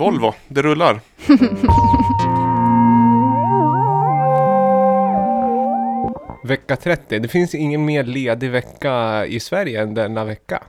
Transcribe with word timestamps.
Volvo, 0.00 0.34
det 0.48 0.62
rullar. 0.62 1.00
Vecka 6.46 6.76
30. 6.76 7.18
Det 7.18 7.28
finns 7.28 7.54
ingen 7.54 7.84
mer 7.84 8.04
ledig 8.04 8.50
vecka 8.50 9.26
i 9.26 9.40
Sverige 9.40 9.82
än 9.82 9.94
denna 9.94 10.24
vecka. 10.24 10.62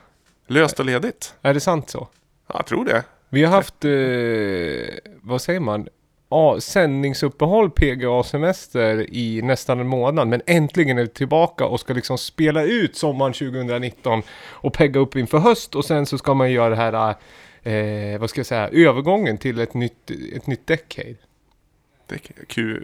Löst 0.47 0.79
och 0.79 0.85
ledigt. 0.85 1.33
Är 1.41 1.53
det 1.53 1.59
sant 1.59 1.89
så? 1.89 2.07
Ja, 2.47 2.55
jag 2.57 2.65
tror 2.65 2.85
det. 2.85 3.03
Vi 3.29 3.43
har 3.43 3.51
haft, 3.51 3.85
eh, 3.85 5.11
vad 5.21 5.41
säger 5.41 5.59
man? 5.59 5.87
Ja, 6.29 6.59
sändningsuppehåll, 6.59 7.71
PGA-semester 7.71 9.13
i 9.13 9.41
nästan 9.41 9.79
en 9.79 9.87
månad. 9.87 10.27
Men 10.27 10.41
äntligen 10.45 10.97
är 10.97 11.01
vi 11.01 11.07
tillbaka 11.07 11.65
och 11.65 11.79
ska 11.79 11.93
liksom 11.93 12.17
spela 12.17 12.63
ut 12.63 12.95
sommaren 12.95 13.33
2019 13.33 14.21
och 14.39 14.73
pegga 14.73 14.99
upp 14.99 15.15
inför 15.15 15.37
höst. 15.37 15.75
Och 15.75 15.85
sen 15.85 16.05
så 16.05 16.17
ska 16.17 16.33
man 16.33 16.51
göra 16.51 16.69
det 16.69 16.75
här, 16.75 17.15
eh, 17.71 18.19
vad 18.19 18.29
ska 18.29 18.39
jag 18.39 18.45
säga, 18.45 18.69
övergången 18.69 19.37
till 19.37 19.59
ett 19.59 19.73
nytt, 19.73 20.11
ett 20.33 20.47
nytt 20.47 20.67
decade. 20.67 21.15
Q, 22.47 22.79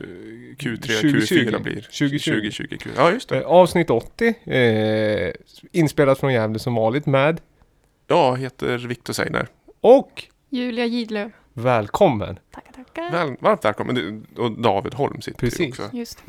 Q3, 0.57 0.77
2020. 0.77 1.35
Q4 1.35 1.63
blir 1.63 1.75
2020. 1.81 2.31
2020. 2.31 2.77
Q. 2.79 2.89
Ja, 2.95 3.11
just 3.11 3.29
det. 3.29 3.37
Eh, 3.37 3.45
avsnitt 3.45 3.89
80, 3.89 4.33
eh, 4.45 5.33
inspelat 5.71 6.19
från 6.19 6.33
Gävle 6.33 6.59
som 6.59 6.75
vanligt 6.75 7.05
med. 7.05 7.41
Jag 8.07 8.37
heter 8.37 8.77
Viktor 8.77 9.13
Seiner. 9.13 9.47
Och 9.81 10.23
Julia 10.49 10.85
Gidlöv. 10.85 11.31
välkommen! 11.53 12.39
Tackar, 12.51 12.71
tackar. 12.71 13.11
Väl, 13.11 13.35
varmt 13.39 13.65
välkommen. 13.65 14.25
Och 14.37 14.51
David 14.61 14.93
Holm 14.93 15.21
sitter 15.21 15.43
ju 15.45 15.49
Precis. 15.49 15.79
också. 15.79 15.97
Just 15.97 16.23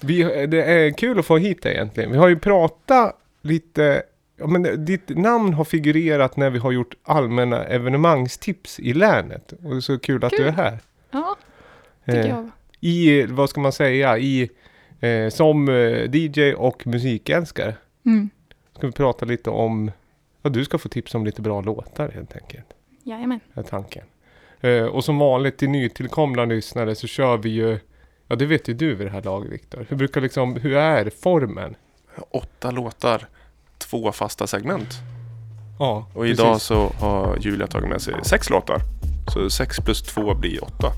Vi, 0.00 0.46
det 0.46 0.62
är 0.64 0.90
kul 0.90 1.18
att 1.18 1.26
få 1.26 1.36
hit 1.38 1.62
dig 1.62 1.72
egentligen. 1.74 2.12
Vi 2.12 2.18
har 2.18 2.28
ju 2.28 2.38
pratat 2.38 3.18
lite, 3.42 4.02
ja 4.42 4.48
men 4.48 4.84
ditt 4.84 5.08
namn 5.08 5.54
har 5.54 5.64
figurerat 5.64 6.36
när 6.36 6.50
vi 6.50 6.58
har 6.58 6.72
gjort 6.72 6.94
allmänna 7.02 7.64
evenemangstips 7.64 8.80
i 8.80 8.92
länet. 8.92 9.52
Och 9.52 9.70
det 9.70 9.76
är 9.76 9.80
så 9.80 9.98
kul 9.98 10.24
att 10.24 10.30
du 10.30 10.46
är 10.46 10.52
här. 10.52 10.78
Ja, 11.10 11.36
tycker 12.06 12.18
Eh, 12.20 12.28
jag. 12.28 12.50
I, 12.80 13.26
vad 13.26 13.50
ska 13.50 13.60
man 13.60 13.72
säga, 13.72 14.18
i, 14.18 14.50
eh, 15.00 15.28
som 15.28 15.68
eh, 15.68 16.14
DJ 16.16 16.54
och 16.54 16.86
musikälskare. 16.86 17.74
Mm. 18.06 18.30
Ska 18.76 18.86
vi 18.86 18.92
prata 18.92 19.26
lite 19.26 19.50
om, 19.50 19.90
ja 20.42 20.50
du 20.50 20.64
ska 20.64 20.78
få 20.78 20.88
tips 20.88 21.14
om 21.14 21.24
lite 21.24 21.42
bra 21.42 21.60
låtar 21.60 22.08
helt 22.08 22.36
enkelt. 22.36 22.66
Jajamän. 23.02 23.40
är 23.54 23.62
tanken. 23.62 24.04
Eh, 24.60 24.84
och 24.84 25.04
som 25.04 25.18
vanligt 25.18 25.56
till 25.58 25.68
nytillkomna 25.70 26.44
lyssnare 26.44 26.94
så 26.94 27.06
kör 27.06 27.36
vi 27.36 27.48
ju, 27.50 27.78
ja 28.28 28.36
det 28.36 28.46
vet 28.46 28.68
ju 28.68 28.74
du 28.74 28.94
vid 28.94 29.06
det 29.06 29.10
här 29.10 29.22
laget 29.22 29.52
Viktor. 29.52 29.86
Hur 29.88 29.96
brukar 29.96 30.20
liksom, 30.20 30.56
hur 30.56 30.76
är 30.76 31.10
formen? 31.10 31.74
Åtta 32.30 32.70
låtar, 32.70 33.26
två 33.82 34.12
fasta 34.12 34.46
segment. 34.46 35.00
Ja, 35.78 36.06
Och 36.14 36.26
idag 36.26 36.60
så 36.60 36.92
har 36.98 37.36
Julia 37.40 37.66
tagit 37.66 37.88
med 37.88 38.02
sig 38.02 38.14
sex 38.24 38.50
låtar. 38.50 38.80
Så 39.32 39.50
sex 39.50 39.80
plus 39.80 40.02
två 40.02 40.34
blir 40.34 40.64
åtta. 40.64 40.92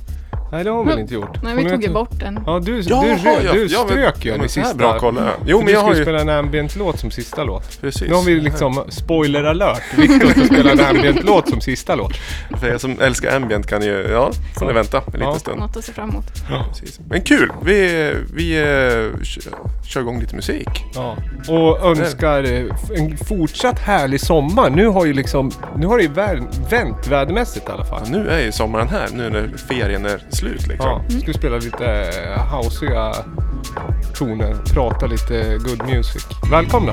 Nej 0.52 0.64
det 0.64 0.70
har 0.70 0.76
hon 0.76 0.86
väl 0.86 0.98
inte 0.98 1.14
gjort? 1.14 1.42
Nej, 1.42 1.54
vi 1.56 1.70
tog 1.70 1.82
ju 1.82 1.92
bort 1.92 2.10
den. 2.20 2.40
Ja 2.46 2.58
du, 2.64 2.80
Jaha, 2.80 3.02
du, 3.04 3.08
rö- 3.14 3.44
ja, 3.44 3.52
du 3.52 3.66
ja, 3.66 3.78
men- 3.84 3.88
strök 3.88 4.24
ju 4.24 4.28
ja, 4.28 4.32
den 4.32 4.40
men 4.40 4.46
i 4.46 4.48
så 4.48 4.60
här 4.60 4.66
sista. 4.66 4.78
bra 4.78 4.98
koll 4.98 5.16
är 5.18 5.20
jag. 5.22 5.32
Jo 5.46 5.56
men 5.58 5.66
du 5.66 5.72
jag 5.72 5.78
ska 5.80 5.86
har 5.86 5.92
ju 5.92 5.98
ju... 5.98 6.04
spela 6.04 6.20
en 6.20 6.28
ambient-låt 6.28 6.98
som 6.98 7.10
sista 7.10 7.44
låt. 7.44 7.80
Precis. 7.80 8.08
Nu 8.08 8.14
har 8.14 8.22
vi 8.22 8.40
liksom 8.40 8.84
spoiler 8.88 9.44
alert. 9.44 9.82
Viktor 9.98 10.28
ska 10.30 10.44
spela 10.54 10.70
en 10.72 10.80
ambient-låt 10.80 11.48
som 11.48 11.60
sista 11.60 11.94
låt. 11.94 12.12
För 12.60 12.66
er 12.66 12.78
som 12.78 13.00
älskar 13.00 13.36
ambient 13.36 13.66
kan 13.66 13.82
ju, 13.82 14.06
ja, 14.12 14.30
får 14.58 14.66
ni 14.66 14.72
vänta 14.72 14.98
en 14.98 15.04
liten 15.12 15.22
Ja. 15.28 15.38
stund. 15.38 15.58
Något 15.60 15.76
att 15.76 15.84
se 15.84 15.92
fram 15.92 16.08
emot. 16.10 16.24
Precis. 16.70 17.00
Men 17.08 17.20
kul! 17.20 17.52
Vi, 17.64 18.12
vi 18.34 18.58
eh, 18.58 18.64
kö- 19.24 19.50
kör 19.86 20.00
igång 20.00 20.20
lite 20.20 20.36
musik. 20.36 20.68
Ja. 20.94 21.16
Och 21.48 21.86
önskar 21.98 22.44
eh, 22.44 22.64
f- 22.74 22.90
en 22.96 23.16
fortsatt 23.16 23.78
härlig 23.78 24.20
sommar. 24.20 24.70
Nu 24.70 24.86
har 24.86 25.04
ju 25.06 25.12
liksom, 25.12 25.50
nu 25.76 25.86
har 25.86 25.96
det 25.96 26.02
ju 26.02 26.10
vär- 26.10 26.70
vänt 26.70 27.06
vädermässigt 27.06 27.68
i 27.68 27.72
alla 27.72 27.84
fall. 27.84 28.00
Ja, 28.04 28.18
nu 28.18 28.28
är 28.28 28.40
ju 28.40 28.52
sommaren 28.52 28.88
här, 28.88 29.08
nu 29.14 29.30
när 29.30 29.50
ferien 29.68 30.06
är 30.06 30.20
slut 30.34 30.66
liksom. 30.66 31.02
Ja, 31.08 31.18
ska 31.18 31.26
vi 31.26 31.34
spela 31.34 31.56
lite 31.56 31.86
eh, 31.86 32.46
hausiga 32.46 33.06
houseiga 33.06 33.24
toner, 34.14 34.54
prata 34.74 35.06
lite 35.06 35.58
good 35.58 35.82
music. 35.88 36.26
Välkomna! 36.50 36.92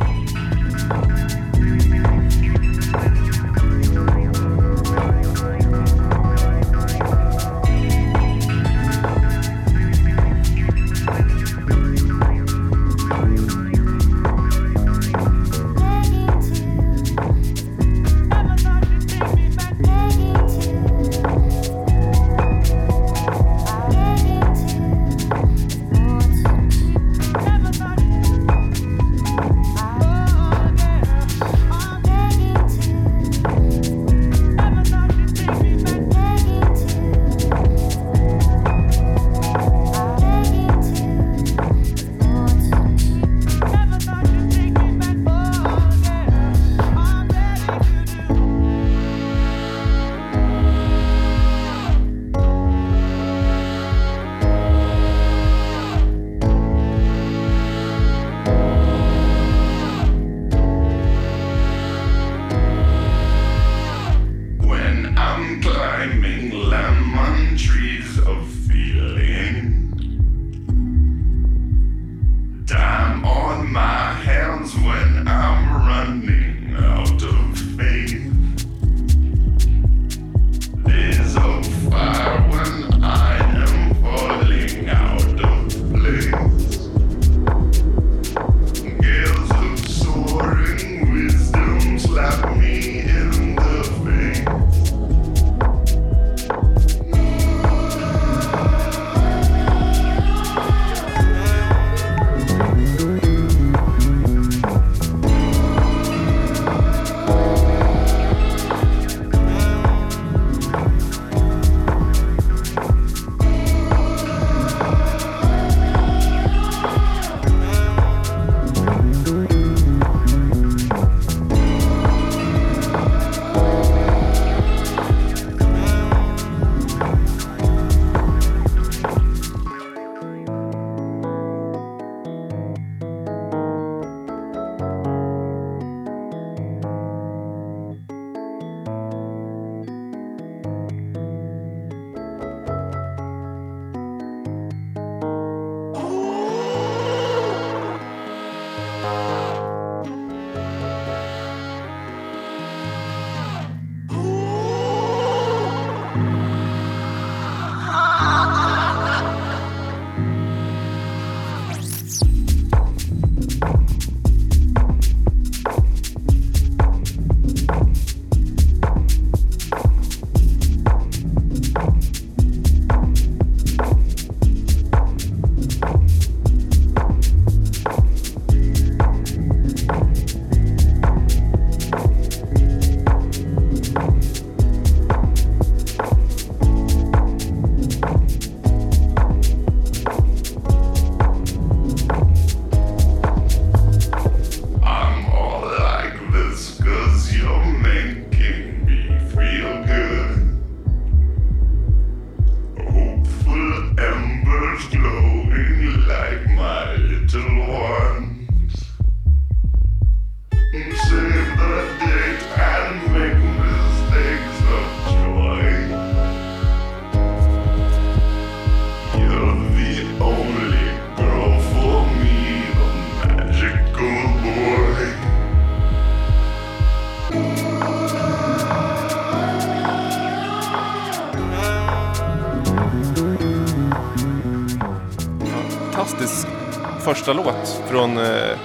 Från 237.91 238.17
eh, 238.17 238.58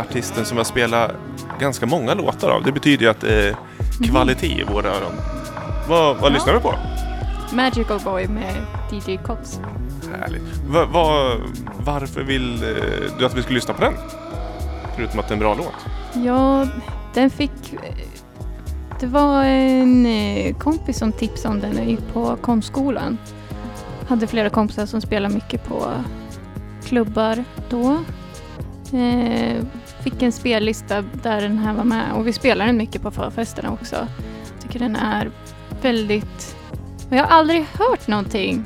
artisten 0.00 0.44
som 0.44 0.56
har 0.56 0.64
spelat 0.64 1.10
ganska 1.60 1.86
många 1.86 2.14
låtar 2.14 2.48
av. 2.50 2.62
Det 2.64 2.72
betyder 2.72 3.04
ju 3.04 3.10
att 3.10 3.20
det 3.20 3.48
är 3.48 3.56
kvalitet 4.04 4.60
i 4.60 4.64
våra 4.64 4.88
öron. 4.88 5.12
Vad, 5.88 6.16
vad 6.16 6.30
Ja. 6.30 6.34
lyssnar 6.34 6.52
du 6.54 6.60
på? 6.60 6.74
Magical 7.52 8.00
Boy 8.04 8.28
med 8.28 8.54
DJ 8.92 9.16
Kots. 9.16 9.60
Härligt. 10.20 10.42
Va, 10.68 10.84
va, 10.84 11.32
varför 11.84 12.22
vill 12.22 12.62
eh, 12.62 12.68
du 13.18 13.26
att 13.26 13.34
vi 13.34 13.42
ska 13.42 13.52
lyssna 13.54 13.74
på 13.74 13.80
den? 13.80 13.94
Förutom 14.96 15.20
att 15.20 15.28
det 15.28 15.32
är 15.32 15.36
en 15.36 15.38
bra 15.40 15.54
låt. 15.54 15.86
Ja, 16.26 16.66
den 17.14 17.30
fick... 17.30 17.74
Det 19.00 19.06
var 19.06 19.44
en 19.44 20.06
eh, 20.06 20.54
kompis 20.56 20.98
som 20.98 21.12
tipsade 21.12 21.54
om 21.54 21.60
den 21.60 21.70
när 21.70 21.78
jag 21.82 21.90
gick 21.90 22.12
på 22.12 22.36
konstskolan. 22.42 23.18
Hade 24.08 24.26
flera 24.26 24.50
kompisar 24.50 24.86
som 24.86 25.00
spelade 25.00 25.34
mycket 25.34 25.64
på 25.68 25.86
klubbar 26.84 27.44
då. 27.70 27.98
Eh, 28.92 29.64
fick 30.02 30.22
en 30.22 30.32
spellista 30.32 31.02
där 31.22 31.40
den 31.40 31.58
här 31.58 31.74
var 31.74 31.84
med 31.84 32.12
och 32.12 32.26
vi 32.26 32.32
spelar 32.32 32.66
den 32.66 32.76
mycket 32.76 33.02
på 33.02 33.10
förfesterna 33.10 33.72
också. 33.72 34.06
Tycker 34.62 34.78
den 34.78 34.96
är 34.96 35.30
väldigt... 35.82 36.56
Jag 37.10 37.24
har 37.24 37.38
aldrig 37.38 37.62
hört 37.62 38.08
någonting 38.08 38.64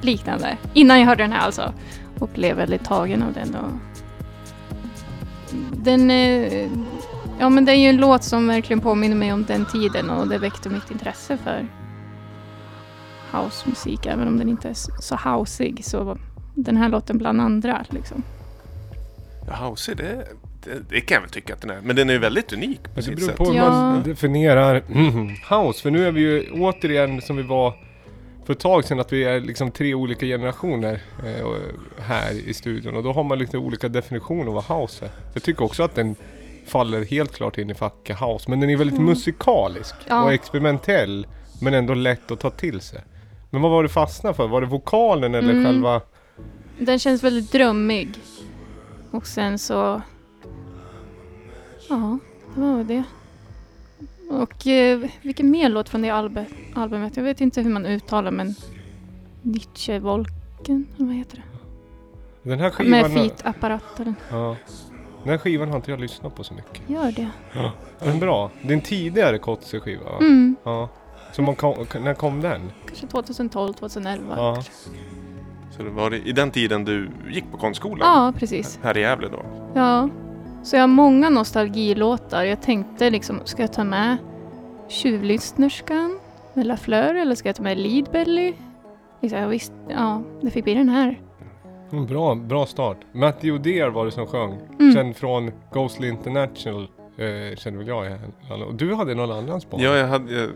liknande 0.00 0.58
innan 0.74 1.00
jag 1.00 1.06
hörde 1.06 1.22
den 1.22 1.32
här 1.32 1.40
alltså. 1.40 1.72
Och 2.18 2.28
blev 2.34 2.56
väldigt 2.56 2.84
tagen 2.84 3.22
av 3.22 3.32
den. 3.32 3.54
Och 3.54 3.72
den, 5.72 6.10
eh, 6.10 6.68
ja 7.38 7.48
men 7.48 7.64
det 7.64 7.72
är 7.72 7.76
ju 7.76 7.88
en 7.88 7.96
låt 7.96 8.24
som 8.24 8.46
verkligen 8.46 8.80
påminner 8.80 9.16
mig 9.16 9.32
om 9.32 9.44
den 9.44 9.66
tiden 9.66 10.10
och 10.10 10.28
det 10.28 10.38
väckte 10.38 10.68
mitt 10.68 10.90
intresse 10.90 11.36
för 11.36 11.66
housemusik. 13.32 14.06
Även 14.06 14.28
om 14.28 14.38
den 14.38 14.48
inte 14.48 14.68
är 14.68 14.76
så 15.00 15.16
houseig 15.16 15.84
så 15.84 16.18
den 16.54 16.76
här 16.76 16.88
låten 16.88 17.18
bland 17.18 17.40
andra 17.40 17.84
liksom. 17.90 18.22
Ja, 19.48 19.68
House, 19.68 19.94
det, 19.94 20.26
det, 20.64 20.70
det 20.90 21.00
kan 21.00 21.14
jag 21.14 21.20
väl 21.22 21.30
tycka 21.30 21.54
att 21.54 21.60
den 21.60 21.70
är. 21.70 21.80
Men 21.80 21.96
den 21.96 22.08
är 22.08 22.12
ju 22.14 22.18
väldigt 22.18 22.52
unik 22.52 22.82
på 22.82 22.88
Men 22.88 22.94
det 22.94 23.02
sitt 23.02 23.16
beror 23.16 23.26
sätt. 23.28 23.36
på 23.36 23.44
hur 23.44 23.54
Ja. 23.54 23.70
man 23.70 24.02
definierar 24.02 24.82
house. 25.66 25.82
För 25.82 25.90
nu 25.90 26.06
är 26.06 26.12
vi 26.12 26.20
ju 26.20 26.50
återigen 26.52 27.20
som 27.22 27.36
vi 27.36 27.42
var 27.42 27.74
för 28.46 28.52
ett 28.52 28.60
tag 28.60 28.84
sedan 28.84 29.00
att 29.00 29.12
vi 29.12 29.24
är 29.24 29.40
liksom 29.40 29.70
tre 29.70 29.94
olika 29.94 30.26
generationer 30.26 31.00
eh, 31.26 31.46
här 31.98 32.32
i 32.48 32.54
studion. 32.54 32.96
Och 32.96 33.02
då 33.02 33.12
har 33.12 33.24
man 33.24 33.38
lite 33.38 33.58
olika 33.58 33.88
definitioner 33.88 34.46
av 34.46 34.54
vad 34.54 34.80
house 34.80 35.04
är. 35.04 35.10
Jag 35.34 35.42
tycker 35.42 35.64
också 35.64 35.82
att 35.82 35.94
den 35.94 36.16
faller 36.66 37.04
helt 37.04 37.34
klart 37.34 37.58
in 37.58 37.70
i 37.70 37.74
facket 37.74 38.20
house. 38.20 38.50
Men 38.50 38.60
den 38.60 38.70
är 38.70 38.76
väldigt 38.76 38.98
Mm. 38.98 39.10
musikalisk 39.10 39.94
Ja. 40.08 40.22
och 40.24 40.32
experimentell. 40.32 41.26
Men 41.60 41.74
ändå 41.74 41.94
lätt 41.94 42.30
att 42.30 42.40
ta 42.40 42.50
till 42.50 42.80
sig. 42.80 43.00
Men 43.50 43.62
vad 43.62 43.70
var 43.70 43.82
det 43.82 43.88
fastna 43.88 44.34
för? 44.34 44.48
Var 44.48 44.60
det 44.60 44.66
vokalen 44.66 45.34
eller 45.34 45.50
Mm. 45.52 45.64
själva... 45.64 46.00
Den 46.78 46.98
känns 46.98 47.22
väldigt 47.22 47.52
drömmig. 47.52 48.08
Och 49.16 49.26
sen 49.26 49.58
så... 49.58 50.02
Ja, 51.88 52.18
det 52.54 52.60
var 52.60 52.84
det. 52.84 53.02
Och 54.30 54.66
eh, 54.66 55.10
vilken 55.22 55.50
mer 55.50 55.68
låt 55.68 55.88
från 55.88 56.02
det 56.02 56.08
albe- 56.08 56.46
albumet? 56.74 57.16
Jag 57.16 57.24
vet 57.24 57.40
inte 57.40 57.60
hur 57.62 57.70
man 57.70 57.86
uttalar 57.86 58.30
men... 58.30 58.54
Nietzsche 59.42 59.98
Volken, 59.98 60.86
eller 60.96 61.06
vad 61.06 61.14
heter 61.14 61.36
det? 61.36 61.42
Den 62.50 62.60
här 62.60 62.70
skivan... 62.70 62.90
Med 62.90 63.12
feet-apparaten. 63.12 64.14
Ja. 64.30 64.56
Den 65.22 65.30
här 65.30 65.38
skivan 65.38 65.68
har 65.68 65.76
inte 65.76 65.90
jag 65.90 66.00
lyssnat 66.00 66.34
på 66.34 66.44
så 66.44 66.54
mycket. 66.54 66.90
Gör 66.90 67.12
det. 67.12 67.30
Är 68.00 68.06
den 68.06 68.20
bra? 68.20 68.50
Det 68.62 68.68
är 68.68 68.72
en 68.72 68.80
tidigare 68.80 69.38
Kotze-skiva 69.38 70.04
va? 70.04 70.16
Mm. 70.20 70.56
Ja. 70.64 70.88
Så 71.32 71.42
man 71.42 71.56
kom, 71.56 71.86
när 72.00 72.14
kom 72.14 72.40
den? 72.40 72.72
Kanske 72.86 73.06
2012, 73.06 73.72
2011. 73.72 74.34
Ja. 74.36 74.62
Så 75.76 75.82
det 75.82 75.90
var 75.90 76.14
i 76.14 76.32
den 76.32 76.50
tiden 76.50 76.84
du 76.84 77.10
gick 77.30 77.50
på 77.50 77.56
konstskolan? 77.56 78.08
Ja, 78.08 78.32
precis. 78.38 78.78
Här 78.82 78.96
i 78.96 79.00
Gävle 79.00 79.28
då? 79.28 79.42
Ja. 79.74 80.08
Så 80.62 80.76
jag 80.76 80.82
har 80.82 80.88
många 80.88 81.30
nostalgilåtar. 81.30 82.44
Jag 82.44 82.62
tänkte 82.62 83.10
liksom, 83.10 83.40
ska 83.44 83.62
jag 83.62 83.72
ta 83.72 83.84
med 83.84 84.16
Tjuvlyssnerskan 84.88 86.18
med 86.54 86.66
Lafleur 86.66 87.14
eller 87.14 87.34
ska 87.34 87.48
jag 87.48 87.56
ta 87.56 87.62
med 87.62 87.78
Leadbelly? 87.78 88.52
Liksom, 89.20 89.38
jag 89.40 89.48
visste, 89.48 89.74
ja, 89.88 90.22
det 90.40 90.50
fick 90.50 90.64
bli 90.64 90.74
den 90.74 90.88
här. 90.88 91.20
Bra, 92.08 92.34
bra 92.34 92.66
start. 92.66 92.96
Matthew 93.12 93.58
O'Dear 93.58 93.90
var 93.90 94.04
det 94.04 94.10
som 94.10 94.26
sjöng. 94.26 94.60
Mm. 94.78 94.94
Känd 94.94 95.16
från 95.16 95.52
Ghostly 95.72 96.08
International. 96.08 96.88
Eh, 97.16 97.56
känner 97.56 97.78
väl 97.78 97.86
jag 97.88 98.06
igen. 98.06 98.32
Och 98.68 98.74
du 98.74 98.94
hade 98.94 99.14
någon 99.14 99.30
annan 99.30 99.60
spaning? 99.60 99.86
Ja, 99.86 99.96
jag 99.96 100.08
hade 100.08 100.48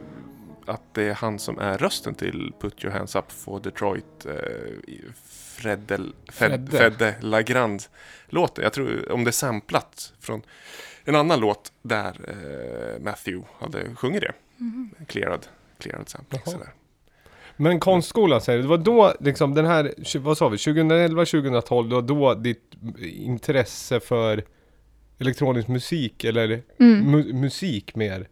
att 0.71 0.95
det 0.95 1.03
är 1.03 1.15
han 1.15 1.39
som 1.39 1.59
är 1.59 1.79
rösten 1.79 2.15
till 2.15 2.53
Put 2.61 2.85
Your 2.85 2.95
Hands 2.95 3.17
Up 3.17 3.33
for 3.33 3.61
Detroit. 3.61 4.27
Eh, 4.27 4.35
Fredde, 5.57 5.97
Fred, 5.97 6.13
Fredde. 6.33 6.71
Fredde 6.77 7.15
Lagrand 7.21 7.83
låten. 8.29 8.65
Jag 8.65 8.73
tror 8.73 9.13
om 9.13 9.25
det 9.25 9.31
är 9.31 9.33
samplat 9.33 10.13
från 10.21 10.43
en 11.05 11.15
annan 11.17 11.41
låt 11.41 11.73
där 11.83 12.17
eh, 12.29 13.03
Matthew 13.05 13.49
hade 13.61 13.95
sjungit 13.95 14.21
det. 14.21 14.33
Mhm. 14.57 14.91
Clearad, 15.07 15.47
clearad 15.79 16.09
sampling. 16.09 16.41
Sådär. 16.45 16.73
Men 17.57 17.81
konstskolan 17.81 18.41
säger 18.41 18.59
du, 18.59 18.63
det 18.63 18.69
var 18.69 18.79
då 18.79 19.15
liksom 19.21 19.55
den 19.55 19.67
här, 19.67 20.19
vad 20.19 20.39
sa 20.39 20.49
vi, 20.49 20.59
2011, 20.59 21.25
2012, 21.25 21.89
det 21.89 21.95
var 21.95 22.03
då 22.03 22.35
ditt 22.35 22.75
intresse 23.03 24.01
för 24.01 24.45
elektronisk 25.19 25.69
musik 25.69 26.25
eller 26.25 26.63
Mm. 26.79 27.15
mu- 27.15 27.33
musik 27.33 27.95
mer? 27.95 28.29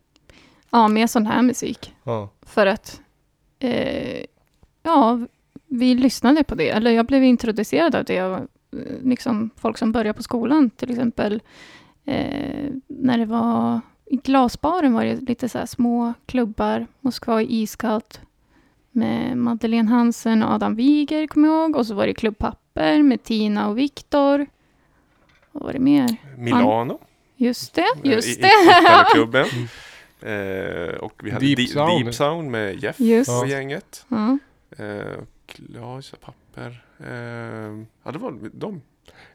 Ja, 0.71 0.89
med 0.89 1.11
sån 1.11 1.27
här 1.27 1.43
musik. 1.43 1.95
Ja. 2.05 2.29
För 2.43 2.67
att, 2.67 3.01
eh, 3.59 4.25
ja, 4.83 5.19
vi 5.67 5.95
lyssnade 5.95 6.45
på 6.45 6.55
det. 6.55 6.71
Eller 6.71 6.91
jag 6.91 7.07
blev 7.07 7.25
introducerad 7.25 7.95
av 7.95 8.05
det. 8.05 8.17
eh, 8.17 8.39
Liksom 9.03 9.51
folk 9.57 9.79
som 9.79 9.93
börjar 9.93 10.13
på 10.13 10.23
skolan 10.23 10.71
till 10.71 10.91
exempel. 10.91 11.43
Eh, 12.05 12.71
när 12.87 13.19
det 13.19 13.25
var 13.27 13.81
i 14.07 14.17
glasbaren 14.17 14.93
var 14.93 15.05
det 15.05 15.21
lite 15.29 15.49
så 15.49 15.59
här 15.59 15.67
små 15.67 16.13
klubbar. 16.27 16.87
Moskva 17.01 17.43
iskallt. 17.43 18.21
Med 18.91 19.37
Madeleine 19.39 19.89
Hansen 19.91 20.43
och 20.43 20.51
Adam 20.53 20.75
Wiger, 20.75 21.27
kommer 21.27 21.49
jag 21.49 21.57
ihåg. 21.65 21.77
Och 21.77 21.87
så 21.87 21.95
var 21.95 22.07
det 22.07 22.15
Klubb 22.15 22.39
Papper 22.39 23.03
med 23.03 23.23
Tina 23.23 23.69
och 23.69 23.79
Viktor. 23.79 24.47
Vad 25.53 25.63
var 25.63 25.73
det 25.73 25.79
mer? 25.79 26.17
Milano. 26.37 26.99
Just 27.37 27.75
det, 27.75 27.81
eh, 28.05 28.11
just 28.13 28.39
i, 28.39 28.41
det. 28.43 28.49
I 28.49 29.13
Klubben. 29.15 29.47
Eh, 30.23 30.95
och 30.95 31.21
vi 31.25 31.31
hade 31.31 31.47
Deep 31.47 31.57
Deep, 31.57 31.69
Sound. 31.71 32.05
Deep 32.05 32.15
Sound 32.15 32.51
med 32.51 32.83
Jeff 32.83 33.01
Just. 33.01 33.31
och 33.31 33.35
Ja. 33.35 33.47
gänget. 33.47 34.07
Ja. 34.09 34.39
Eh, 34.79 35.19
glas, 35.57 36.13
papper. 36.21 36.85
Eh, 37.01 37.85
ja, 38.05 38.13
det 38.13 38.19
var 38.19 38.51
de. 38.53 38.83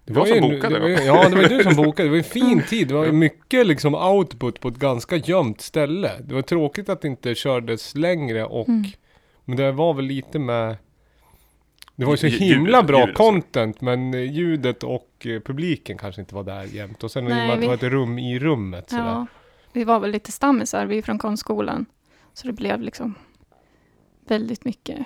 Det 0.05 0.13
Jag 0.13 0.27
som 0.27 0.37
ju 0.37 0.43
en- 0.43 0.49
bokade 0.55 0.75
det 0.75 0.79
var, 0.81 0.87
ju- 0.87 0.95
Ja, 0.95 1.29
det 1.29 1.35
var 1.35 1.49
du 1.49 1.63
som 1.63 1.75
bokade. 1.75 2.07
Det 2.07 2.11
var 2.11 2.17
en 2.17 2.23
fin 2.57 2.61
tid. 2.69 2.87
Det 2.87 2.93
var 2.93 3.11
mycket 3.11 3.67
liksom 3.67 3.95
output 3.95 4.59
på 4.59 4.67
ett 4.67 4.77
ganska 4.77 5.15
gömt 5.15 5.61
ställe. 5.61 6.11
Det 6.23 6.35
var 6.35 6.41
tråkigt 6.41 6.89
att 6.89 7.01
det 7.01 7.07
inte 7.07 7.35
kördes 7.35 7.95
längre 7.95 8.45
och 8.45 8.67
Mm. 8.69 8.83
Men 9.45 9.57
det 9.57 9.71
var 9.71 9.93
väl 9.93 10.05
lite 10.05 10.39
med 10.39 10.75
Det 11.95 12.05
var 12.05 12.13
ju 12.13 12.17
så 12.17 12.27
himla 12.27 12.69
ljudet, 12.77 12.87
bra 12.87 12.99
ljudet, 12.99 13.17
så. 13.17 13.23
content 13.23 13.81
men 13.81 14.13
eh, 14.13 14.31
ljudet 14.31 14.83
och 14.83 15.09
eh, 15.25 15.39
publiken 15.39 15.97
kanske 15.97 16.21
inte 16.21 16.35
var 16.35 16.43
där 16.43 16.63
jämt. 16.63 17.03
Och 17.03 17.11
sen 17.11 17.25
Nej, 17.25 17.33
Nej, 17.33 17.51
att 17.51 17.61
det 17.61 17.67
var 17.67 17.73
ett 17.73 17.83
rum 17.83 18.19
i 18.19 18.39
rummet 18.39 18.89
sådär. 18.89 19.25
Vi 19.73 19.83
var 19.83 19.99
väl 19.99 20.11
lite 20.11 20.31
stammisar, 20.31 20.85
vi 20.85 20.97
är 20.97 21.01
från 21.01 21.17
konstskolan. 21.17 21.85
Så 22.33 22.47
det 22.47 22.53
blev 22.53 22.81
liksom 22.81 23.15
väldigt 24.27 24.65
mycket, 24.65 25.05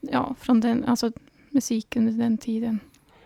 ja, 0.00 0.34
från 0.40 0.60
den, 0.60 0.84
alltså 0.84 1.12
musik 1.50 1.96
under 1.96 2.12
den 2.12 2.38
tiden. 2.38 2.78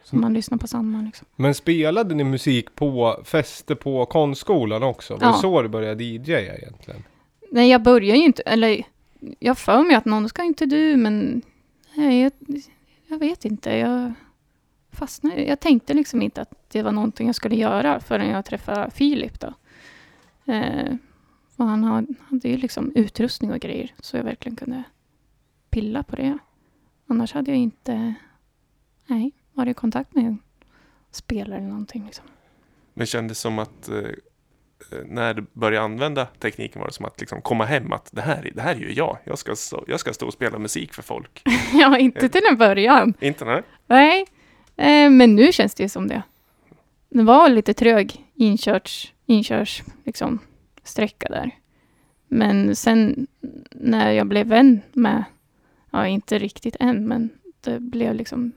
Som 0.02 0.18
Mm. 0.18 0.22
man 0.26 0.34
lyssnar 0.34 0.58
på 0.58 0.66
samma 0.66 1.02
liksom. 1.02 1.26
Men 1.36 1.54
spelade 1.54 2.14
ni 2.14 2.24
musik 2.24 2.74
på 2.74 3.20
fester 3.24 3.74
på 3.74 4.06
konstskolan 4.06 4.82
också? 4.82 5.12
Var 5.14 5.20
det 5.20 5.26
Ja. 5.26 5.32
så 5.32 5.62
du 5.62 5.68
började 5.68 6.04
DJa 6.04 6.40
egentligen? 6.40 7.02
Nej, 7.50 7.70
jag 7.70 7.82
börjar 7.82 8.16
ju 8.16 8.24
inte, 8.24 8.42
eller 8.42 8.82
jag 9.38 9.58
för 9.58 9.82
mig 9.82 9.96
att 9.96 10.04
någon 10.04 10.28
ska 10.28 10.42
inte 10.42 10.66
du, 10.66 10.96
men 10.96 11.42
nej, 11.96 12.22
jag, 12.22 12.32
jag 13.06 13.18
vet 13.18 13.44
inte. 13.44 13.70
Jag 13.76 14.12
fastnade, 14.92 15.44
jag 15.44 15.60
tänkte 15.60 15.94
liksom 15.94 16.22
inte 16.22 16.40
att 16.42 16.52
det 16.68 16.82
var 16.82 16.92
någonting 16.92 17.26
jag 17.26 17.36
skulle 17.36 17.56
göra 17.56 18.00
förrän 18.00 18.28
jag 18.30 18.44
träffade 18.44 18.90
Filip 18.90 19.40
då. 19.40 19.52
Eh, 20.46 20.96
och 21.56 21.66
han 21.66 21.84
hade 22.28 22.48
ju 22.48 22.56
liksom 22.56 22.92
utrustning 22.94 23.52
och 23.52 23.60
grejer, 23.60 23.94
så 24.00 24.16
jag 24.16 24.24
verkligen 24.24 24.56
kunde 24.56 24.82
pilla 25.70 26.02
på 26.02 26.16
det. 26.16 26.38
Annars 27.06 27.32
hade 27.32 27.50
jag 27.50 27.58
inte, 27.58 28.14
nej, 29.06 29.32
varit 29.52 29.70
i 29.70 29.74
kontakt 29.74 30.14
med 30.14 30.24
en 30.24 30.38
spelare 31.10 31.58
eller 31.58 31.68
någonting 31.68 32.04
liksom. 32.04 32.24
Men 32.94 33.06
kändes 33.06 33.38
som 33.38 33.58
att 33.58 33.88
eh, 33.88 34.10
när 35.06 35.34
du 35.34 35.46
började 35.52 35.84
använda 35.84 36.26
tekniken 36.26 36.80
var 36.80 36.88
det 36.88 36.94
som 36.94 37.04
att 37.04 37.20
liksom 37.20 37.42
komma 37.42 37.64
hem 37.64 37.92
att 37.92 38.10
det 38.12 38.20
här, 38.20 38.50
det 38.54 38.62
här 38.62 38.74
är 38.74 38.80
ju 38.80 38.92
jag. 38.92 39.18
Jag 39.24 39.38
ska, 39.38 39.56
stå, 39.56 39.84
jag 39.86 40.00
ska 40.00 40.12
stå 40.12 40.26
och 40.26 40.32
spela 40.32 40.58
musik 40.58 40.94
för 40.94 41.02
folk. 41.02 41.42
ja, 41.72 41.98
inte 41.98 42.28
till 42.28 42.42
en 42.50 42.56
början. 42.56 43.14
Inte 43.20 43.44
nej? 43.44 43.62
Nej, 43.86 44.26
eh, 44.76 45.10
men 45.10 45.36
nu 45.36 45.52
känns 45.52 45.74
det 45.74 45.82
ju 45.82 45.88
som 45.88 46.08
det. 46.08 46.22
Det 47.08 47.22
var 47.22 47.48
lite 47.48 47.74
trög 47.74 48.24
inkörts, 48.34 49.13
inkörs, 49.26 49.82
liksom, 50.04 50.38
sträcka 50.82 51.28
där. 51.28 51.50
Men 52.28 52.76
sen 52.76 53.26
när 53.70 54.10
jag 54.12 54.26
blev 54.26 54.46
vän 54.46 54.80
med, 54.92 55.24
ja 55.90 56.06
inte 56.06 56.38
riktigt 56.38 56.76
än, 56.80 57.08
men 57.08 57.30
det 57.60 57.80
blev 57.80 58.14
liksom, 58.14 58.52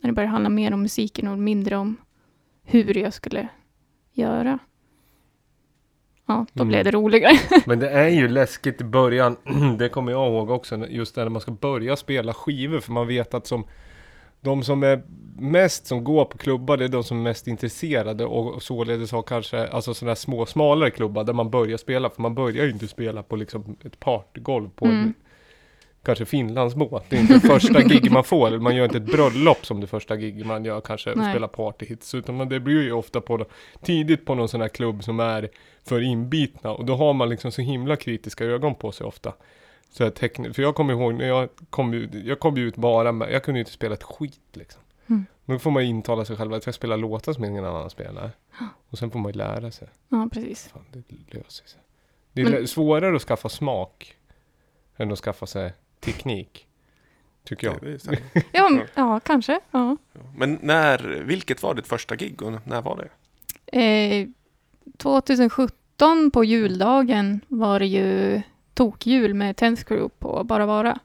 när 0.00 0.08
det 0.08 0.14
började 0.14 0.32
handla 0.32 0.48
mer 0.50 0.72
om 0.74 0.82
musiken 0.82 1.28
och 1.28 1.38
mindre 1.38 1.76
om 1.76 1.96
hur 2.64 2.96
jag 2.98 3.14
skulle 3.14 3.48
göra. 4.12 4.58
Ja, 6.26 6.46
då 6.52 6.62
Mm. 6.62 6.68
blev 6.68 6.84
det 6.84 6.90
roligare. 6.90 7.38
Men 7.66 7.78
det 7.78 7.90
är 7.90 8.08
ju 8.08 8.28
läskigt 8.28 8.80
i 8.80 8.84
början. 8.84 9.36
det 9.78 9.88
kommer 9.88 10.12
jag 10.12 10.26
ihåg 10.32 10.50
också. 10.50 10.86
Just 10.88 11.16
när 11.16 11.28
man 11.28 11.40
ska 11.40 11.52
börja 11.52 11.96
spela 11.96 12.34
skivor. 12.34 12.80
För 12.80 12.92
man 12.92 13.06
vet 13.06 13.34
att 13.34 13.46
som 13.46 13.64
de 14.40 14.62
som 14.62 14.82
är 14.82 15.02
mest 15.38 15.86
som 15.86 16.04
går 16.04 16.24
på 16.24 16.38
klubbar, 16.38 16.76
det 16.76 16.84
är 16.84 16.88
de 16.88 17.04
som 17.04 17.18
är 17.18 17.22
mest 17.22 17.46
intresserade 17.46 18.24
och 18.24 18.62
således 18.62 19.12
har 19.12 19.22
kanske 19.22 19.66
alltså 19.68 19.94
sådana 19.94 20.10
här 20.10 20.14
små 20.16 20.46
smalare 20.46 20.90
klubbar 20.90 21.24
där 21.24 21.32
man 21.32 21.50
börjar 21.50 21.76
spela. 21.76 22.10
För 22.10 22.22
man 22.22 22.34
börjar 22.34 22.64
ju 22.64 22.70
inte 22.70 22.88
spela 22.88 23.22
på 23.22 23.36
liksom 23.36 23.76
ett 23.84 24.00
partygolv 24.00 24.68
på 24.74 24.84
en 24.86 24.90
Mm. 24.90 25.14
kanske 26.02 26.24
Finlandsbåt. 26.24 27.04
Det 27.08 27.16
är 27.16 27.20
inte 27.20 27.40
första 27.40 27.82
gig 27.88 28.12
man 28.12 28.24
får. 28.24 28.58
Man 28.58 28.76
gör 28.76 28.84
inte 28.84 28.96
ett 28.96 29.12
bröllop 29.12 29.66
som 29.66 29.80
det 29.80 29.86
första 29.86 30.16
gig 30.16 30.46
man 30.46 30.64
gör 30.64 30.80
kanske. 30.80 31.14
Nej. 31.14 31.32
Spela 31.32 31.48
partyhits. 31.48 32.14
Utan 32.14 32.36
man, 32.36 32.48
det 32.48 32.60
blir 32.60 32.82
ju 32.82 32.92
ofta 32.92 33.20
på 33.20 33.44
tidigt 33.82 34.24
på 34.24 34.34
någon 34.34 34.48
sån 34.48 34.60
här 34.60 34.68
klubb 34.68 35.04
som 35.04 35.20
är 35.20 35.48
för 35.84 36.00
inbitna. 36.00 36.70
Och 36.72 36.84
då 36.84 36.94
har 36.94 37.12
man 37.12 37.28
liksom 37.28 37.52
så 37.52 37.62
himla 37.62 37.96
kritiska 37.96 38.44
ögon 38.44 38.74
på 38.74 38.92
sig 38.92 39.06
ofta. 39.06 39.32
Så 39.90 40.02
jag 40.02 40.12
teckn- 40.14 40.52
för 40.52 40.62
jag 40.62 40.74
kommer 40.74 40.92
ihåg 40.92 41.14
när 41.14 41.26
jag 41.26 41.48
kom 41.70 41.94
ut, 41.94 42.14
jag 42.14 42.40
kom 42.40 42.56
ju 42.56 42.68
ut 42.68 42.76
bara 42.76 43.12
med, 43.12 43.32
jag 43.32 43.42
kunde 43.44 43.58
ju 43.58 43.62
inte 43.62 43.72
spela 43.72 43.94
ett 43.94 44.02
skit 44.02 44.40
liksom. 44.52 44.82
Mm. 45.06 45.26
Då 45.44 45.58
får 45.58 45.70
man 45.70 45.82
ju 45.82 45.88
intala 45.88 46.24
sig 46.24 46.36
själv 46.36 46.52
att 46.52 46.66
jag 46.66 46.74
spelar 46.74 46.96
låtar 46.96 47.32
som 47.32 47.44
ingen 47.44 47.64
annan 47.64 47.90
spelar. 47.90 48.30
Och 48.90 48.98
sen 48.98 49.10
får 49.10 49.18
man 49.18 49.32
ju 49.32 49.38
lära 49.38 49.70
sig. 49.70 49.88
Ja, 50.08 50.28
precis. 50.32 50.68
Fan, 50.68 50.84
det 50.92 51.02
löser 51.38 51.66
sig. 51.66 51.80
Det 52.32 52.40
är 52.42 52.50
Men- 52.50 52.68
svårare 52.68 53.16
att 53.16 53.22
skaffa 53.22 53.48
smak 53.48 54.16
än 54.96 55.12
att 55.12 55.18
skaffa 55.18 55.46
sig 55.46 55.72
teknik. 56.00 56.66
Tycker 57.44 57.66
jag. 57.66 57.98
Ja, 58.52 58.80
ja 58.94 59.20
kanske. 59.20 59.60
Ja. 59.70 59.96
Men 60.36 60.58
när, 60.62 60.98
vilket 61.26 61.62
var 61.62 61.74
ditt 61.74 61.86
första 61.86 62.16
gig 62.16 62.42
och 62.42 62.52
när 62.66 62.82
var 62.82 62.96
det? 62.96 63.08
Eh, 63.80 64.28
2017 64.96 66.30
på 66.30 66.44
juldagen 66.44 67.40
var 67.48 67.78
det 67.78 67.86
ju 67.86 68.42
tokjul 68.80 69.34
med 69.34 69.56
Crew 69.58 70.08
på 70.18 70.44
Bara 70.44 70.66
Vara. 70.66 70.98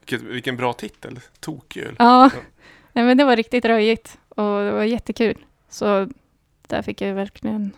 Vilket, 0.00 0.22
vilken 0.22 0.56
bra 0.56 0.72
titel, 0.72 1.20
Tokjul. 1.40 1.96
Ja, 1.98 2.30
Nej, 2.92 3.04
men 3.04 3.16
det 3.18 3.24
var 3.24 3.36
riktigt 3.36 3.64
röjigt 3.64 4.18
och 4.28 4.44
det 4.44 4.72
var 4.72 4.84
jättekul. 4.84 5.44
Så 5.68 6.08
där 6.66 6.82
fick 6.82 7.00
jag 7.00 7.14
verkligen... 7.14 7.70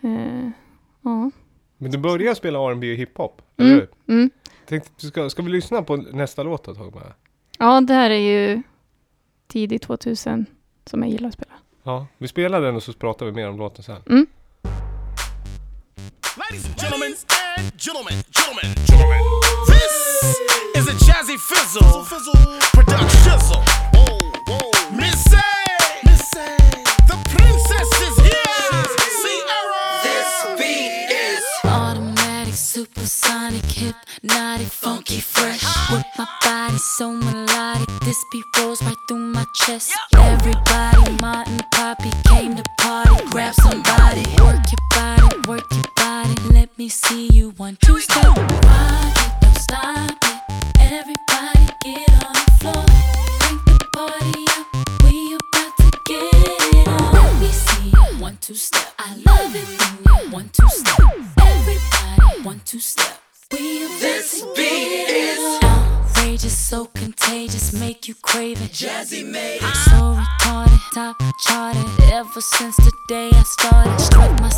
Eh, 0.00 0.50
ja. 1.02 1.30
Men 1.78 1.90
du 1.90 1.98
börjar 1.98 2.34
spela 2.34 2.58
R&B 2.70 2.90
och 2.92 2.96
hiphop, 2.98 3.42
eller 3.56 3.70
Mm, 3.72 3.86
hur? 4.06 4.14
mm. 4.14 4.30
Tänkte, 4.66 5.06
ska, 5.06 5.30
ska 5.30 5.42
vi 5.42 5.50
lyssna 5.50 5.82
på 5.82 5.96
nästa 5.96 6.42
låt 6.42 6.68
ett 6.68 6.76
tag 6.76 6.92
bara? 6.92 7.12
Ja, 7.58 7.80
det 7.80 7.94
här 7.94 8.10
är 8.10 8.18
ju 8.54 8.62
tidigt 9.46 9.82
2000 9.82 10.46
som 10.84 11.02
jag 11.02 11.10
gillar 11.12 11.28
att 11.28 11.34
spela. 11.34 11.52
Ja, 11.82 12.06
vi 12.18 12.28
spelar 12.28 12.60
den 12.60 12.76
och 12.76 12.82
så 12.82 12.92
pratar 12.92 13.26
vi 13.26 13.32
mer 13.32 13.48
om 13.48 13.58
låten 13.58 13.84
sen. 13.84 14.02
Mm. 14.10 14.26
Ladies 16.56 16.70
and 16.70 16.78
gentlemen, 16.78 17.14
and 17.58 17.76
gentlemen, 17.76 18.14
gentlemen, 18.30 18.74
gentlemen. 18.86 19.20
This 19.66 20.40
is 20.74 20.88
a 20.88 20.92
jazzy 21.04 21.38
fizzle, 21.38 22.02
fizzle 22.04 22.32
production. 22.72 23.38
Whoa, 23.92 24.18
whoa. 24.46 24.96
Missy, 24.96 25.36
Missy, 26.06 26.56
the 27.08 27.16
princess 27.28 28.00
is 28.00 28.16
here. 28.24 28.84
Sierra. 29.20 29.84
This 30.02 30.46
beat 30.56 31.10
is 31.12 31.44
Automatic, 31.62 32.54
supersonic, 32.54 33.64
hypnotic, 33.66 34.68
funky, 34.68 35.20
fresh. 35.20 35.62
With 35.90 36.06
my 36.16 36.26
body 36.42 36.78
so 36.78 37.12
melodic, 37.12 37.90
this 38.00 38.24
beat 38.32 38.44
rolls 38.58 38.82
right 38.82 38.96
through 39.08 39.18
my 39.18 39.44
chest. 39.56 39.92
Everybody, 40.16 41.18
Martin, 41.20 41.60
Poppy 41.72 42.10
came 42.24 42.56
to 42.56 42.64
party. 42.78 43.10
Grab 43.28 43.52
somebody, 43.52 43.85
me 46.86 46.90
see 46.90 47.28
you 47.32 47.50
one, 47.56 47.76
two, 47.84 47.98
step. 47.98 48.24
Rock 48.24 48.36
it, 48.36 49.40
don't 49.40 49.58
stop 49.58 50.18
it. 50.22 50.40
Everybody 50.78 51.66
get 51.82 52.08
on 52.24 52.32
the 52.32 52.46
floor. 52.60 52.84
Crank 53.40 53.64
the 53.64 53.78
party 53.92 54.44
up. 54.56 55.02
We 55.02 55.34
about 55.34 55.76
to 55.78 55.90
get 56.06 56.32
it 56.76 56.86
on. 56.86 57.12
Let 57.12 57.40
me 57.42 57.48
see 57.48 57.88
you 57.88 58.22
one, 58.22 58.36
two, 58.40 58.54
step. 58.54 58.94
I 59.00 59.16
love 59.26 59.56
it 59.56 59.66
when 59.66 59.94
you 60.06 60.30
one, 60.32 60.48
two, 60.52 60.68
step. 60.68 61.00
Everybody, 61.38 62.42
one, 62.44 62.60
two, 62.64 62.78
step. 62.78 63.20
We 63.50 63.86
about 63.86 64.00
This 64.00 64.40
to 64.42 64.52
beat 64.54 65.08
is. 65.10 65.64
Outrageous, 65.64 66.56
so 66.56 66.84
contagious, 66.84 67.72
make 67.72 68.06
you 68.06 68.14
crave 68.22 68.62
it. 68.62 68.70
jazzy 68.70 69.28
made. 69.28 69.56
It. 69.56 69.76
So 69.90 70.22
retarded, 70.22 70.80
top 70.94 71.16
charted. 71.40 71.84
Ever 72.12 72.40
since 72.40 72.76
the 72.76 72.92
day 73.08 73.30
I 73.32 73.42
started, 73.42 73.98
strut 74.00 74.40
my 74.40 74.50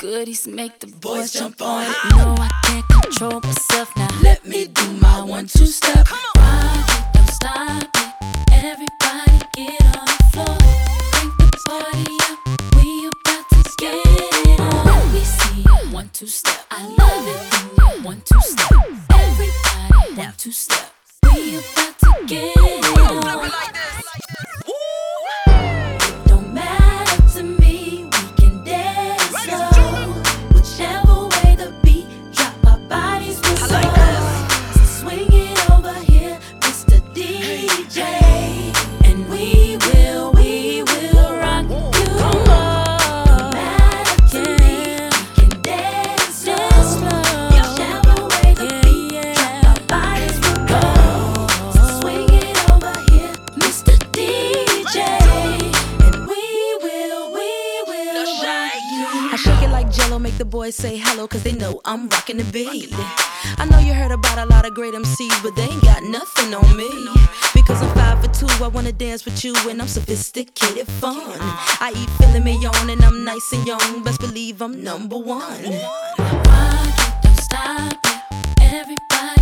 Goodies 0.00 0.46
make 0.46 0.78
the 0.78 0.86
boys 0.86 1.30
jump 1.30 1.60
on 1.60 1.82
it. 1.82 1.94
No, 2.16 2.34
I 2.38 2.48
can't 2.64 2.88
control 2.88 3.38
myself 3.42 3.94
now. 3.98 4.08
Let 4.22 4.46
me 4.46 4.66
do 4.66 4.92
my 4.92 5.22
one 5.22 5.46
two 5.46 5.66
step. 5.66 5.89
I'm 61.90 62.08
rocking 62.08 62.36
the 62.36 62.44
beat. 62.44 62.94
I 63.58 63.66
know 63.68 63.80
you 63.80 63.92
heard 63.92 64.12
about 64.12 64.38
a 64.38 64.46
lot 64.46 64.64
of 64.64 64.74
great 64.74 64.94
MCs, 64.94 65.42
but 65.42 65.56
they 65.56 65.64
ain't 65.64 65.82
got 65.82 66.04
nothing 66.04 66.54
on 66.54 66.76
me. 66.76 66.88
Because 67.52 67.82
I'm 67.82 67.92
five 67.96 68.24
for 68.24 68.32
two, 68.32 68.46
I 68.64 68.68
wanna 68.68 68.92
dance 68.92 69.24
with 69.24 69.44
you, 69.44 69.52
and 69.68 69.82
I'm 69.82 69.88
sophisticated 69.88 70.86
fun. 70.86 71.16
I 71.80 71.92
eat 71.96 72.08
filet 72.10 72.38
mignon, 72.44 72.90
and 72.90 73.02
I'm 73.02 73.24
nice 73.24 73.52
and 73.52 73.66
young, 73.66 74.04
best 74.04 74.20
believe 74.20 74.62
I'm 74.62 74.84
number 74.84 75.18
one. 75.18 75.64
It, 75.64 75.82
don't 77.24 77.40
stop 77.40 77.98
it. 78.04 78.22
Everybody 78.60 79.39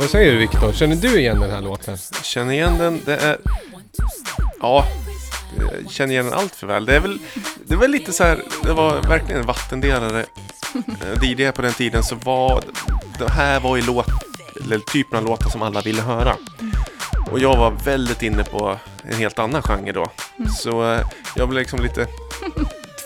vad 0.00 0.10
säger 0.10 0.32
du 0.32 0.38
Viktor? 0.38 0.72
Känner 0.72 0.96
du 0.96 1.20
igen 1.20 1.40
den 1.40 1.50
här 1.50 1.60
låten? 1.60 1.96
Känner 2.22 2.52
igen 2.52 2.78
den, 2.78 3.00
det 3.04 3.16
är, 3.16 3.38
ja, 4.60 4.86
känner 5.88 6.12
igen 6.12 6.24
den 6.24 6.34
allt 6.34 6.54
för 6.54 6.66
väl. 6.66 6.86
Det 6.86 6.96
är 6.96 7.00
väl, 7.00 7.18
det 7.66 7.76
var 7.76 7.88
lite 7.88 8.12
så 8.12 8.24
här, 8.24 8.42
det 8.62 8.72
var 8.72 9.02
verkligen 9.02 9.40
en 9.40 9.46
vattendelare. 9.46 10.24
Eh, 10.74 11.30
DJ 11.30 11.52
på 11.52 11.62
den 11.62 11.72
tiden 11.72 12.02
så 12.02 12.14
var, 12.14 12.62
det 13.18 13.30
här 13.30 13.60
var 13.60 13.76
ju 13.76 13.82
låt, 13.82 14.06
eller 14.64 14.78
typen 14.78 15.18
av 15.18 15.24
låtar 15.24 15.50
som 15.50 15.62
alla 15.62 15.80
ville 15.80 16.02
höra. 16.02 16.36
Och 17.30 17.40
jag 17.40 17.56
var 17.56 17.70
väldigt 17.70 18.22
inne 18.22 18.44
på 18.44 18.76
en 19.02 19.14
helt 19.14 19.38
annan 19.38 19.62
genre 19.62 19.92
då. 19.92 20.06
Så 20.58 20.92
eh, 20.92 21.00
jag 21.36 21.48
blev 21.48 21.60
liksom 21.60 21.82
lite 21.82 22.06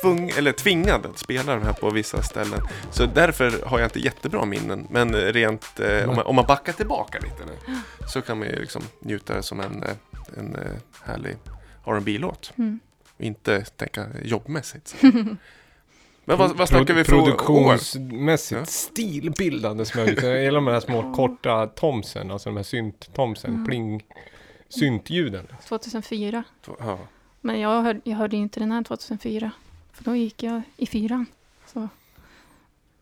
tvung, 0.05 0.31
eller 0.31 0.53
tvingad 0.53 1.07
att 1.07 1.19
spela 1.19 1.55
den 1.55 1.63
här 1.63 1.73
på 1.73 1.91
vissa 1.91 2.23
ställen. 2.23 2.61
Så 2.91 3.07
därför 3.07 3.67
har 3.67 3.79
jag 3.79 3.87
inte 3.87 4.01
jättebra 4.01 4.45
minnen. 4.45 4.87
Men 4.91 5.15
rent, 5.15 5.81
eh, 5.81 6.09
om, 6.09 6.17
man, 6.17 6.27
om 6.27 6.37
man 6.37 6.47
backar 6.47 6.73
tillbaka 6.73 7.19
lite 7.19 7.45
nu, 7.47 7.75
så 8.09 8.23
kan 8.23 8.39
man 8.39 8.49
ju 8.49 8.57
liksom 8.61 8.83
njuta 9.01 9.35
det 9.35 9.43
som 9.43 9.61
en, 9.61 9.83
eh, 9.83 9.91
en 10.39 10.57
eh, 10.57 10.63
härlig 11.03 11.37
rb 11.87 12.09
låt 12.09 12.53
Mm. 12.59 12.81
Inte 13.19 13.65
tänka 13.65 14.07
jobbmässigt. 14.25 14.97
Men 16.25 16.39
vad, 16.39 16.57
vad 16.57 16.69
snackar 16.69 16.95
vi 16.95 17.05
för 17.05 17.15
år? 17.15 17.21
Produktionsmässigt 17.23 18.61
Ja. 18.61 18.65
stilbildande 18.67 19.85
smörjelse. 19.85 20.27
Jag 20.29 20.43
gillar 20.43 20.55
de 20.61 20.67
här 20.67 20.81
små 20.81 21.15
korta 21.15 21.67
tomsen, 21.67 22.31
alltså 22.31 22.49
de 22.49 22.57
här 22.57 22.63
synt-tomsen, 22.65 23.51
Mm. 23.51 23.67
pling, 23.67 24.03
syntljuden. 24.69 25.47
2004. 25.69 26.45
Ja. 26.79 26.99
Men 27.41 27.61
jag 27.61 27.83
hörde, 27.83 28.01
jag 28.05 28.17
hörde 28.17 28.37
ju 28.37 28.43
inte 28.43 28.61
den 28.61 28.73
här 28.73 28.83
2004. 28.83 29.51
För 29.95 30.05
då 30.05 30.17
gick 30.17 30.43
jag 30.43 30.63
i 30.77 30.87
fyran. 30.87 31.27
Så. 31.67 31.89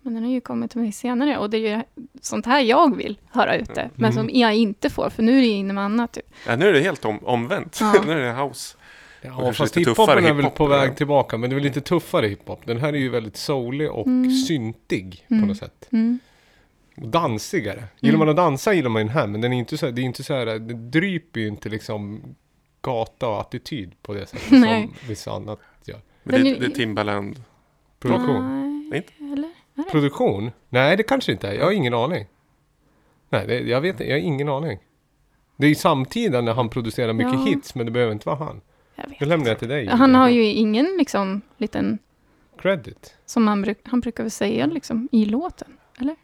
Men 0.02 0.14
den 0.14 0.22
har 0.24 0.30
ju 0.30 0.40
kommit 0.40 0.70
till 0.70 0.80
mig 0.80 0.92
senare. 0.92 1.38
Och 1.38 1.50
det 1.50 1.56
är 1.56 1.76
ju 1.76 1.82
sånt 2.20 2.46
här 2.46 2.60
jag 2.60 2.96
vill 2.96 3.18
höra 3.30 3.56
ute. 3.56 3.90
Men 3.94 4.12
som 4.12 4.22
Mm. 4.22 4.38
jag 4.40 4.54
inte 4.54 4.90
får. 4.90 5.10
För 5.10 5.22
nu 5.22 5.36
är 5.38 5.40
det 5.40 5.46
inne 5.46 5.72
med 5.72 5.84
annat. 5.84 6.12
Typ. 6.12 6.24
ja, 6.46 6.56
nu 6.56 6.68
är 6.68 6.72
det 6.72 6.80
helt 6.80 7.04
om, 7.04 7.18
omvänt. 7.24 7.78
Ja. 7.80 7.94
nu 8.06 8.12
är 8.12 8.16
det 8.34 8.42
house. 8.42 8.76
Ja, 9.22 9.52
fast 9.52 9.76
hiphopen 9.76 10.24
är 10.24 10.32
väl 10.32 10.46
på 10.50 10.66
väg 10.66 10.90
ja. 10.90 10.94
tillbaka, 10.94 11.36
men 11.38 11.50
det 11.50 11.54
är 11.54 11.56
väl 11.56 11.64
lite 11.64 11.80
tuffare 11.80 12.26
hiphop. 12.26 12.66
Den 12.66 12.78
här 12.78 12.92
är 12.92 12.98
ju 12.98 13.08
väldigt 13.08 13.36
soulig 13.36 13.90
och 13.90 14.06
Mm. 14.06 14.30
syntig 14.30 15.24
på 15.28 15.34
Mm. 15.34 15.48
något 15.48 15.56
sätt. 15.58 15.88
Mm. 15.92 16.18
Och 16.96 17.08
dansigare. 17.08 17.84
Gillar 18.00 18.14
Mm. 18.14 18.18
man 18.18 18.28
att 18.28 18.36
dansa 18.36 18.72
gillar 18.72 18.90
man 18.90 19.00
den 19.06 19.08
här, 19.14 19.26
men 19.26 19.40
den 19.40 19.52
är 19.52 19.58
inte 19.58 19.78
så 19.78 19.86
här, 19.86 19.92
det 19.92 20.00
är 20.00 20.04
inte 20.04 20.22
så 20.24 20.34
här, 20.34 20.46
det 20.46 20.74
dryper 20.74 21.40
ju 21.40 21.48
inte 21.48 21.68
liksom 21.68 22.20
gata 22.82 23.28
och 23.28 23.40
attityd 23.40 23.92
på 24.02 24.14
det 24.14 24.26
sättet 24.26 24.50
Nej. 24.50 24.82
som 24.82 25.08
vissa 25.08 25.32
annat 25.32 25.58
gör. 25.84 26.00
Men 26.22 26.32
det, 26.34 26.38
Den 26.50 26.56
är- 26.56 26.60
det 26.60 26.66
är 26.66 26.70
Timbaland. 26.70 27.42
Produktion. 27.98 28.60
Nej, 28.90 28.98
Inte? 28.98 29.32
eller? 29.32 29.48
Är 29.48 29.84
det? 29.84 29.90
Produktion? 29.90 30.50
Nej, 30.68 30.96
det 30.96 31.02
kanske 31.02 31.32
inte 31.32 31.48
är. 31.48 31.52
Jag 31.54 31.64
har 31.64 31.72
ingen 31.72 31.94
aning. 31.94 32.26
Nej, 33.28 33.46
det, 33.46 33.60
jag 33.60 33.80
vet 33.80 33.90
inte. 33.94 34.04
Jag 34.04 34.12
har 34.16 34.20
ingen 34.20 34.48
aning. 34.48 34.78
Det 35.56 35.66
är 35.66 35.68
ju 35.68 35.74
samtida 35.74 36.40
när 36.40 36.54
han 36.54 36.68
producerar 36.68 37.12
mycket 37.12 37.32
Ja. 37.32 37.44
hits, 37.44 37.74
men 37.74 37.86
det 37.86 37.92
behöver 37.92 38.12
inte 38.12 38.28
vara 38.28 38.36
han. 38.36 38.60
Jag 38.94 39.08
vet. 39.08 39.18
Det 39.18 39.24
lämnar 39.26 39.48
jag 39.48 39.58
till 39.58 39.68
dig. 39.68 39.86
Han 39.86 40.14
har 40.14 40.28
ju 40.28 40.44
ingen 40.44 40.96
liksom 40.98 41.40
liten, 41.56 41.98
Credit. 42.58 43.16
som 43.26 43.46
han, 43.48 43.62
bruk, 43.62 43.78
han 43.84 44.00
brukar 44.00 44.22
väl 44.24 44.30
säga 44.30 44.66
liksom 44.66 45.08
i 45.12 45.24
låten. 45.24 45.76
Eller? 46.00 46.16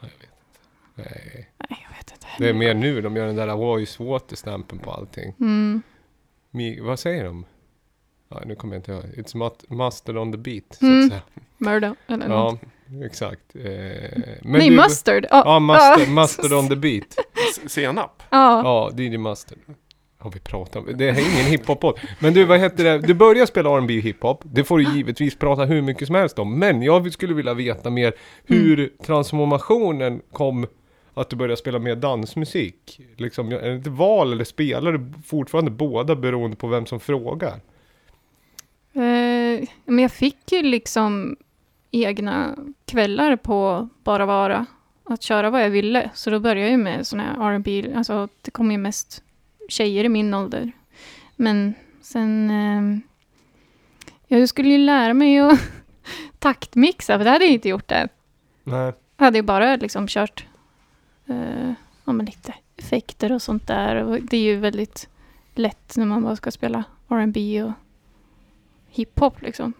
Jag 0.00 0.08
vet 0.08 0.14
inte. 0.14 0.26
Nej. 0.94 1.50
Nej, 1.70 1.86
jag 1.88 1.96
vet 1.96 2.12
inte. 2.12 2.26
Det 2.38 2.48
är 2.48 2.54
mer 2.54 2.74
nu. 2.74 3.00
De 3.00 3.16
gör 3.16 3.26
den 3.26 3.36
där 3.36 3.56
voice 3.56 4.00
water-stampen 4.00 4.78
på 4.78 4.90
allting. 4.90 5.34
Mm. 5.40 5.82
Mi, 6.50 6.80
vad 6.80 6.98
säger 6.98 7.24
de? 7.24 7.44
Ja, 8.34 8.40
nu 8.46 8.54
kommer 8.54 8.74
jag 8.74 8.78
inte 8.78 8.92
ihåg. 8.92 9.02
It's 9.16 9.74
mustard 9.76 10.16
on 10.16 10.32
the 10.32 10.38
beat, 10.38 10.64
så 10.70 10.86
Mm. 10.86 11.04
att 11.04 11.08
säga. 11.10 11.22
Murdo. 11.58 11.94
Eller 12.06 12.28
Ja, 12.28 12.50
något. 12.50 12.60
exakt. 13.04 13.56
Eh, 13.56 13.62
men 13.64 14.52
Nej, 14.58 14.68
du- 14.70 14.76
mustard. 14.76 15.26
Ja, 15.30 15.42
Ja, 15.44 15.58
mustard, 15.60 16.00
ja. 16.00 16.10
mustard 16.10 16.52
on 16.52 16.68
the 16.68 16.76
beat. 16.76 17.16
Senap. 17.66 18.22
Ja. 18.30 18.62
Ja, 18.96 19.02
DJ 19.02 19.16
Mustard. 19.18 19.58
Har 20.18 20.30
vi 20.30 20.40
pratat 20.40 20.76
om? 20.76 20.88
Det 20.98 21.08
är 21.08 21.12
ingen 21.34 21.46
hiphop-podd. 21.46 21.98
Men 22.20 22.34
du, 22.34 22.44
vad 22.44 22.58
heter 22.60 22.84
det? 22.84 22.98
Du 22.98 23.14
börjar 23.14 23.46
spela 23.46 23.70
R&B 23.76 23.96
och 23.98 24.02
hiphop. 24.02 24.40
Det 24.44 24.64
får 24.64 24.78
du 24.78 24.84
givetvis 24.84 25.38
prata 25.38 25.64
hur 25.64 25.82
mycket 25.82 26.06
som 26.06 26.14
helst 26.16 26.38
om. 26.38 26.58
Men 26.58 26.82
jag 26.82 27.12
skulle 27.12 27.34
vilja 27.34 27.54
veta 27.54 27.90
mer 27.90 28.12
hur 28.46 28.92
transformationen 29.06 30.20
kom 30.32 30.66
att 31.14 31.30
du 31.30 31.36
började 31.36 31.56
spela 31.56 31.78
mer 31.78 31.96
dansmusik. 31.96 33.00
Liksom, 33.16 33.52
är 33.52 33.60
det 33.62 33.72
ett 33.74 33.86
val 33.86 34.32
eller 34.32 34.44
spelar 34.44 34.92
du 34.92 35.12
fortfarande 35.26 35.70
båda 35.70 36.16
beroende 36.16 36.56
på 36.56 36.66
vem 36.66 36.86
som 36.86 37.00
frågar? 37.00 37.60
Eh, 38.92 39.68
men 39.84 39.98
jag 39.98 40.12
fick 40.12 40.52
ju 40.52 40.62
liksom 40.62 41.36
egna 41.90 42.56
kvällar 42.84 43.36
på 43.36 43.88
Bara 44.04 44.26
Vara. 44.26 44.66
Att 45.04 45.22
köra 45.22 45.50
vad 45.50 45.62
jag 45.62 45.70
ville. 45.70 46.10
Så 46.14 46.30
då 46.30 46.40
började 46.40 46.60
jag 46.60 46.70
ju 46.70 46.76
med 46.76 47.06
sån 47.06 47.20
här 47.20 47.54
R&B. 47.54 47.92
Alltså 47.96 48.28
det 48.42 48.50
kom 48.50 48.70
ju 48.72 48.78
mest 48.78 49.22
tjejer 49.68 50.04
i 50.04 50.08
min 50.08 50.34
ålder. 50.34 50.72
Men 51.36 51.74
sen... 52.00 52.50
Eh, 52.50 52.98
jag 54.26 54.48
skulle 54.48 54.68
ju 54.68 54.78
lära 54.78 55.14
mig 55.14 55.38
att 55.38 55.60
taktmixa. 56.38 57.18
För 57.18 57.24
det 57.24 57.30
hade 57.30 57.44
jag 57.44 57.54
inte 57.54 57.68
gjort 57.68 57.92
än. 57.92 58.08
Nej. 58.64 58.92
Jag 59.16 59.24
hade 59.24 59.38
ju 59.38 59.42
bara 59.42 59.76
liksom 59.76 60.06
kört 60.06 60.46
eh, 61.26 61.72
ja, 62.04 62.12
men 62.12 62.26
lite 62.26 62.54
effekter 62.76 63.32
och 63.32 63.42
sånt 63.42 63.66
där. 63.66 63.96
Och 63.96 64.22
det 64.22 64.36
är 64.36 64.42
ju 64.42 64.56
väldigt 64.56 65.08
lätt 65.54 65.96
när 65.96 66.06
man 66.06 66.22
bara 66.22 66.36
ska 66.36 66.50
spela 66.50 66.84
R&B 67.08 67.62
och 67.62 67.72
hiphop 68.92 69.42
liksom. 69.42 69.72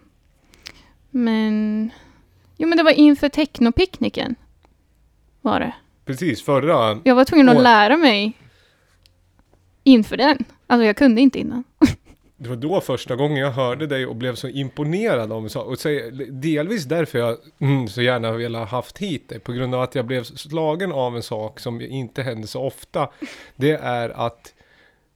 Men, 1.11 1.90
jo 2.57 2.68
men 2.68 2.79
det 2.79 2.85
var 2.85 2.90
inför 2.90 3.29
technopicknicken. 3.29 4.35
Var 5.40 5.61
det. 5.61 5.75
Precis, 6.05 6.42
förra... 6.42 7.01
Jag 7.05 7.14
var 7.14 7.25
tvungen 7.25 7.48
att 7.48 7.57
Oj. 7.57 7.62
lära 7.62 7.96
mig 7.96 8.33
inför 9.85 10.16
den. 10.16 10.44
Alltså 10.66 10.87
jag 10.87 10.96
kunde 10.96 11.20
inte 11.20 11.38
innan. 11.38 11.64
Det 12.37 12.48
var 12.48 12.57
då 12.57 12.81
första 12.81 13.16
gången 13.16 13.37
jag 13.37 13.51
hörde 13.51 13.87
dig 13.87 14.07
och 14.07 14.16
blev 14.16 14.35
så 14.35 14.48
imponerad 14.48 15.33
av 15.33 15.44
och 15.57 15.79
delvis 16.31 16.85
därför 16.85 17.18
jag 17.18 17.37
mm, 17.59 17.88
så 17.88 18.03
gärna 18.03 18.33
velat 18.33 18.68
haft 18.68 18.98
hit 18.98 19.29
dig. 19.29 19.38
På 19.38 19.53
grund 19.53 19.75
av 19.75 19.83
att 19.83 19.94
jag 19.94 20.07
blev 20.07 20.25
slagen 20.25 20.92
av 20.92 21.16
en 21.16 21.22
sak 21.22 21.61
som 21.61 21.81
inte 21.81 22.22
händer 22.22 22.48
så 22.48 22.62
ofta. 22.62 23.09
Det 23.57 23.72
är 23.72 24.09
att 24.09 24.55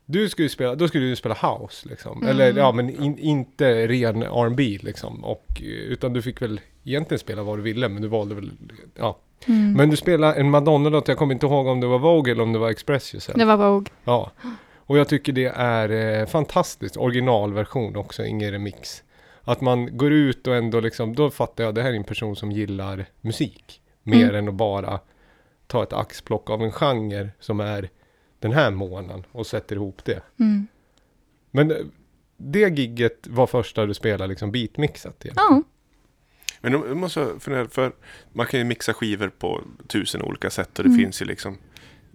du 0.06 0.28
skulle 0.28 0.48
spela, 0.48 0.74
då 0.74 0.88
skulle 0.88 1.04
du 1.06 1.16
spela 1.16 1.34
house 1.34 1.88
liksom. 1.88 2.16
Mm. 2.22 2.28
Eller 2.28 2.58
ja, 2.58 2.72
men 2.72 2.90
in, 3.02 3.18
inte 3.18 3.86
ren 3.88 4.22
R&B 4.22 4.78
liksom. 4.82 5.24
Och, 5.24 5.46
eh, 5.56 5.64
utan 5.66 6.12
du 6.12 6.22
fick 6.22 6.42
väl 6.42 6.60
egentligen 6.84 7.18
spela 7.18 7.42
vad 7.42 7.58
du 7.58 7.62
ville, 7.62 7.88
men 7.88 8.02
du 8.02 8.08
valde 8.08 8.34
väl, 8.34 8.50
ja. 8.94 9.18
Mm. 9.46 9.72
Men 9.72 9.90
du 9.90 9.96
spelade 9.96 10.34
en 10.34 10.50
Madonna-låt, 10.50 11.08
jag 11.08 11.18
kommer 11.18 11.34
inte 11.34 11.46
ihåg 11.46 11.66
om 11.66 11.80
det 11.80 11.86
var 11.86 11.98
Vogue 11.98 12.32
eller 12.32 12.42
om 12.42 12.52
det 12.52 12.58
var 12.58 12.70
Express 12.70 13.14
Yourself. 13.14 13.38
Det 13.38 13.44
var 13.44 13.56
Vogue. 13.56 13.90
Ja, 14.04 14.30
och 14.76 14.98
jag 14.98 15.08
tycker 15.08 15.32
det 15.32 15.52
är 15.56 16.20
eh, 16.20 16.26
fantastiskt. 16.26 16.96
Originalversion 16.96 17.96
också, 17.96 18.24
ingen 18.24 18.50
remix. 18.50 19.02
Att 19.44 19.60
man 19.60 19.96
går 19.96 20.12
ut 20.12 20.46
och 20.46 20.54
ändå 20.56 20.80
liksom, 20.80 21.14
då 21.14 21.30
fattar 21.30 21.64
jag, 21.64 21.74
det 21.74 21.82
här 21.82 21.90
är 21.90 21.94
en 21.94 22.04
person 22.04 22.36
som 22.36 22.52
gillar 22.52 23.06
musik. 23.20 23.80
Mer 24.02 24.22
Mm. 24.24 24.34
än 24.36 24.48
att 24.48 24.54
bara 24.54 25.00
ta 25.66 25.82
ett 25.82 25.92
axplock 25.92 26.50
av 26.50 26.62
en 26.62 26.72
genre 26.72 27.28
som 27.40 27.60
är 27.60 27.90
den 28.48 28.58
här 28.58 28.70
månaden 28.70 29.24
och 29.32 29.46
sätter 29.46 29.76
ihop 29.76 30.04
det. 30.04 30.22
Mm. 30.40 30.66
Men 31.50 31.70
eh, 31.70 31.76
det 32.36 32.78
gigget 32.78 33.26
var 33.26 33.46
första 33.46 33.86
du 33.86 33.94
spelade 33.94 34.26
liksom 34.28 34.52
beatmixat 34.52 35.24
igen. 35.24 35.34
Ja. 35.38 35.62
Men 36.60 36.72
nu 36.72 36.94
måste 36.94 37.20
jag 37.20 37.42
fundera, 37.42 37.68
för 37.68 37.92
man 38.32 38.46
kan 38.46 38.60
ju 38.60 38.64
mixa 38.64 38.94
skivor 38.94 39.28
på 39.28 39.62
tusen 39.86 40.22
olika 40.22 40.50
sätt 40.50 40.78
och 40.78 40.84
det 40.84 40.90
Mm. 40.90 41.00
finns 41.00 41.22
ju 41.22 41.26
liksom 41.26 41.58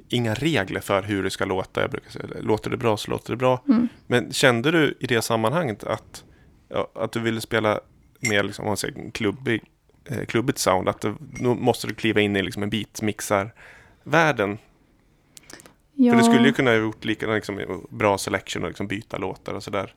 inga 0.09 0.33
regler 0.33 0.79
för 0.79 1.01
hur 1.03 1.23
det 1.23 1.29
ska 1.29 1.45
låta. 1.45 1.81
Jag 1.81 1.91
brukar 1.91 2.09
säga, 2.09 2.25
låter 2.41 2.69
det 2.69 2.77
bra 2.77 2.97
så 2.97 3.11
låter 3.11 3.31
det 3.33 3.37
bra. 3.37 3.63
Mm. 3.67 3.87
Men 4.07 4.33
kände 4.33 4.71
du 4.71 4.97
i 4.99 5.07
det 5.07 5.21
sammanhanget 5.21 5.83
att, 5.83 6.23
att 6.95 7.11
du 7.11 7.19
ville 7.19 7.41
spela 7.41 7.79
mer 8.19 8.43
liksom, 8.43 8.63
om 8.65 8.69
man 8.69 8.77
säger, 8.77 9.11
klubbig, 9.11 9.63
eh, 10.05 10.25
klubbigt 10.25 10.59
sound? 10.59 10.89
Att 10.89 11.01
det, 11.01 11.15
nu 11.39 11.47
måste 11.49 11.87
du 11.87 11.93
kliva 11.93 12.21
in 12.21 12.35
i 12.35 12.41
liksom 12.43 12.63
en 12.63 12.69
beatmixar-världen? 12.69 14.57
Ja. 15.93 16.11
För 16.11 16.17
du 16.17 16.23
skulle 16.23 16.47
ju 16.47 16.53
kunna 16.53 16.71
ha 16.71 16.77
gjort 16.77 17.05
likadant, 17.05 17.35
liksom, 17.35 17.85
bra 17.89 18.17
selection 18.17 18.63
och 18.63 18.69
liksom 18.69 18.87
byta 18.87 19.17
låtar 19.17 19.53
och 19.53 19.63
sådär. 19.63 19.95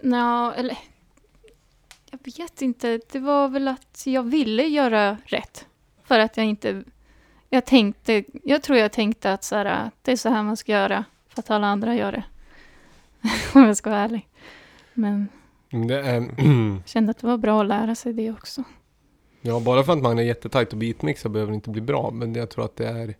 Ja, 0.00 0.54
eller... 0.54 0.78
Jag 2.10 2.18
vet 2.38 2.62
inte. 2.62 3.00
Det 3.12 3.18
var 3.18 3.48
väl 3.48 3.68
att 3.68 4.02
jag 4.06 4.22
ville 4.22 4.62
göra 4.62 5.16
rätt. 5.24 5.66
För 6.04 6.18
att 6.18 6.36
jag 6.36 6.46
inte... 6.46 6.84
Jag 7.48 7.64
tänkte... 7.66 8.24
Jag 8.44 8.62
tror 8.62 8.78
jag 8.78 8.92
tänkte 8.92 9.32
att 9.32 9.44
så 9.44 9.56
här, 9.56 9.90
det 10.02 10.12
är 10.12 10.16
så 10.16 10.28
här 10.28 10.42
man 10.42 10.56
ska 10.56 10.72
göra. 10.72 11.04
För 11.28 11.40
att 11.40 11.50
alla 11.50 11.66
andra 11.66 11.94
gör 11.94 12.12
det. 12.12 12.24
Om 13.58 13.64
jag 13.64 13.76
ska 13.76 13.90
vara 13.90 14.00
ärlig. 14.00 14.28
Men 14.94 15.28
Men 15.70 15.86
Det 15.86 16.00
är, 16.00 16.14
jag 16.76 16.88
kände 16.88 17.10
att 17.10 17.18
det 17.18 17.26
var 17.26 17.38
bra 17.38 17.60
att 17.60 17.68
lära 17.68 17.94
sig 17.94 18.12
det 18.12 18.30
också. 18.30 18.64
ja, 19.40 19.60
bara 19.60 19.82
för 19.82 19.92
att 19.92 20.02
man 20.02 20.18
är 20.18 20.22
jättetajt 20.22 20.72
och 20.72 20.78
beatmixar 20.78 21.30
behöver 21.30 21.52
det 21.52 21.54
inte 21.54 21.70
bli 21.70 21.80
bra. 21.80 22.10
Men 22.10 22.34
jag 22.34 22.50
tror 22.50 22.64
att 22.64 22.76
det 22.76 22.88
är, 22.88 23.14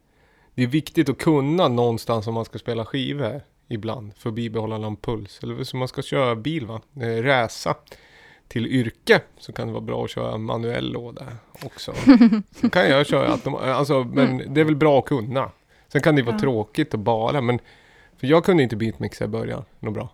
det 0.54 0.62
är 0.62 0.66
viktigt 0.66 1.08
att 1.08 1.18
kunna 1.18 1.68
någonstans 1.68 2.26
om 2.26 2.34
man 2.34 2.44
ska 2.44 2.58
spela 2.58 2.84
skivor 2.84 3.40
ibland. 3.68 4.12
För 4.16 4.28
att 4.28 4.34
bibehålla 4.34 4.78
någon 4.78 4.96
puls. 4.96 5.40
Eller 5.42 5.64
som 5.64 5.78
man 5.78 5.88
ska 5.88 6.02
köra 6.02 6.36
bil 6.36 6.66
va, 6.66 6.80
eh, 6.96 7.00
räsa 7.22 7.74
till 8.48 8.66
yrke 8.66 9.20
så 9.38 9.52
kan 9.52 9.66
det 9.66 9.72
vara 9.72 9.82
bra 9.84 10.04
att 10.04 10.10
köra 10.10 10.36
manuell 10.38 10.92
låda 10.92 11.26
också. 11.64 11.94
Sen 12.50 12.70
kan 12.70 12.88
jag 12.88 13.06
köra 13.06 13.28
autom- 13.36 13.58
alltså, 13.72 14.04
men 14.04 14.54
det 14.54 14.60
är 14.60 14.64
väl 14.64 14.76
bra 14.76 14.98
att 14.98 15.04
kunna. 15.04 15.50
Sen 15.88 16.02
kan 16.02 16.16
det 16.16 16.22
vara 16.22 16.34
Ja. 16.34 16.40
tråkigt 16.40 16.94
att 16.94 17.00
bara, 17.00 17.40
men 17.40 17.58
för 18.16 18.26
jag 18.26 18.44
kunde 18.44 18.62
inte 18.62 18.76
beatmixa 18.76 19.24
i 19.24 19.28
början, 19.28 19.64
något 19.78 19.94
bra. 19.94 20.08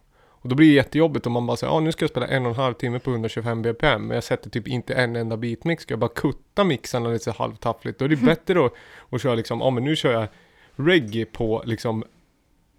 Och 0.47 0.51
då 0.51 0.57
blir 0.57 0.69
det 0.69 0.75
jättejobbigt 0.75 1.27
om 1.27 1.33
man 1.33 1.47
bara 1.47 1.57
säger, 1.57 1.73
ja 1.73 1.81
nu 1.81 1.93
ska 1.93 2.03
jag 2.03 2.11
spela 2.11 2.27
en 2.27 2.43
och 2.47 2.51
en 2.51 2.57
halv 2.57 2.75
timme 2.75 2.99
på 2.99 3.11
125 3.11 3.63
bpm, 3.63 4.07
men 4.07 4.15
jag 4.15 4.25
sätter 4.25 4.51
typ 4.51 4.69
inte 4.69 4.95
en 4.95 5.17
enda 5.17 5.37
beatmix, 5.37 5.83
ska 5.83 5.93
jag 5.93 5.99
bara 5.99 6.11
kutta 6.15 6.65
mixarna 6.65 7.09
lite 7.09 7.25
så 7.25 7.31
halvtaffligt. 7.31 7.99
Då 7.99 8.05
är 8.05 8.09
det 8.09 8.17
bättre 8.17 8.67
att, 8.67 8.73
att 9.11 9.23
köra 9.23 9.35
liksom, 9.35 9.61
ja 9.61 9.71
men 9.71 9.85
nu 9.85 9.97
kör 9.97 10.13
jag 10.13 10.29
reggae 10.77 11.25
på 11.25 11.63
liksom 11.67 12.05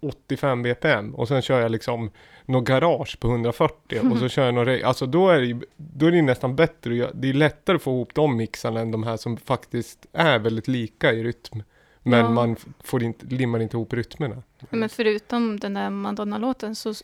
85 0.02 0.62
bpm 0.62 1.14
och 1.14 1.28
sen 1.28 1.42
kör 1.42 1.60
jag 1.60 1.70
liksom 1.70 2.10
något 2.46 2.64
garage 2.64 3.20
på 3.20 3.28
140 3.28 4.10
och 4.12 4.18
så 4.18 4.28
kör 4.34 4.44
jag 4.44 4.54
något. 4.54 4.82
Alltså 4.84 5.06
då 5.06 5.28
är 5.28 5.40
det 5.40 5.60
då 5.76 6.06
är 6.06 6.10
det 6.10 6.22
nästan 6.22 6.56
bättre, 6.56 7.10
det 7.14 7.28
är 7.28 7.34
lättare 7.34 7.76
att 7.76 7.82
få 7.82 7.90
ihop 7.90 8.14
de 8.14 8.36
mixarna 8.36 8.80
än 8.80 8.90
de 8.90 9.02
här 9.02 9.16
som 9.16 9.36
faktiskt 9.36 10.06
är 10.12 10.38
väldigt 10.38 10.68
lika 10.68 11.12
i 11.12 11.22
rytm. 11.22 11.62
Men 12.02 12.18
Ja. 12.20 12.30
man 12.30 12.56
får 12.84 13.02
inte, 13.02 13.26
limmar 13.26 13.60
inte 13.60 13.76
ihop 13.76 13.92
rytmerna. 13.92 14.42
Men 14.70 14.88
förutom 14.88 15.60
den 15.60 15.74
där 15.74 15.90
Madonna-låten 15.90 16.74
så 16.74 16.94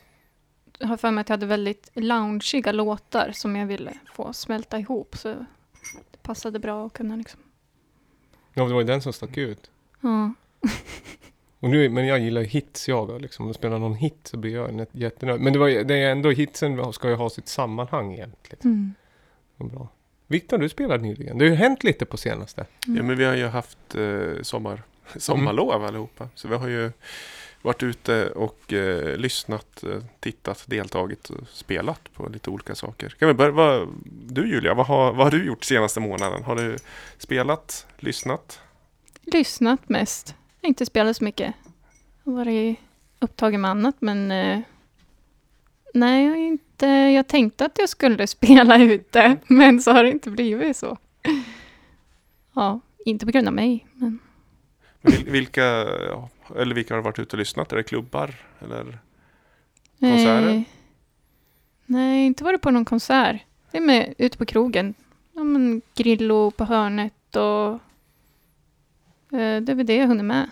har 0.79 0.97
för 0.97 1.11
mig 1.11 1.21
att 1.21 1.29
jag 1.29 1.33
hade 1.33 1.45
väldigt 1.45 1.89
loungeiga 1.93 2.71
låtar 2.71 3.31
som 3.33 3.55
jag 3.55 3.65
ville 3.65 3.93
få 4.13 4.33
smälta 4.33 4.79
ihop. 4.79 5.17
Så 5.17 5.29
det 6.11 6.17
passade 6.21 6.59
bra 6.59 6.85
att 6.85 6.93
kunna 6.93 7.15
liksom. 7.15 7.39
Ja, 8.53 8.65
det 8.65 8.73
var 8.73 8.81
ju 8.81 8.87
den 8.87 9.01
som 9.01 9.13
stack 9.13 9.37
ut. 9.37 9.71
Ja. 10.01 10.33
Och 11.59 11.69
nu, 11.69 11.89
men 11.89 12.07
jag 12.07 12.19
gillar 12.19 12.41
ju 12.41 12.47
hits 12.47 12.87
jag 12.87 13.21
liksom. 13.21 13.45
Om 13.45 13.49
jag 13.49 13.55
spelar 13.55 13.79
någon 13.79 13.93
hit 13.93 14.19
så 14.23 14.37
blir 14.37 14.53
jag 14.53 14.87
jättenöjd. 14.91 15.41
Men 15.41 15.53
det, 15.53 15.59
var, 15.59 15.83
det 15.83 15.95
är 15.95 16.11
ändå 16.11 16.31
hitsen 16.31 16.93
ska 16.93 17.09
ju 17.09 17.15
ha 17.15 17.29
sitt 17.29 17.47
sammanhang 17.47 18.13
egentligen. 18.13 18.61
Mm. 18.63 18.93
Var 19.57 19.67
Bra. 19.67 19.87
Viktor, 20.27 20.57
du 20.57 20.69
spelade 20.69 21.03
nyligen. 21.03 21.37
Det 21.37 21.45
har 21.45 21.49
ju 21.49 21.55
hänt 21.55 21.83
lite 21.83 22.05
på 22.05 22.17
senaste. 22.17 22.65
Ja, 22.85 23.03
men 23.03 23.17
vi 23.17 23.23
har 23.23 23.35
ju 23.35 23.47
haft 23.47 23.95
eh, 23.95 24.41
sommar, 24.41 24.83
sommarlov 25.15 25.85
allihopa. 25.85 26.29
Så 26.35 26.47
vi 26.47 26.55
har 26.55 26.67
ju 26.67 26.91
varit 27.65 27.83
ute 27.83 28.29
och 28.29 28.73
eh, 28.73 29.17
lyssnat, 29.17 29.83
eh, 29.83 30.03
tittat, 30.19 30.63
deltagit 30.67 31.29
och 31.29 31.47
spelat 31.47 32.13
på 32.13 32.29
lite 32.29 32.49
olika 32.49 32.75
saker. 32.75 33.09
Kan 33.09 33.27
vi 33.27 33.33
börja, 33.33 33.51
vad, 33.51 33.87
du 34.27 34.49
Julia, 34.49 34.73
vad 34.73 34.87
har, 34.87 35.13
vad 35.13 35.25
har 35.25 35.31
du 35.31 35.45
gjort 35.45 35.63
senaste 35.63 35.99
månaden? 35.99 36.43
Har 36.43 36.55
du 36.55 36.77
spelat, 37.17 37.87
lyssnat? 37.99 38.59
Lyssnat 39.21 39.89
mest. 39.89 40.35
Jag 40.61 40.67
har 40.67 40.69
inte 40.69 40.85
spelat 40.85 41.17
så 41.17 41.23
mycket. 41.23 41.53
Jag 42.23 42.31
har 42.31 42.37
varit 42.37 42.79
upptagen 43.19 43.61
med 43.61 43.71
annat 43.71 43.95
men 43.99 44.31
eh, 44.31 44.59
nej, 45.93 46.25
jag, 46.25 46.37
inte, 46.37 46.87
jag 46.87 47.27
tänkte 47.27 47.65
att 47.65 47.77
jag 47.77 47.89
skulle 47.89 48.27
spela 48.37 48.77
ute 48.77 49.37
men 49.47 49.81
så 49.81 49.91
har 49.91 50.03
det 50.03 50.11
inte 50.11 50.29
blivit 50.29 50.77
så. 50.77 50.97
Ja, 52.53 52.79
inte 53.05 53.25
på 53.25 53.31
grund 53.31 53.47
av 53.47 53.53
mig. 53.53 53.87
Men 53.93 54.19
Vil, 55.01 55.25
vilka, 55.29 55.63
ja, 56.09 56.29
eller 56.55 56.75
vilka 56.75 56.95
har 56.95 57.01
varit 57.01 57.19
ute 57.19 57.35
och 57.35 57.39
lyssnat? 57.39 57.71
Är 57.71 57.77
det 57.77 57.83
klubbar? 57.83 58.35
Eller? 58.59 58.99
Konserter? 59.99 60.49
Eh, 60.49 60.61
nej, 61.85 62.25
inte 62.25 62.43
varit 62.43 62.61
på 62.61 62.71
någon 62.71 62.85
konsert. 62.85 63.41
Det 63.71 63.77
är 63.77 63.81
med 63.81 64.13
ute 64.17 64.37
på 64.37 64.45
krogen. 64.45 64.93
Ja, 65.33 65.43
men 65.43 65.81
Grillo 65.95 66.51
på 66.51 66.63
hörnet 66.65 67.35
och 67.35 67.71
eh, 69.39 69.61
det 69.61 69.71
är 69.71 69.75
väl 69.75 69.85
det 69.85 69.95
jag 69.95 70.07
hunnit 70.07 70.25
med. 70.25 70.49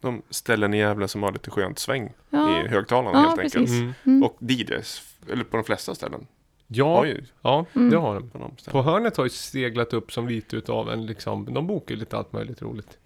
De 0.00 0.22
ställen 0.30 0.74
i 0.74 0.78
Gävle 0.78 1.08
som 1.08 1.22
har 1.22 1.32
lite 1.32 1.50
skönt 1.50 1.78
sväng 1.78 2.12
Ja, 2.30 2.64
i 2.64 2.68
högtalarna 2.68 3.18
Ja, 3.18 3.22
helt 3.28 3.40
precis. 3.40 3.56
enkelt. 3.56 3.70
Mm. 3.80 3.92
mm. 4.04 4.22
Och 4.22 4.36
DJs, 4.40 5.02
eller 5.32 5.44
på 5.44 5.56
de 5.56 5.64
flesta 5.64 5.94
ställen. 5.94 6.26
Ja, 6.66 6.96
Har 6.96 7.04
ju 7.04 7.24
ja 7.42 7.66
Mm. 7.74 7.90
det 7.90 7.96
har 7.96 8.14
de. 8.14 8.30
på 8.30 8.38
de 8.38 8.70
På 8.70 8.82
hörnet 8.82 9.16
har 9.16 9.24
ju 9.24 9.30
seglat 9.30 9.92
upp 9.92 10.12
som 10.12 10.28
lite 10.28 10.56
utav 10.56 10.90
en 10.90 11.06
liksom, 11.06 11.54
de 11.54 11.66
bokar 11.66 11.94
lite 11.96 12.16
allt 12.16 12.32
möjligt 12.32 12.62
roligt. 12.62 12.98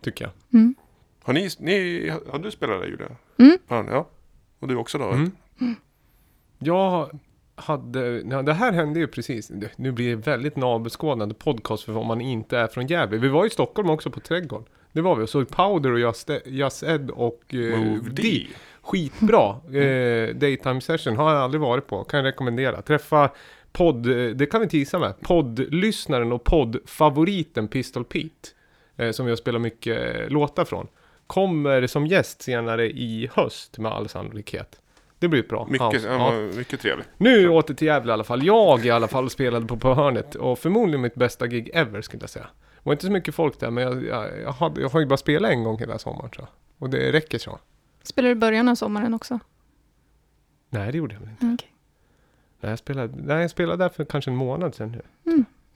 Tycker 0.00 0.24
jag. 0.24 0.32
Mm. 1.24 1.26
Har 1.26 1.32
ni, 1.32 1.48
ni, 1.58 2.08
har 2.08 2.38
du 2.38 2.50
spelat 2.50 2.80
där 2.80 2.86
Julia? 2.86 3.08
Mm. 3.38 3.58
Ja, 3.68 3.84
ja. 3.88 4.08
Och 4.58 4.68
du 4.68 4.76
också 4.76 4.98
då? 4.98 5.08
Mm. 5.08 5.30
Jag 6.58 7.20
hade, 7.54 8.22
ja, 8.30 8.42
det 8.42 8.52
här 8.52 8.72
hände 8.72 9.00
ju 9.00 9.06
precis, 9.06 9.50
nu 9.76 9.92
blir 9.92 10.16
det 10.16 10.16
väldigt 10.16 10.56
navelskådande 10.56 11.34
podcast 11.34 11.84
för 11.84 11.96
om 11.96 12.06
man 12.06 12.20
inte 12.20 12.58
är 12.58 12.66
från 12.66 12.86
Gävle. 12.86 13.18
Vi 13.18 13.28
var 13.28 13.46
i 13.46 13.50
Stockholm 13.50 13.90
också 13.90 14.10
på 14.10 14.20
Trädgården. 14.20 14.66
Det 14.92 15.00
var 15.00 15.16
vi 15.16 15.24
och 15.24 15.28
såg 15.28 15.48
Powder 15.48 15.92
och 15.92 16.00
Just, 16.00 16.30
Just 16.44 16.82
Ed 16.82 17.10
och 17.10 17.54
eh, 17.54 17.78
Move 17.78 18.10
D. 18.10 18.22
D. 18.22 18.46
Skitbra 18.82 19.50
eh, 19.80 20.34
daytime 20.34 20.80
session, 20.80 21.16
har 21.16 21.32
jag 21.32 21.42
aldrig 21.42 21.60
varit 21.60 21.86
på, 21.86 22.04
kan 22.04 22.18
jag 22.18 22.26
rekommendera. 22.26 22.82
Träffa 22.82 23.30
podd, 23.72 24.06
eh, 24.06 24.30
det 24.30 24.46
kan 24.46 24.60
vi 24.60 24.68
tisa 24.68 24.98
med, 24.98 25.20
poddlyssnaren 25.20 26.32
och 26.32 26.44
poddfavoriten 26.44 27.68
Pistol 27.68 28.04
Pete. 28.04 28.48
Eh, 28.96 29.10
som 29.10 29.28
jag 29.28 29.38
spelar 29.38 29.58
mycket 29.58 30.32
låtar 30.32 30.64
från. 30.64 30.86
Kommer 31.30 31.86
som 31.86 32.06
gäst 32.06 32.42
senare 32.42 32.90
i 32.90 33.30
höst 33.34 33.78
med 33.78 33.92
all 33.92 34.08
sannolikhet. 34.08 34.80
Det 35.18 35.28
blir 35.28 35.42
bra 35.42 35.66
Mycket, 35.70 36.02
ja. 36.02 36.34
Ja. 36.34 36.56
mycket 36.56 36.80
trevligt. 36.80 37.08
Nu 37.16 37.48
åter 37.48 37.74
till 37.74 37.86
Gävle 37.86 38.12
i 38.12 38.14
alla 38.14 38.24
fall. 38.24 38.46
Jag 38.46 38.86
i 38.86 38.90
alla 38.90 39.08
fall 39.08 39.30
spelade 39.30 39.66
på, 39.66 39.76
på 39.76 39.94
hörnet 39.94 40.34
och 40.34 40.58
förmodligen 40.58 41.00
mitt 41.00 41.14
bästa 41.14 41.46
gig 41.46 41.70
ever 41.74 42.02
skulle 42.02 42.22
jag 42.22 42.30
säga. 42.30 42.44
Det 42.44 42.80
var 42.82 42.92
inte 42.92 43.06
så 43.06 43.12
mycket 43.12 43.34
folk 43.34 43.60
där 43.60 43.70
men 43.70 43.84
jag, 43.84 44.04
jag, 44.04 44.40
jag, 44.40 44.52
hade, 44.52 44.80
jag 44.80 44.88
har 44.88 45.00
ju 45.00 45.06
bara 45.06 45.16
spelat 45.16 45.50
en 45.50 45.64
gång 45.64 45.78
hela 45.78 45.98
sommaren 45.98 46.30
jag. 46.38 46.46
Och 46.78 46.90
det 46.90 47.12
räcker 47.12 47.38
så. 47.38 47.58
Spelar 48.02 48.28
du 48.28 48.32
i 48.32 48.34
början 48.34 48.68
av 48.68 48.74
sommaren 48.74 49.14
också? 49.14 49.38
Nej 50.70 50.92
det 50.92 50.98
gjorde 50.98 51.14
jag 51.14 51.20
väl 51.20 51.30
inte. 51.30 51.44
Mm, 51.44 51.54
okej. 51.54 51.72
Nej 52.60 52.70
jag 52.70 52.78
spelade, 52.78 53.12
nej, 53.16 53.40
jag 53.40 53.50
spelade 53.50 53.84
där 53.84 53.88
för 53.88 54.04
kanske 54.04 54.30
en 54.30 54.36
månad 54.36 54.74
sedan 54.74 54.90
nu. 54.92 55.02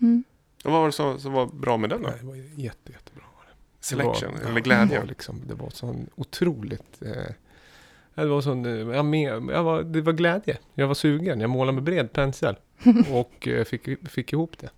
Mm. 0.01 0.25
Och 0.65 0.73
vad 0.73 0.81
var 0.81 0.87
det 0.87 0.93
som, 0.93 1.21
som 1.21 1.33
var 1.33 1.47
bra 1.47 1.77
med 1.77 1.91
den 1.91 2.03
då? 2.03 2.09
Nej, 2.09 2.19
det 2.21 2.27
var 2.27 2.35
jätte, 2.37 2.93
jättebra. 2.93 3.25
Selection, 3.85 4.33
det 4.35 4.39
var, 4.39 4.45
eller 4.45 4.55
Det 4.55 4.61
glädje? 4.61 4.99
var, 4.99 5.07
liksom, 5.07 5.43
det 5.47 5.55
var 5.55 5.71
sån 5.71 6.07
otroligt... 6.15 7.03
Eh, 7.03 7.33
det 8.15 8.27
var 8.27 8.41
sån... 8.41 8.67
eh, 8.91 8.97
Jag 8.97 9.05
med, 9.05 9.33
jag 9.51 9.63
var, 9.63 9.83
det 9.83 10.01
var 10.01 10.13
glädje. 10.13 10.59
Jag 10.75 10.87
var 10.87 10.95
sugen. 10.95 11.41
Jag 11.41 11.51
målade 11.51 11.75
med 11.75 11.83
bred 11.85 12.13
pensel. 12.13 12.57
och 13.13 13.49
eh, 13.49 13.65
fick, 13.65 14.09
fick 14.11 14.33
ihop 14.33 14.59
det. 14.59 14.69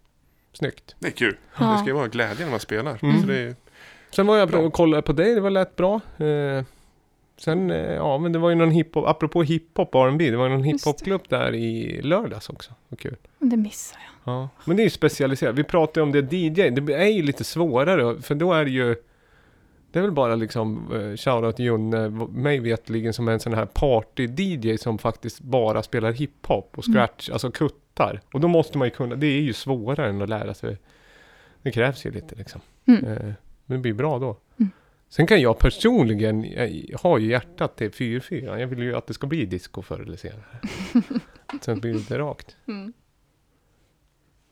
Snyggt. 0.53 0.97
Det 0.99 1.07
är 1.07 1.13
kul. 1.13 1.37
Ja. 1.59 1.73
Det 1.73 1.79
ska 1.79 1.87
ju 1.87 1.93
vara 1.93 2.09
glädje 2.09 2.45
när 2.45 2.51
man 2.51 2.61
spelar. 2.61 2.99
Mm. 3.03 3.21
Så 3.21 3.27
det 3.27 3.39
är, 3.39 3.55
Sen 4.11 4.27
var 4.27 4.37
jag 4.37 4.49
Bra. 4.49 4.59
och 4.61 4.73
kollade 4.73 5.03
på 5.03 5.13
dig, 5.13 5.35
det 5.35 5.41
var 5.41 5.51
lätt 5.51 5.77
bra. 5.77 5.95
Eh, 6.19 6.65
sen, 7.37 7.71
eh, 7.71 7.93
ja 7.95 8.19
men 8.19 8.33
det 8.33 8.39
var 8.39 8.49
ju 8.49 8.55
någon 8.55 8.71
hiphop, 8.71 9.05
apropå 9.07 9.43
hiphop 9.43 9.95
och 9.95 10.07
R&B 10.07 10.31
det 10.31 10.37
var 10.37 10.49
någon 10.49 10.69
Just 10.69 10.85
det. 10.85 10.91
hiphopklubb 10.91 11.23
där 11.29 11.55
i 11.55 12.01
lördags 12.03 12.49
också. 12.51 12.73
Vad 12.89 12.99
kul. 13.01 13.17
Det 13.39 13.57
missar 13.57 13.99
jag. 14.25 14.35
Ja. 14.35 14.49
Men 14.65 14.77
det 14.77 14.83
är 14.83 14.85
ju 14.85 14.91
specialiserat. 14.91 15.55
Vi 15.55 15.65
pratade 15.65 16.03
om 16.03 16.13
det 16.13 16.33
DJ, 16.33 16.71
det 16.71 16.95
är 16.95 17.07
ju 17.09 17.23
lite 17.23 17.45
svårare 17.45 18.23
för 18.23 18.35
då 18.35 18.53
är 18.53 18.65
det 18.65 18.71
ju 18.71 18.97
det 19.93 19.99
är 20.01 20.03
väl 20.03 20.13
bara 20.13 20.35
liksom 20.35 20.93
uh, 20.93 21.17
shoutout 21.17 21.59
Junne, 21.59 22.09
mig 22.31 22.59
vetligen 22.61 23.13
som 23.13 23.29
är 23.29 23.33
en 23.33 23.41
sån 23.41 23.55
här 23.55 23.67
party-DJ 23.67 24.77
som 24.77 24.99
faktiskt 24.99 25.41
bara 25.41 25.83
spelar 25.83 26.13
hiphop 26.13 26.79
och 26.79 26.89
Mm. 26.89 26.95
scratch, 26.95 27.31
alltså 27.31 27.51
kuttar. 27.51 28.21
Och 28.33 28.41
då 28.41 28.49
måste 28.49 28.79
man 28.79 28.87
ju 28.87 28.91
kunna, 28.95 29.15
det 29.17 29.27
är 29.27 29.41
ju 29.41 29.53
svårare 29.53 30.09
än 30.09 30.23
att 30.23 30.29
lära 30.29 30.55
sig. 30.55 30.79
Det 31.63 31.71
krävs 31.73 32.07
ju 32.07 32.11
lite 32.11 32.35
liksom. 32.35 32.61
Mm. 32.87 33.05
Eh, 33.05 33.19
men 33.67 33.77
det 33.77 33.79
blir 33.79 33.93
bra 33.95 34.19
då. 34.19 34.37
Sen 35.09 35.27
kan 35.27 35.41
jag 35.41 35.59
personligen, 35.59 36.45
jag 36.89 36.99
har 36.99 37.19
ju 37.19 37.31
hjärtat 37.31 37.77
till 37.77 37.91
4-4. 37.91 38.59
Jag 38.59 38.67
vill 38.67 38.79
ju 38.79 38.97
att 38.97 39.07
det 39.07 39.15
ska 39.15 39.27
bli 39.27 39.47
disco 39.47 39.83
förr 39.83 40.01
eller 40.01 40.17
senare. 40.17 40.61
Sen 41.61 41.81
blir 41.81 41.93
det 41.93 41.99
inte 41.99 42.19
rakt. 42.19 42.57
Mm. 42.69 42.93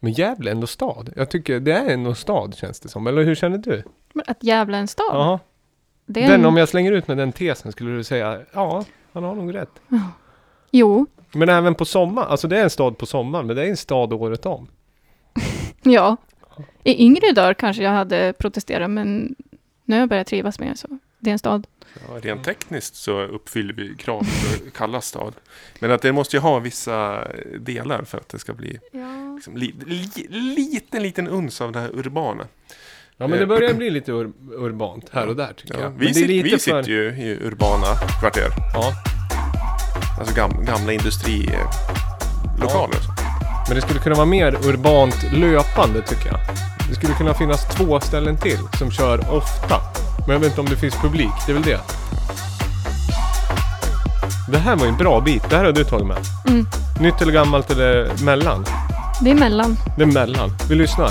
Men 0.00 0.12
Gävle 0.12 0.50
är 0.50 0.54
ändå 0.54 0.66
stad. 0.66 1.12
Jag 1.16 1.30
tycker 1.30 1.60
det 1.60 1.72
är 1.72 1.90
ändå 1.90 2.14
stad 2.14 2.54
känns 2.56 2.80
det 2.80 2.88
som. 2.88 3.06
Eller 3.06 3.22
hur 3.22 3.34
känner 3.34 3.58
du? 3.58 3.82
Men 4.12 4.24
att 4.28 4.44
Gävle 4.44 4.76
är 4.76 4.80
en 4.80 4.88
stad? 4.88 5.16
Är 5.16 5.38
Den, 6.06 6.30
en... 6.30 6.46
om 6.46 6.56
jag 6.56 6.68
slänger 6.68 6.92
ut 6.92 7.08
med 7.08 7.16
den 7.16 7.32
tesen 7.32 7.72
skulle 7.72 7.90
du 7.90 8.04
säga 8.04 8.40
ja, 8.52 8.84
han 9.12 9.24
har 9.24 9.34
nog 9.34 9.54
rätt. 9.54 9.80
Jo, 10.70 11.06
Men 11.32 11.48
även 11.48 11.74
på 11.74 11.84
sommaren, 11.84 12.28
alltså 12.30 12.48
det 12.48 12.58
är 12.58 12.62
en 12.62 12.70
stad 12.70 12.98
på 12.98 13.06
sommaren, 13.06 13.46
men 13.46 13.56
det 13.56 13.62
är 13.62 13.68
en 13.68 13.76
stad 13.76 14.12
året 14.12 14.46
om. 14.46 14.68
ja. 15.82 16.16
I 16.82 17.04
yngre 17.04 17.32
dagar 17.32 17.54
kanske 17.54 17.82
jag 17.82 17.90
hade 17.90 18.32
protesterat 18.32 18.90
men 18.90 19.34
nu 19.84 19.94
har 19.96 20.00
jag 20.00 20.08
börjat 20.08 20.26
trivas 20.26 20.58
med 20.58 20.68
det 20.72 20.76
så 20.76 20.88
det 21.18 21.30
är 21.30 21.32
en 21.32 21.38
stad. 21.38 21.66
ja, 22.08 22.18
rent 22.22 22.44
tekniskt 22.44 22.94
så 22.94 23.20
uppfyller 23.20 23.74
vi 23.74 23.94
krav 23.94 24.22
för 24.24 24.66
att 24.66 24.72
kallas 24.74 25.06
stad. 25.06 25.34
Men 25.78 25.90
att 25.90 26.02
det 26.02 26.12
måste 26.12 26.36
ju 26.36 26.40
ha 26.40 26.58
vissa 26.58 27.24
delar 27.60 28.02
för 28.02 28.18
att 28.18 28.28
det 28.28 28.38
ska 28.38 28.52
bli 28.52 28.78
Ja. 28.92 29.34
liksom, 29.34 29.56
li, 29.56 29.74
li, 29.86 30.08
liten, 30.30 31.02
liten 31.02 31.28
uns 31.28 31.60
av 31.60 31.72
det 31.72 31.80
här 31.80 31.90
urbana. 31.98 32.44
Ja 33.16 33.26
men 33.26 33.38
det 33.38 33.46
börjar 33.46 33.74
bli 33.74 33.90
lite 33.90 34.12
ur, 34.12 34.32
urbant 34.52 35.08
här 35.12 35.26
och 35.28 35.36
där 35.36 35.52
tycker 35.56 35.74
Ja, 35.74 35.80
jag. 35.80 35.90
vi 35.90 35.96
Men 35.96 36.04
det 36.04 36.10
är 36.10 36.14
sit, 36.14 36.30
vi 36.30 36.42
lite 36.42 36.58
sitter 36.58 36.82
för- 36.82 36.90
ju 36.90 37.08
i 37.08 37.38
urbana 37.46 37.86
kvarter. 38.20 38.48
Ja, 38.74 38.92
Alltså 40.18 40.34
gam, 40.34 40.64
gamla 40.64 40.92
industrilokaler. 40.92 43.00
så. 43.00 43.12
men 43.68 43.74
det 43.76 43.80
skulle 43.82 44.00
kunna 44.00 44.14
vara 44.14 44.26
mer 44.26 44.68
urbant 44.68 45.32
löpande 45.32 46.02
tycker 46.02 46.26
jag. 46.26 46.40
Det 46.94 46.98
skulle 46.98 47.14
kunna 47.14 47.34
finnas 47.34 47.68
två 47.76 48.00
ställen 48.00 48.36
till 48.36 48.58
som 48.78 48.90
kör 48.90 49.34
ofta. 49.34 49.80
Men 50.26 50.30
jag 50.30 50.40
vet 50.40 50.48
inte 50.48 50.60
om 50.60 50.66
det 50.66 50.76
finns 50.76 50.94
publik, 50.94 51.32
det 51.46 51.52
är 51.52 51.54
väl 51.54 51.62
det. 51.62 51.80
Det 54.48 54.58
här 54.58 54.76
var 54.76 54.84
ju 54.84 54.88
en 54.88 54.96
bra 54.96 55.20
bit, 55.20 55.50
det 55.50 55.56
här 55.56 55.64
har 55.64 55.72
du 55.72 55.84
tagit 55.84 56.06
med. 56.06 56.18
Mm. 56.48 56.66
Nytt 57.00 57.22
eller 57.22 57.32
gammalt 57.32 57.70
eller 57.70 58.24
mellan? 58.24 58.64
Det 59.20 59.30
är 59.30 59.34
mellan. 59.34 59.76
Det 59.96 60.02
är 60.02 60.06
mellan. 60.06 60.50
Vi 60.68 60.74
lyssnar. 60.74 61.10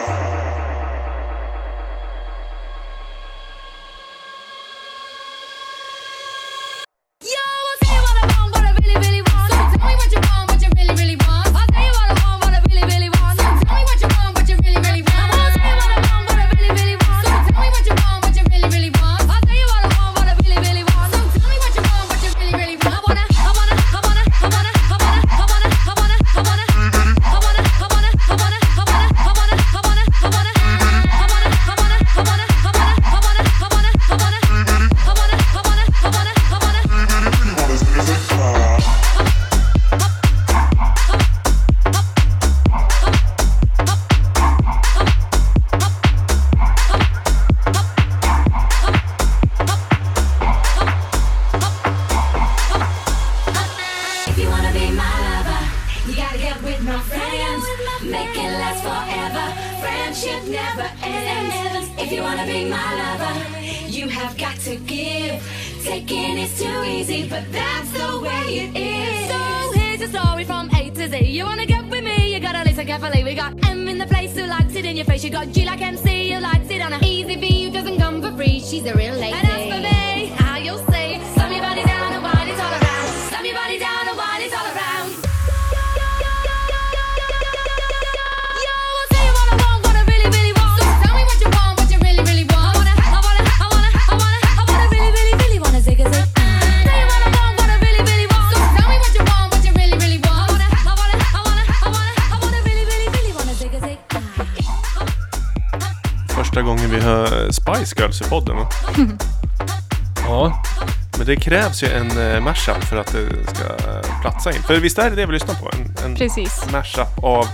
krävs 111.51 111.83
ju 111.83 111.87
en 111.87 112.17
uh, 112.17 112.43
mashup 112.43 112.83
för 112.83 112.97
att 112.97 113.11
det 113.11 113.55
ska 113.55 113.63
eh, 113.63 114.21
platsa 114.21 114.51
in. 114.51 114.63
För 114.63 114.79
visst 114.79 114.97
är 114.97 115.09
det 115.09 115.15
det 115.15 115.25
vi 115.25 115.33
lyssnar 115.33 115.55
på? 115.55 115.69
En, 115.73 116.05
en 116.05 116.15
Precis. 116.15 116.71
mashup 116.71 117.23
av 117.23 117.45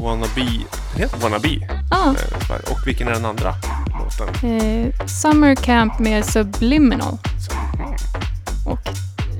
Wannabe. 0.00 0.64
Det 0.94 1.02
heter 1.02 1.18
Wannabe. 1.18 1.48
Eh, 1.48 2.14
Spice. 2.14 2.72
Och 2.72 2.86
vilken 2.86 3.08
är 3.08 3.12
den 3.12 3.24
andra 3.24 3.54
låten? 3.98 4.50
Eh, 4.50 5.06
Summer 5.06 5.54
Camp 5.54 5.98
med 5.98 6.24
Subliminal. 6.24 7.18
Och 8.66 8.88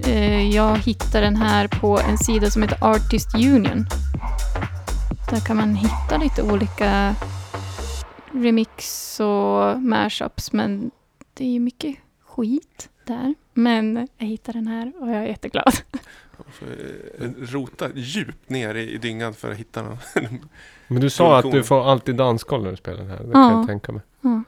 eh, 0.09 0.49
jag 0.49 0.79
hittade 0.79 1.25
den 1.25 1.37
här 1.37 1.69
på 1.69 2.01
en 2.01 2.19
sida 2.19 2.51
som 2.51 2.63
heter 2.63 2.79
Artist 2.81 3.35
Union. 3.35 3.87
Där 5.31 5.41
kan 5.41 5.57
man 5.57 5.75
hitta 5.75 6.17
lite 6.17 6.43
olika 6.43 7.15
remix 8.33 9.21
och 9.21 9.83
mashups. 9.83 10.53
Men 10.53 10.91
det 11.35 11.45
är 11.45 11.51
ju 11.51 11.61
mycket 11.61 11.97
skit 12.29 12.89
där. 13.07 13.35
Men 13.59 14.09
jag 14.19 14.27
hittade 14.27 14.59
den 14.59 14.67
här 14.67 14.93
och 15.01 15.09
jag 15.09 15.17
är 15.17 15.27
jätteglad. 15.27 15.73
Eh, 16.61 17.29
rota 17.39 17.89
djupt 17.95 18.51
ner 18.51 18.75
i, 18.75 18.99
dyngan 18.99 19.35
för 19.35 19.51
att 19.53 19.57
hitta 19.57 19.83
någon. 19.83 19.99
men 20.89 21.01
du 21.01 21.11
sa 21.11 21.39
att 21.39 21.53
du 21.53 21.63
får 21.63 21.91
alltid 21.91 22.17
dansgolv 22.17 22.63
när 22.65 22.71
du 22.71 22.77
spelar 22.77 22.99
den 22.99 23.09
här. 23.11 23.17
Det 23.19 23.33
kan 23.33 23.43
Ja. 23.43 23.59
jag 23.59 23.67
tänka 23.67 23.93
mig. 23.93 24.03
Ja. 24.21 24.43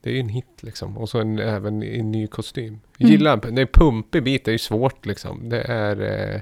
Det 0.00 0.10
är 0.10 0.14
ju 0.14 0.20
en 0.20 0.28
hit 0.28 0.62
liksom. 0.62 0.98
Och 0.98 1.08
så 1.08 1.20
en, 1.20 1.38
även 1.38 1.82
i 1.82 1.98
en 1.98 2.12
ny 2.12 2.26
kostym. 2.26 2.80
Jag 2.96 3.06
Mm. 3.06 3.12
gillar 3.12 3.36
det. 3.36 3.62
är 3.62 3.66
pumpig 3.66 4.22
bit. 4.24 4.44
Det 4.44 4.50
är 4.50 4.52
ju 4.52 4.58
svårt 4.58 5.06
liksom. 5.06 5.48
Det 5.48 5.62
är 5.62 6.00
eh, 6.34 6.40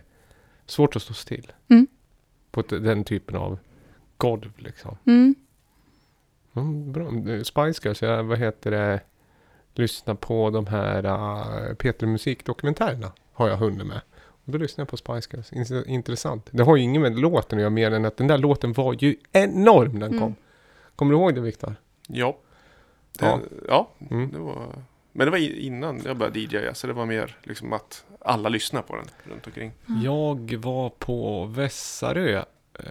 svårt 0.67 0.97
att 0.97 1.03
stå 1.03 1.15
still. 1.15 1.53
Mm. 1.69 1.87
På 2.51 2.63
den 2.63 3.05
typen 3.05 3.37
av 3.37 3.59
golv 4.17 4.53
liksom. 4.57 4.97
Mm. 5.07 5.35
Mm, 6.57 6.93
bra. 6.93 7.11
Spice 7.45 7.81
Girls, 7.89 8.03
vad 8.03 8.39
heter 8.39 8.71
det? 8.71 9.01
Lyssna 9.75 10.15
på 10.15 10.51
de 10.51 10.67
här 10.67 11.07
uh, 11.07 11.75
Peter 11.75 12.07
Musik-dokumentärerna. 12.07 13.13
Har 13.33 13.49
jag 13.49 13.57
hunnit 13.57 13.87
med. 13.87 14.01
Och 14.45 14.53
då 14.53 14.59
lyssnar 14.59 14.83
jag 14.83 14.89
på 14.89 14.97
Spice 14.97 15.29
Girls. 15.53 15.87
Intressant. 15.87 16.49
Det 16.51 16.63
har 16.63 16.77
ju 16.77 16.83
inget 16.83 17.03
med 17.03 17.19
låten 17.19 17.59
att 17.59 17.61
göra 17.61 17.71
mer 17.71 17.91
än 17.91 18.05
att 18.05 18.17
den 18.17 18.27
där 18.27 18.39
låten 18.39 18.73
var 18.73 18.97
ju 18.99 19.17
enorm 19.33 19.93
när 19.93 20.01
den 20.01 20.09
Mm. 20.11 20.21
kom. 20.21 20.35
Kommer 20.97 21.13
du 21.13 21.19
ihåg 21.19 21.35
det 21.35 21.41
Viktor? 21.41 21.75
Ja. 22.09 22.37
Det, 23.19 23.25
Ja. 23.27 23.41
ja. 23.69 23.91
Mm. 24.11 24.31
det 24.33 24.39
var... 24.39 24.83
Men 25.13 25.27
det 25.27 25.31
var 25.31 25.39
innan 25.39 26.03
jag 26.05 26.17
började 26.17 26.41
DJa, 26.41 26.75
så 26.75 26.87
det 26.87 26.93
var 26.93 27.07
mer 27.07 27.37
liksom 27.43 27.73
att 27.73 28.05
alla 28.21 28.49
lyssnar 28.49 28.83
på 28.83 28.97
den 28.97 29.05
runt 29.25 29.47
omkring. 29.47 29.73
Jag 30.05 30.55
var 30.55 30.89
på 30.91 31.45
Vässarö. 31.45 32.37
Eh, 32.79 32.85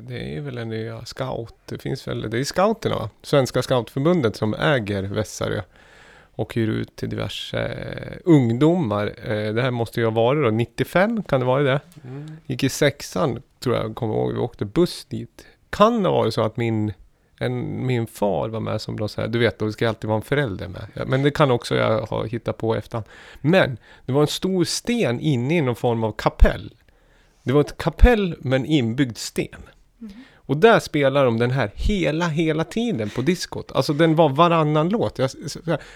Det 0.00 0.36
är 0.36 0.40
väl 0.40 0.58
en 0.58 0.68
nya 0.68 1.04
scout. 1.04 1.54
Det 1.64 1.78
finns 1.78 2.08
väl, 2.08 2.30
det 2.30 2.38
är 2.38 2.44
scouterna 2.44 2.96
va? 2.96 3.10
Svenska 3.22 3.62
scoutförbundet 3.62 4.36
som 4.36 4.54
äger 4.54 5.02
Vässarö. 5.02 5.60
Och 6.34 6.54
hyr 6.54 6.68
ut 6.68 6.96
till 6.96 7.08
diverse 7.08 7.58
eh, 7.58 8.16
ungdomar. 8.24 9.06
Eh, 9.24 9.54
det 9.54 9.62
här 9.62 9.70
måste 9.70 10.00
ju 10.00 10.06
ha 10.06 10.10
varit 10.10 10.44
då 10.44 10.50
95, 10.50 11.22
kan 11.22 11.40
det 11.40 11.46
vara 11.46 11.62
det? 11.62 11.80
Mm. 12.04 12.36
Gick 12.46 12.64
i 12.64 12.68
sexan, 12.68 13.42
tror 13.60 13.76
jag, 13.76 13.94
kommer 13.94 14.14
ihåg. 14.14 14.32
Vi 14.32 14.38
åkte 14.38 14.64
buss 14.64 15.04
dit. 15.04 15.46
Kan 15.70 16.02
det 16.02 16.08
ha 16.08 16.16
varit 16.16 16.34
så 16.34 16.42
att 16.42 16.56
min, 16.56 16.92
en, 17.38 17.86
min 17.86 18.06
far 18.06 18.48
var 18.48 18.60
med 18.60 18.80
som 18.80 18.96
då 18.96 19.08
så 19.08 19.20
här, 19.20 19.28
du 19.28 19.38
vet, 19.38 19.58
det 19.58 19.72
ska 19.72 19.88
alltid 19.88 20.08
vara 20.08 20.16
en 20.16 20.22
förälder 20.22 20.68
med. 20.68 20.86
Ja, 20.94 21.04
Men 21.06 21.22
det 21.22 21.30
kan 21.30 21.50
också 21.50 21.76
jag 21.76 22.00
ha 22.00 22.24
hittat 22.24 22.58
på 22.58 22.74
efter. 22.74 23.02
Men 23.40 23.76
det 24.06 24.12
var 24.12 24.20
en 24.20 24.26
stor 24.26 24.64
sten 24.64 25.20
inne 25.20 25.56
i 25.56 25.60
någon 25.60 25.76
form 25.76 26.04
av 26.04 26.12
kapell. 26.12 26.74
Det 27.42 27.52
var 27.52 27.60
ett 27.60 27.78
kapell 27.78 28.36
med 28.40 28.60
en 28.60 28.66
inbyggd 28.66 29.16
sten. 29.16 29.62
Mm. 30.00 30.12
Och 30.34 30.56
där 30.56 30.80
spelar 30.80 31.24
de 31.24 31.38
den 31.38 31.50
här 31.50 31.72
hela, 31.74 32.28
hela 32.28 32.64
tiden 32.64 33.10
på 33.10 33.22
diskot. 33.22 33.72
Alltså 33.72 33.92
den 33.92 34.14
var 34.14 34.28
varannan 34.28 34.88
låt. 34.88 35.18
Jag, 35.18 35.30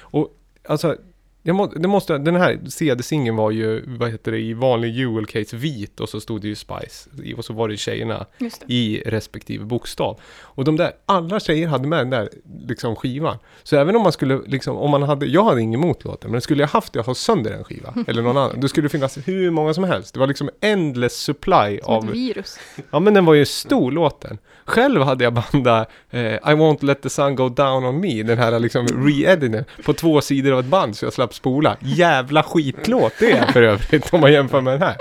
och 0.01 0.29
alltså, 0.69 0.97
jag 1.42 1.57
må, 1.57 1.66
det 1.66 1.88
måste, 1.88 2.18
den 2.18 2.37
här 2.37 2.61
CD-singeln 2.68 3.37
var 3.37 3.50
ju, 3.50 3.85
vad 3.87 4.11
heter 4.11 4.33
det, 4.33 4.38
i 4.38 4.55
vanlig 4.55 4.94
jewel 4.94 5.26
case 5.26 5.57
vit 5.57 6.00
och 6.00 6.09
så 6.09 6.20
stod 6.20 6.40
det 6.40 6.48
ju 6.48 6.55
Spice. 6.55 7.11
Och 7.37 7.44
så 7.44 7.53
var 7.53 7.68
det 7.68 7.76
tjejerna 7.76 8.26
det. 8.38 8.50
i 8.66 9.03
respektive 9.07 9.64
bokstav. 9.64 10.20
Och 10.40 10.64
de 10.64 10.76
där, 10.76 10.92
alla 11.07 11.40
tjejer 11.40 11.68
hade 11.68 11.88
med 11.88 11.98
den 11.98 12.11
där 12.11 12.29
liksom 12.66 12.96
skivan. 12.96 13.38
Så 13.62 13.76
även 13.76 13.96
om 13.96 14.03
man 14.03 14.12
skulle, 14.12 14.40
liksom, 14.46 14.76
om 14.76 14.90
man 14.90 15.03
hade, 15.03 15.26
jag 15.26 15.44
hade 15.44 15.61
inget 15.61 15.79
emot 15.79 16.05
låten, 16.05 16.31
men 16.31 16.40
skulle 16.40 16.62
jag 16.62 16.68
haft 16.68 16.92
det 16.92 16.98
och 16.98 17.07
ha 17.07 17.14
sönder 17.14 17.50
en 17.53 17.64
skiva, 17.64 17.94
eller 18.07 18.22
någon 18.22 18.37
annan, 18.37 18.61
då 18.61 18.68
skulle 18.68 18.85
det 18.85 18.90
finnas 18.90 19.18
hur 19.24 19.50
många 19.50 19.74
som 19.74 19.85
helst. 19.85 20.14
Det 20.14 20.20
var 20.20 20.26
liksom 20.26 20.50
endless 20.61 21.16
supply 21.16 21.79
Som 21.83 21.94
ett 21.94 22.05
av, 22.05 22.11
virus. 22.11 22.59
ja 22.90 23.00
men 23.00 23.14
den 23.14 23.24
var 23.24 23.35
ju 23.35 23.46
stor 23.46 23.92
låten. 23.92 24.38
Själv 24.64 25.03
hade 25.03 25.24
jag 25.24 25.33
bandat 25.33 25.90
eh, 26.11 26.20
I 26.20 26.38
won't 26.55 26.85
let 26.85 27.03
the 27.03 27.11
sun 27.11 27.37
go 27.37 27.48
down 27.48 27.85
on 27.85 28.00
me, 28.00 28.22
den 28.22 28.38
här 28.38 28.59
liksom 28.59 28.87
re-editen 28.87 29.64
på 29.85 29.92
två 29.92 30.20
sidor 30.20 30.53
av 30.53 30.61
ett 30.61 30.66
band 30.66 30.96
så 30.96 31.07
jag 31.07 31.12
slapp 31.12 31.30
spola. 31.31 31.77
Jävla 31.81 32.43
skitlåt 32.43 33.12
det 33.19 33.33
är 33.33 33.47
för 33.47 33.62
övrigt 33.62 34.14
om 34.14 34.21
man 34.21 34.33
jämför 34.33 34.61
med 34.61 34.73
den 34.75 34.83
här. 34.83 34.97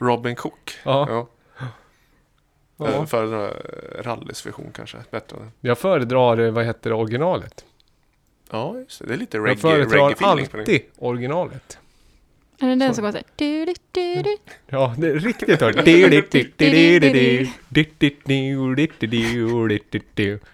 Robin 0.00 0.36
Cook. 0.36 0.70
Ja. 0.84 1.06
Ja. 1.10 1.26
Ja. 1.58 1.66
Ja. 2.96 3.06
Föredrar 3.06 3.48
eh, 3.48 4.02
Rallys 4.02 4.46
version 4.46 4.70
kanske. 4.74 4.98
Bättre. 5.10 5.36
Jag 5.60 5.78
föredrar, 5.78 6.38
eh, 6.40 6.50
vad 6.50 6.64
heter 6.64 6.90
det, 6.90 6.96
originalet. 6.96 7.64
Ja, 8.50 8.78
just 8.78 9.00
det. 9.00 9.06
Det 9.06 9.12
är 9.14 9.18
lite 9.18 9.36
Jag 9.36 9.46
reggae, 9.48 9.60
föredrar 9.60 9.88
reggae-feeling 10.10 10.48
den. 10.52 10.60
alltid 10.60 10.80
originalet. 10.98 11.78
Är 12.62 12.66
det 12.66 12.74
den 12.74 12.88
Så. 12.88 12.94
som 12.94 13.04
går 13.04 13.12
du, 13.92 14.22
du. 14.22 14.36
Ja, 14.66 14.94
det 14.98 15.06
är 15.10 15.14
riktigt 15.14 15.60
hört. 15.60 15.76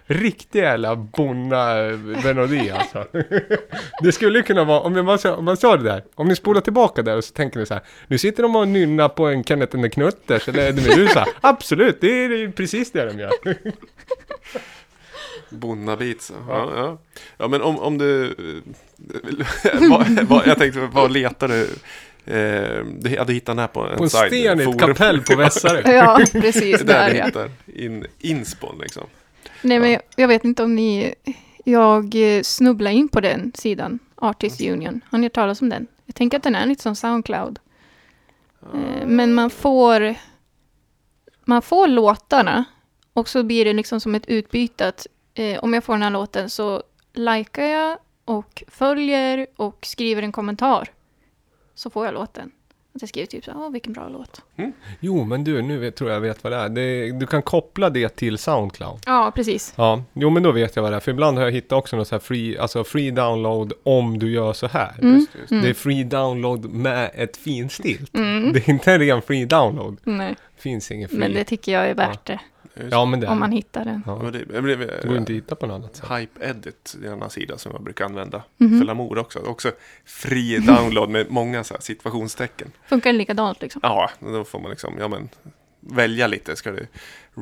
Riktig 0.05 0.59
jävla 0.59 0.95
bonna-melodi 0.95 2.69
alltså. 2.69 3.05
Det 4.03 4.11
skulle 4.11 4.41
kunna 4.41 4.63
vara, 4.63 4.79
om 4.79 4.93
man, 5.05 5.19
om 5.37 5.45
man 5.45 5.57
sa 5.57 5.77
det 5.77 5.83
där, 5.83 6.03
om 6.15 6.27
ni 6.27 6.35
spolar 6.35 6.61
tillbaka 6.61 7.01
där 7.01 7.17
och 7.17 7.23
så 7.23 7.33
tänker 7.33 7.59
ni 7.59 7.65
så 7.65 7.73
här, 7.73 7.83
nu 8.07 8.17
sitter 8.17 8.43
de 8.43 8.55
och 8.55 8.67
nynnar 8.67 9.09
på 9.09 9.27
en 9.27 9.43
Kenneth 9.43 9.75
and 9.75 9.83
the 9.83 9.89
Knutters 9.89 10.47
eller 10.47 10.73
Meduza. 10.73 11.25
Absolut, 11.41 12.01
det 12.01 12.07
är, 12.07 12.29
det 12.29 12.43
är 12.43 12.51
precis 12.51 12.91
det 12.91 13.05
de 13.05 13.19
gör. 13.19 13.31
Bonnabit. 15.49 16.31
Ja, 16.47 16.71
ja. 16.75 16.97
ja, 17.37 17.47
men 17.47 17.61
om, 17.61 17.79
om 17.79 17.97
du... 17.97 18.25
eh, 18.25 19.89
vad, 19.89 20.09
vad, 20.27 20.47
jag 20.47 20.57
tänkte, 20.57 20.79
vad 20.93 21.11
letar 21.11 21.47
du? 21.47 21.61
Eh, 22.25 22.85
du 22.99 23.17
hade 23.17 23.33
hittat 23.33 23.45
den 23.45 23.59
här 23.59 23.67
på 23.67 23.87
en 23.87 23.97
På 23.97 24.03
en 24.03 24.09
side- 24.09 24.27
sten 24.27 24.59
i 24.59 24.63
ett 24.63 24.79
kapell 24.79 25.21
på 25.21 25.35
Vässarö. 25.35 25.81
Ja, 25.93 26.19
precis. 26.31 26.81
Det 26.81 26.93
är 26.93 27.07
där 27.07 27.07
Där 27.07 27.09
du 27.11 27.17
ja. 27.17 27.25
hittar 27.25 27.51
in, 27.65 28.05
inspon 28.19 28.77
liksom. 28.81 29.03
Nej, 29.61 29.79
men 29.79 29.91
jag, 29.91 30.01
jag 30.15 30.27
vet 30.27 30.45
inte 30.45 30.63
om 30.63 30.75
ni... 30.75 31.15
Jag 31.65 32.35
eh, 32.37 32.41
snubblade 32.41 32.95
in 32.95 33.07
på 33.09 33.21
den 33.21 33.51
sidan, 33.55 33.99
Artist 34.15 34.61
Union. 34.61 35.01
Har 35.09 35.17
ni 35.19 35.25
hört 35.25 35.33
talas 35.33 35.61
om 35.61 35.69
den? 35.69 35.87
Jag 36.05 36.15
tänker 36.15 36.37
att 36.37 36.43
den 36.43 36.55
är 36.55 36.65
lite 36.65 36.83
som 36.83 36.95
Soundcloud. 36.95 37.59
Eh, 38.73 39.05
Men 39.07 39.33
man 39.33 39.49
får... 39.49 40.15
Man 41.45 41.61
får 41.61 41.87
låtarna 41.87 42.63
och 43.13 43.29
så 43.29 43.43
blir 43.43 43.65
det 43.65 43.73
liksom 43.73 43.99
som 43.99 44.15
ett 44.15 44.25
utbyte 44.27 44.87
att 44.87 45.07
eh, 45.33 45.59
om 45.59 45.73
jag 45.73 45.83
får 45.83 45.93
den 45.93 46.01
här 46.01 46.09
låten 46.09 46.49
så 46.49 46.83
likar 47.13 47.63
jag 47.63 47.97
och 48.25 48.63
följer 48.67 49.47
och 49.55 49.77
skriver 49.85 50.21
en 50.23 50.31
kommentar. 50.31 50.87
Så 51.75 51.89
får 51.89 52.05
jag 52.05 52.13
låten. 52.13 52.51
Att 52.95 53.01
jag 53.01 53.09
skriver 53.09 53.25
typ 53.27 53.45
så 53.45 53.51
åh 53.55 53.71
vilken 53.71 53.93
bra 53.93 54.09
låt. 54.09 54.41
Jo, 54.99 55.23
men 55.23 55.43
du, 55.43 55.61
nu 55.61 55.77
vet, 55.77 55.95
tror 55.95 56.11
jag 56.11 56.19
vet 56.21 56.43
vad 56.43 56.53
det 56.53 56.57
är. 56.57 56.69
Det, 56.69 57.11
du 57.11 57.27
kan 57.27 57.41
koppla 57.41 57.89
det 57.89 58.09
till 58.09 58.37
Soundcloud. 58.37 58.99
Ja, 59.05 59.31
precis. 59.35 59.73
Ja, 59.75 60.03
jo 60.13 60.29
men 60.29 60.43
då 60.43 60.51
vet 60.51 60.75
jag 60.75 60.83
vad 60.83 60.91
det 60.91 60.95
är. 60.95 60.99
För 60.99 61.11
ibland 61.11 61.37
har 61.37 61.45
jag 61.45 61.51
hittat 61.51 61.71
också 61.71 61.95
något 61.97 62.07
så 62.07 62.15
här 62.15 62.19
free, 62.19 62.57
alltså 62.57 62.83
free 62.83 63.11
download 63.11 63.73
om 63.83 64.19
du 64.19 64.31
gör 64.31 64.53
så 64.53 64.67
här. 64.67 64.91
Mm. 65.01 65.15
Just, 65.15 65.35
just. 65.35 65.49
Det 65.49 65.69
är 65.69 65.73
free 65.73 66.03
download 66.03 66.65
med 66.65 67.11
ett 67.13 67.37
finstilt. 67.37 68.15
Mm. 68.15 68.53
Det 68.53 68.59
är 68.59 68.69
inte 68.69 68.91
en 68.91 68.99
ren 68.99 69.21
free 69.21 69.45
download. 69.45 69.97
Nej, 70.03 70.35
Finns 70.57 70.91
ingen 70.91 71.09
free. 71.09 71.19
men 71.19 71.33
det 71.33 71.43
tycker 71.43 71.71
jag 71.71 71.89
är 71.89 71.95
värt 71.95 72.25
det. 72.25 72.39
Ja, 72.91 73.05
men 73.05 73.19
det 73.19 73.27
är 73.27 73.31
om 73.31 73.39
man 73.39 73.49
det. 73.49 73.55
hittar 73.55 73.85
den. 73.85 74.03
Ja. 74.05 74.13
Och 74.13 74.31
det, 74.31 74.43
det 74.45 74.61
blev, 74.61 74.79
Det 74.79 75.07
går 75.07 75.17
inte 75.17 75.31
att 75.31 75.37
hitta 75.37 75.55
på 75.55 75.65
något 75.67 75.75
annat 75.75 75.95
sätt. 75.95 76.05
Hype 76.19 76.45
Edit, 76.49 76.95
det 77.01 77.07
är 77.07 77.11
en 77.11 77.17
annan 77.17 77.29
sida 77.29 77.57
som 77.57 77.71
jag 77.71 77.83
brukar 77.83 78.05
använda 78.05 78.43
Mhm. 78.57 78.79
för 78.79 78.85
Lamour 78.85 79.17
också. 79.17 79.39
Också 79.39 79.71
fri 80.05 80.57
download 80.59 81.09
med 81.09 81.25
många 81.29 81.63
så 81.63 81.73
här 81.73 81.81
situationstecken. 81.81 82.71
Funkar 82.87 83.11
det 83.11 83.17
likadant 83.17 83.61
liksom? 83.61 83.79
Ja, 83.83 84.09
då 84.19 84.43
får 84.43 84.59
man 84.59 84.69
liksom, 84.71 84.95
ja 84.99 85.07
men 85.07 85.29
välja 85.79 86.27
lite. 86.27 86.55
Ska 86.55 86.71
du 86.71 86.87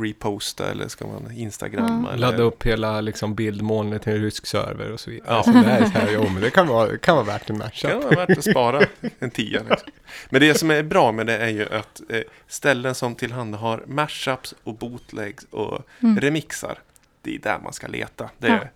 reposta 0.02 0.72
eller 0.72 0.88
ska 0.88 1.08
man 1.08 1.32
instagramma? 1.32 2.10
Eller, 2.14 2.18
Ladda 2.32 2.44
upp 2.44 2.64
hela 2.66 3.02
liksom, 3.02 3.36
bildmolnet 3.36 4.02
till 4.02 4.14
en 4.14 4.22
rysk 4.22 4.46
server 4.46 4.92
och 4.92 5.00
så 5.00 5.10
vidare. 5.12 5.34
Ja. 5.36 5.44
Så 5.44 5.52
det 5.52 5.60
är 5.72 5.86
så 5.86 5.92
här, 5.92 6.10
jo, 6.14 6.24
men 6.34 6.42
det 6.42 6.50
kan 6.50 6.68
vara, 6.68 6.88
det 6.92 6.98
kan 6.98 7.16
vara 7.16 7.26
värt 7.26 7.50
en 7.50 7.58
Det 7.58 7.64
matchup. 7.66 7.92
kan 7.92 8.02
vara 8.02 8.16
värt 8.26 8.38
att 8.38 8.44
spara 8.52 8.82
en 9.20 9.32
tia. 9.32 9.62
Liksom. 9.70 9.92
Men 10.30 10.42
det 10.42 10.54
som 10.54 10.72
är 10.72 10.84
bra 10.84 11.12
med 11.12 11.26
det 11.28 11.38
är 11.38 11.50
ju 11.50 11.66
att 11.74 12.02
eh, 12.10 12.22
ställen 12.48 12.96
som 12.96 13.16
tillhandahar 13.16 13.84
mashups 13.88 14.56
och 14.64 14.74
bootlegs 14.74 15.46
och 15.52 15.82
Mm. 16.04 16.20
remixar. 16.20 16.80
Det 17.22 17.36
är 17.36 17.40
där 17.40 17.60
man 17.64 17.74
ska 17.74 17.88
leta. 17.88 18.30
Det 18.38 18.48
Ja. 18.48 18.54
är, 18.54 18.72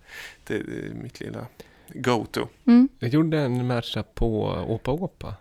det 0.46 0.54
är 0.54 0.94
mitt 1.02 1.20
lilla 1.20 1.46
go-to. 1.94 2.48
Mm. 2.66 2.88
Jag 2.98 3.10
gjorde 3.10 3.38
en 3.40 3.66
matchup 3.66 4.14
på 4.14 4.42
Opa 4.68 4.90
Opa. 4.90 5.34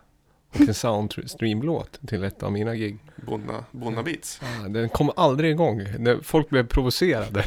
Och 0.53 0.61
en 0.67 0.73
soundstream-låt 0.73 1.99
till 2.07 2.23
ett 2.23 2.43
av 2.43 2.51
mina 2.51 2.75
gig. 2.75 2.97
Bonna, 3.15 3.65
Bonna 3.71 4.03
Beats. 4.03 4.41
Ah, 4.43 4.67
Den 4.67 4.89
kom 4.89 5.11
aldrig 5.15 5.51
igång. 5.51 5.83
Det- 5.99 6.19
Folk 6.23 6.49
blev 6.49 6.67
provocerade. 6.67 7.43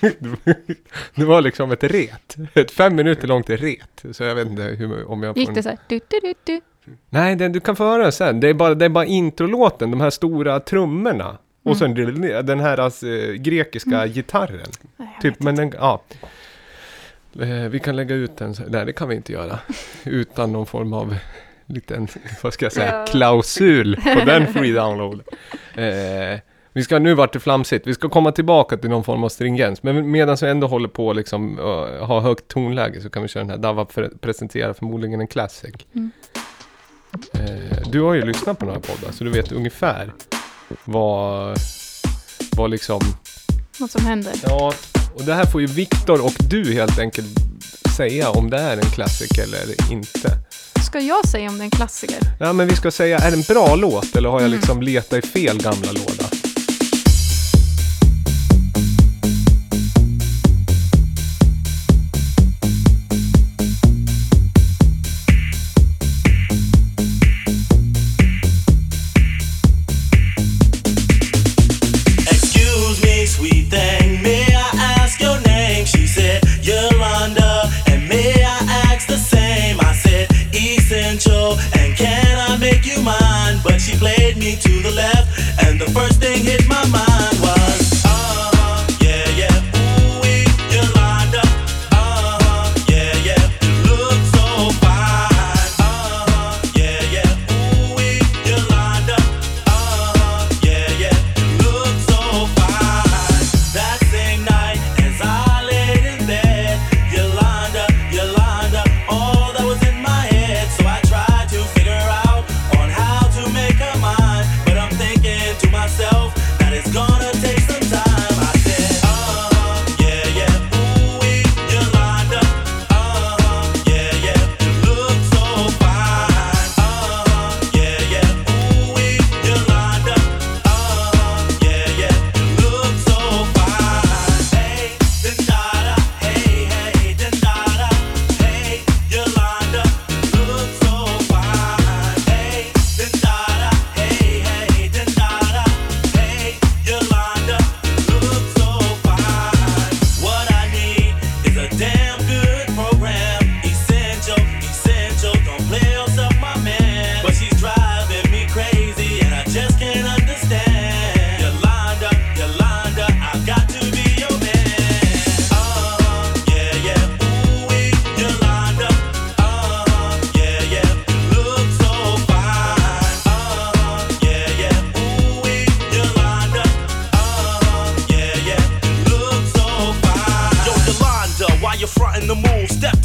det 1.14 1.24
var 1.24 1.42
liksom 1.42 1.70
ett 1.72 1.84
ret. 1.84 2.36
Ett 2.54 2.70
fem 2.70 2.96
minuter 2.96 3.28
långt 3.28 3.50
ret. 3.50 4.04
Så 4.12 4.24
jag 4.24 4.34
vet 4.34 4.46
inte 4.48 4.62
hur, 4.62 5.10
om 5.10 5.22
jag 5.22 5.36
Gick 5.38 5.54
det 5.54 5.62
så 5.62 5.68
här? 5.68 5.78
Du, 5.88 6.00
du, 6.08 6.20
du, 6.20 6.34
du. 6.44 6.60
Nej, 7.10 7.36
den, 7.36 7.52
du 7.52 7.60
kan 7.60 7.76
få 7.76 7.84
höra 7.84 8.02
den 8.02 8.12
sen. 8.12 8.40
Det 8.40 8.48
är 8.48 8.54
bara, 8.54 8.74
det 8.74 8.84
är 8.84 8.88
bara 8.88 9.04
introlåten, 9.04 9.90
de 9.90 10.00
här 10.00 10.10
stora 10.10 10.60
trummorna. 10.60 11.38
Och 11.62 11.76
sen 11.76 11.94
den 12.44 12.60
här 12.60 12.78
alltså, 12.80 13.06
grekiska 13.36 14.06
gitarren. 14.06 14.68
Nej, 14.96 15.18
Typ, 15.22 15.40
men 15.40 15.56
den, 15.56 15.72
ja. 15.76 16.02
Eh, 17.40 17.48
Vi 17.48 17.78
kan 17.78 17.96
lägga 17.96 18.14
ut 18.14 18.36
den. 18.36 18.54
Nej, 18.68 18.86
det 18.86 18.92
kan 18.92 19.08
vi 19.08 19.14
inte 19.14 19.32
göra. 19.32 19.58
Utan 20.04 20.52
någon 20.52 20.66
form 20.66 20.92
av 20.92 21.16
liten, 21.68 22.08
vad 22.42 22.52
ska 22.52 22.64
jag 22.64 22.72
säga, 22.72 22.92
Ja. 22.92 23.06
klausul 23.06 23.96
på 23.96 24.20
den 24.26 24.52
free 24.52 24.72
download. 24.72 25.20
Eh, 25.74 26.40
vi 26.72 26.84
ska 26.84 26.98
nu 26.98 27.14
vart 27.14 27.32
det 27.32 27.40
flamsigt. 27.40 27.86
Vi 27.86 27.94
ska 27.94 28.08
komma 28.08 28.32
tillbaka 28.32 28.76
till 28.76 28.90
någon 28.90 29.04
form 29.04 29.24
av 29.24 29.28
stringens. 29.28 29.82
Men 29.82 30.10
medan 30.10 30.36
vi 30.40 30.48
ändå 30.48 30.66
håller 30.66 30.88
på 30.88 31.12
liksom 31.12 31.58
uh, 31.58 32.04
ha 32.04 32.20
högt 32.20 32.48
tonläge 32.48 33.00
så 33.00 33.10
kan 33.10 33.22
vi 33.22 33.28
köra 33.28 33.44
den 33.44 33.50
här. 33.50 33.58
Dava 33.58 33.86
för, 33.86 34.12
presenterar 34.20 34.72
förmodligen 34.72 35.20
en 35.20 35.26
classic. 35.26 35.74
Mm. 35.94 36.10
Eh, 37.32 37.88
du 37.90 38.00
har 38.00 38.14
ju 38.14 38.22
lyssnat 38.24 38.58
på 38.58 38.64
några 38.66 38.80
poddar 38.80 39.12
så 39.12 39.24
du 39.24 39.30
vet 39.30 39.52
ungefär 39.52 40.12
vad, 40.84 41.56
vad 42.56 42.70
liksom 42.70 43.00
Vad 43.78 43.90
som 43.90 44.06
händer. 44.06 44.32
Ja, 44.42 44.72
och 45.14 45.24
det 45.24 45.34
här 45.34 45.44
får 45.44 45.60
ju 45.60 45.66
Viktor 45.66 46.24
och 46.24 46.34
du 46.50 46.72
helt 46.74 46.98
enkelt 46.98 47.28
säga 47.96 48.30
om 48.30 48.50
det 48.50 48.58
är 48.58 48.76
en 48.76 48.90
klassiker 48.94 49.42
eller 49.42 49.92
inte. 49.92 50.32
Ska 50.88 51.00
jag 51.00 51.28
säga 51.28 51.48
om 51.48 51.58
det 51.58 51.62
är 51.62 51.64
en 51.64 51.70
klassiker? 51.70 52.16
Ja, 52.40 52.52
men 52.52 52.68
vi 52.68 52.76
ska 52.76 52.90
säga, 52.90 53.18
är 53.18 53.30
det 53.30 53.36
en 53.36 53.42
bra 53.42 53.74
låt 53.76 54.16
eller 54.16 54.28
har 54.28 54.40
jag 54.40 54.46
Mm. 54.46 54.58
liksom 54.58 54.82
letat 54.82 55.24
i 55.24 55.28
fel 55.28 55.58
gamla 55.62 55.92
låda? 55.92 56.24
To 84.56 84.82
the 84.82 84.90
left, 84.90 85.37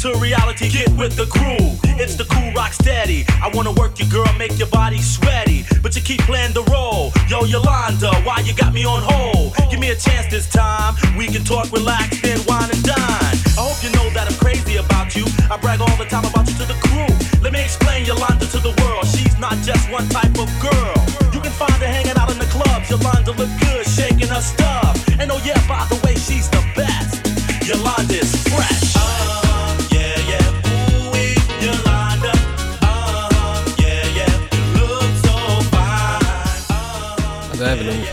to 0.04 0.12
reality, 0.20 0.68
get 0.68 0.90
with 1.00 1.16
the 1.16 1.24
crew. 1.24 1.64
It's 1.96 2.14
the 2.14 2.28
cool 2.28 2.52
rock 2.52 2.74
steady. 2.74 3.24
I 3.40 3.48
wanna 3.54 3.72
work 3.72 3.98
you, 3.98 4.04
girl, 4.12 4.28
make 4.36 4.58
your 4.58 4.68
body 4.68 5.00
sweaty. 5.00 5.64
But 5.80 5.96
you 5.96 6.02
keep 6.02 6.20
playing 6.28 6.52
the 6.52 6.62
role. 6.68 7.08
Yo, 7.26 7.44
Yolanda, 7.48 8.12
why 8.20 8.44
you 8.44 8.52
got 8.52 8.74
me 8.74 8.84
on 8.84 9.00
hold? 9.00 9.56
Give 9.70 9.80
me 9.80 9.96
a 9.96 9.96
chance 9.96 10.28
this 10.28 10.46
time. 10.46 10.92
We 11.16 11.26
can 11.28 11.42
talk, 11.42 11.72
relax, 11.72 12.20
then 12.20 12.36
wine 12.44 12.68
and 12.68 12.82
dine. 12.84 13.36
I 13.56 13.64
hope 13.64 13.80
you 13.80 13.88
know 13.96 14.04
that 14.12 14.28
I'm 14.28 14.36
crazy 14.36 14.76
about 14.76 15.16
you. 15.16 15.24
I 15.48 15.56
brag 15.56 15.80
all 15.80 15.96
the 15.96 16.04
time 16.04 16.28
about 16.28 16.52
you 16.52 16.56
to 16.60 16.66
the 16.68 16.76
crew. 16.84 17.08
Let 17.40 17.54
me 17.54 17.64
explain 17.64 18.04
Yolanda 18.04 18.44
to 18.44 18.60
the 18.60 18.76
world. 18.84 19.08
She's 19.08 19.38
not 19.40 19.56
just 19.64 19.88
one 19.88 20.04
type 20.12 20.36
of 20.36 20.52
girl. 20.60 20.96
You 21.32 21.40
can 21.40 21.54
find 21.56 21.80
her 21.80 21.88
hanging 21.88 22.18
out 22.20 22.28
in 22.28 22.36
the 22.36 22.50
clubs. 22.52 22.92
Yolanda 22.92 23.32
look 23.40 23.48
good, 23.56 23.88
shaking 23.88 24.28
her 24.28 24.44
stuff. 24.44 25.00
And 25.16 25.32
oh 25.32 25.40
yeah, 25.48 25.56
by 25.64 25.88
the 25.88 25.96
way, 26.04 26.12
she's 26.12 26.52
the 26.52 26.60
best. 26.76 27.24
Yolanda's 27.64 28.23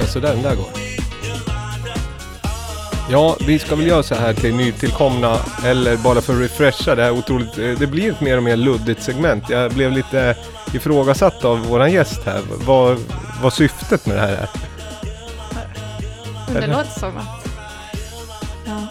ungefär 0.01 0.13
så 0.13 0.19
den 0.19 0.41
där 0.41 0.55
går. 0.55 0.69
Ja, 3.11 3.35
vi 3.47 3.59
ska 3.59 3.75
väl 3.75 3.87
göra 3.87 4.03
så 4.03 4.15
här 4.15 4.33
till 4.33 4.55
nytillkomna 4.55 5.37
eller 5.65 5.97
bara 5.97 6.21
för 6.21 6.33
att 6.33 6.39
refresha 6.41 6.95
det 6.95 7.03
här 7.03 7.11
otroligt. 7.11 7.57
eh, 7.57 7.79
Det 7.79 7.87
blir 7.87 8.11
ett 8.11 8.21
mer 8.21 8.37
och 8.37 8.43
mer 8.43 8.55
luddigt 8.55 9.03
segment. 9.03 9.49
Jag 9.49 9.71
blev 9.71 9.91
lite 9.91 10.35
ifrågasatt 10.73 11.45
av 11.45 11.59
våran 11.65 11.91
gäst 11.91 12.25
här. 12.25 12.41
Vad, 12.65 12.97
vad 13.41 13.53
syftet 13.53 14.05
med 14.05 14.15
det 14.15 14.21
här 14.21 14.31
är. 14.31 14.49
Det 16.61 16.67
låter 16.67 16.99
som 16.99 17.17
att... 17.17 17.47
Ja. 18.65 18.87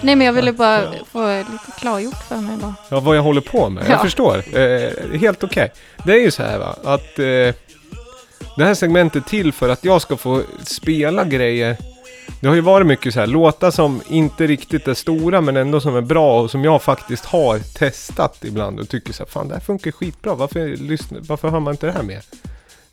Nej 0.00 0.16
men 0.16 0.26
jag 0.26 0.32
ville 0.32 0.52
bara 0.52 0.82
få 1.12 1.36
lite 1.38 1.80
klargjort 1.80 2.22
för 2.28 2.36
mig 2.36 2.56
bara. 2.56 2.74
Ja, 2.88 3.00
vad 3.00 3.16
jag 3.16 3.22
håller 3.22 3.40
på 3.40 3.68
med. 3.68 3.84
Jag 3.84 3.92
Ja. 3.92 3.98
förstår. 4.02 4.44
Eh, 4.58 5.18
helt 5.20 5.44
okej. 5.44 5.72
Det 6.04 6.12
är 6.12 6.20
ju 6.20 6.30
så 6.30 6.42
här 6.42 6.58
va, 6.58 6.76
att 6.84 7.18
eh, 7.18 7.54
det 8.56 8.64
här 8.64 8.74
segmentet 8.74 9.26
till 9.26 9.52
för 9.52 9.68
att 9.68 9.84
jag 9.84 10.02
ska 10.02 10.16
få 10.16 10.42
spela 10.64 11.24
grejer 11.24 11.76
Det 12.40 12.48
har 12.48 12.54
ju 12.54 12.60
varit 12.60 12.86
mycket 12.86 13.14
så 13.14 13.20
här 13.20 13.26
låtar 13.26 13.70
som 13.70 14.02
inte 14.08 14.46
riktigt 14.46 14.88
är 14.88 14.94
stora 14.94 15.40
men 15.40 15.56
ändå 15.56 15.80
som 15.80 15.96
är 15.96 16.00
bra 16.00 16.40
och 16.40 16.50
som 16.50 16.64
jag 16.64 16.82
faktiskt 16.82 17.24
har 17.24 17.58
testat 17.58 18.44
ibland 18.44 18.80
och 18.80 18.88
tycker 18.88 19.12
så 19.12 19.22
här, 19.22 19.30
fan 19.30 19.48
det 19.48 19.54
här 19.54 19.60
funkar 19.60 19.90
skitbra, 19.90 20.34
varför, 20.34 20.76
lyssna, 20.76 21.18
varför 21.20 21.48
hör 21.48 21.60
man 21.60 21.74
inte 21.74 21.86
det 21.86 21.92
här 21.92 22.02
mer? 22.02 22.22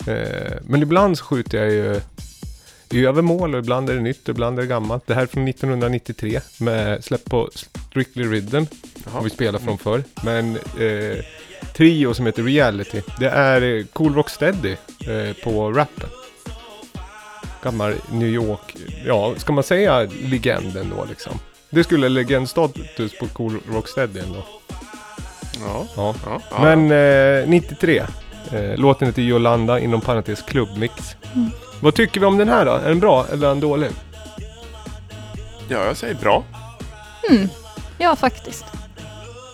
Eh, 0.07 0.57
men 0.63 0.81
ibland 0.81 1.17
så 1.17 1.25
skjuter 1.25 1.57
jag 1.57 1.71
ju 1.71 2.01
i 2.91 3.05
övermål 3.05 3.53
och 3.53 3.59
ibland 3.59 3.89
är 3.89 3.93
det 3.93 4.01
nytt 4.01 4.23
och 4.23 4.29
ibland 4.29 4.59
är 4.59 4.63
det 4.63 4.67
gammalt. 4.67 5.07
Det 5.07 5.13
här 5.13 5.21
är 5.21 5.25
från 5.25 5.47
1993 5.47 6.39
med 6.59 7.03
släpp 7.03 7.25
på 7.25 7.49
Strictly 7.89 8.23
Rhythm. 8.23 8.65
Har 9.05 9.21
vi 9.21 9.29
spelat 9.29 9.61
från 9.61 9.77
förr. 9.77 10.03
Men 10.23 10.55
eh, 10.55 11.25
trio 11.73 12.13
som 12.13 12.25
heter 12.25 12.43
Reality. 12.43 13.01
Det 13.19 13.29
är 13.29 13.77
eh, 13.77 13.85
Cool 13.85 14.15
Rock 14.15 14.29
Steady 14.29 14.71
eh, 15.07 15.33
på 15.43 15.71
rappen. 15.71 16.09
Gammal 17.63 17.93
New 18.11 18.27
York, 18.27 18.75
ja 19.05 19.33
ska 19.37 19.53
man 19.53 19.63
säga 19.63 20.07
legenden 20.23 20.93
då 20.97 21.05
liksom. 21.09 21.39
Det 21.69 21.83
skulle 21.83 22.09
legendstatus 22.09 23.19
på 23.19 23.27
Cool 23.27 23.59
Rock 23.71 23.87
Steady 23.87 24.19
ändå. 24.19 24.43
Ja. 25.59 25.85
Ja. 25.95 26.15
Ja, 26.25 26.41
ja. 26.51 26.75
Men 26.75 26.91
eh, 27.41 27.49
93. 27.49 28.03
Eh, 28.51 28.77
låten 28.77 29.07
heter 29.07 29.21
Yolanda 29.21 29.79
inom 29.79 30.01
parentes 30.01 30.41
klubbmix. 30.41 31.15
Vad 31.81 31.95
tycker 31.95 32.19
vi 32.19 32.25
om 32.25 32.37
den 32.37 32.49
här 32.49 32.65
då? 32.65 32.71
Är 32.71 32.89
den 32.89 32.99
bra 32.99 33.25
eller 33.31 33.47
är 33.47 33.49
den 33.49 33.59
dålig? 33.59 33.89
ja, 35.69 35.85
jag 35.85 35.97
säger 35.97 36.15
bra. 36.15 36.43
Ja, 37.97 38.15
faktiskt. 38.15 38.65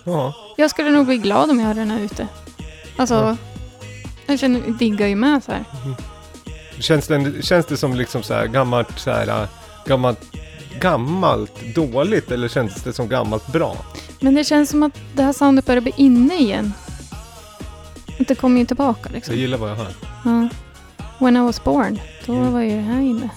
Ja. 0.06 0.34
Jag 0.56 0.70
skulle 0.70 0.90
nog 0.90 1.06
bli 1.06 1.16
glad 1.18 1.50
om 1.50 1.60
jag 1.60 1.66
hade 1.66 1.80
den 1.80 1.90
här 1.90 2.00
ute. 2.00 2.28
Alltså, 2.96 3.14
Ja. 3.14 3.36
jag 4.26 4.38
känner, 4.38 4.60
diggar 4.60 5.06
ju 5.06 5.16
med 5.16 5.44
så 5.44 5.52
här. 5.52 5.64
Känns, 6.78 7.06
den, 7.06 7.42
känns 7.42 7.66
det 7.66 7.76
som 7.76 7.94
liksom 7.94 8.22
så 8.22 8.34
här 8.34 8.46
gammalt, 8.46 8.98
så 8.98 9.10
här, 9.10 9.28
äh, 9.42 9.48
gammalt, 9.86 10.20
gammalt 10.80 11.74
dåligt 11.74 12.30
eller 12.30 12.48
känns 12.48 12.74
det 12.82 12.92
som 12.92 13.08
gammalt 13.08 13.46
bra? 13.52 13.76
Men 14.20 14.34
det 14.34 14.44
känns 14.44 14.70
som 14.70 14.82
att 14.82 14.92
det 15.14 15.22
här 15.22 15.32
soundet 15.32 15.66
börjar 15.66 15.80
bli 15.80 15.92
inne 15.96 16.34
igen. 16.38 16.72
Det 18.18 18.34
kommer 18.34 18.60
ju 18.60 18.66
tillbaka 18.66 19.00
Jag 19.04 19.12
liksom. 19.12 19.34
gillar 19.36 19.58
vad 19.58 19.70
jag 19.70 19.76
hör. 19.76 19.92
Ja. 20.24 20.48
When 21.18 21.36
I 21.36 21.40
was 21.40 21.64
born, 21.64 22.00
då 22.26 22.32
Mm. 22.34 22.52
var 22.52 22.60
ju 22.60 22.76
det 22.76 22.82
här 22.82 23.00
inne. 23.00 23.28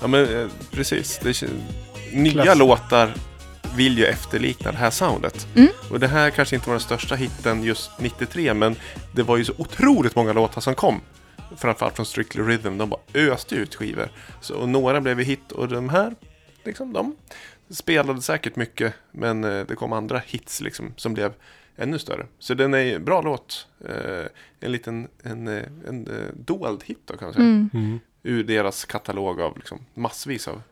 Ja, 0.00 0.06
men 0.06 0.40
eh, 0.40 0.46
precis. 0.70 1.20
Det, 1.22 1.42
nya 2.12 2.42
Klass. 2.42 2.58
låtar 2.58 3.14
vill 3.76 3.98
ju 3.98 4.04
efterlikna 4.04 4.72
det 4.72 4.78
här 4.78 4.90
soundet. 4.90 5.48
Mm. 5.54 5.68
Och 5.90 6.00
det 6.00 6.08
här 6.08 6.30
kanske 6.30 6.56
inte 6.56 6.68
var 6.68 6.74
den 6.74 6.80
största 6.80 7.14
hitten 7.14 7.62
just 7.62 7.90
93, 7.98 8.54
men 8.54 8.76
det 9.12 9.22
var 9.22 9.36
ju 9.36 9.44
så 9.44 9.52
otroligt 9.58 10.16
många 10.16 10.32
låtar 10.32 10.60
som 10.60 10.74
kom. 10.74 11.00
Framförallt 11.56 11.96
från 11.96 12.06
Strictly 12.06 12.42
Rhythm. 12.42 12.78
De 12.78 12.88
bara 12.90 13.00
öste 13.14 13.54
ut 13.54 13.74
skivor. 13.74 14.08
Så, 14.40 14.54
och 14.54 14.68
några 14.68 15.00
blev 15.00 15.18
ju 15.18 15.24
hit 15.24 15.52
och 15.52 15.68
de 15.68 15.88
här, 15.88 16.14
liksom, 16.64 16.92
de 16.92 17.16
spelade 17.70 18.22
säkert 18.22 18.56
mycket. 18.56 18.94
Men 19.12 19.44
eh, 19.44 19.66
det 19.66 19.74
kom 19.74 19.92
andra 19.92 20.22
hits 20.26 20.60
liksom, 20.60 20.92
som 20.96 21.14
blev 21.14 21.32
ännu 21.76 21.98
större. 21.98 22.26
Så 22.38 22.54
den 22.54 22.74
är 22.74 22.94
en 22.94 23.04
bra 23.04 23.22
låt. 23.22 23.68
Eh, 23.88 24.26
en 24.60 24.72
liten 24.72 25.08
en, 25.22 25.48
eh, 25.48 25.64
en, 25.88 26.06
eh, 26.06 26.34
dold 26.34 26.84
hit 26.84 27.00
då 27.04 27.16
kan 27.16 27.26
man 27.26 27.34
säga. 27.34 27.46
Mm. 27.46 27.70
Mm. 27.74 28.00
Ur 28.22 28.44
deras 28.44 28.84
katalog 28.84 29.40
av 29.40 29.56
liksom, 29.56 29.78
massvis 29.94 30.48
av 30.48 30.62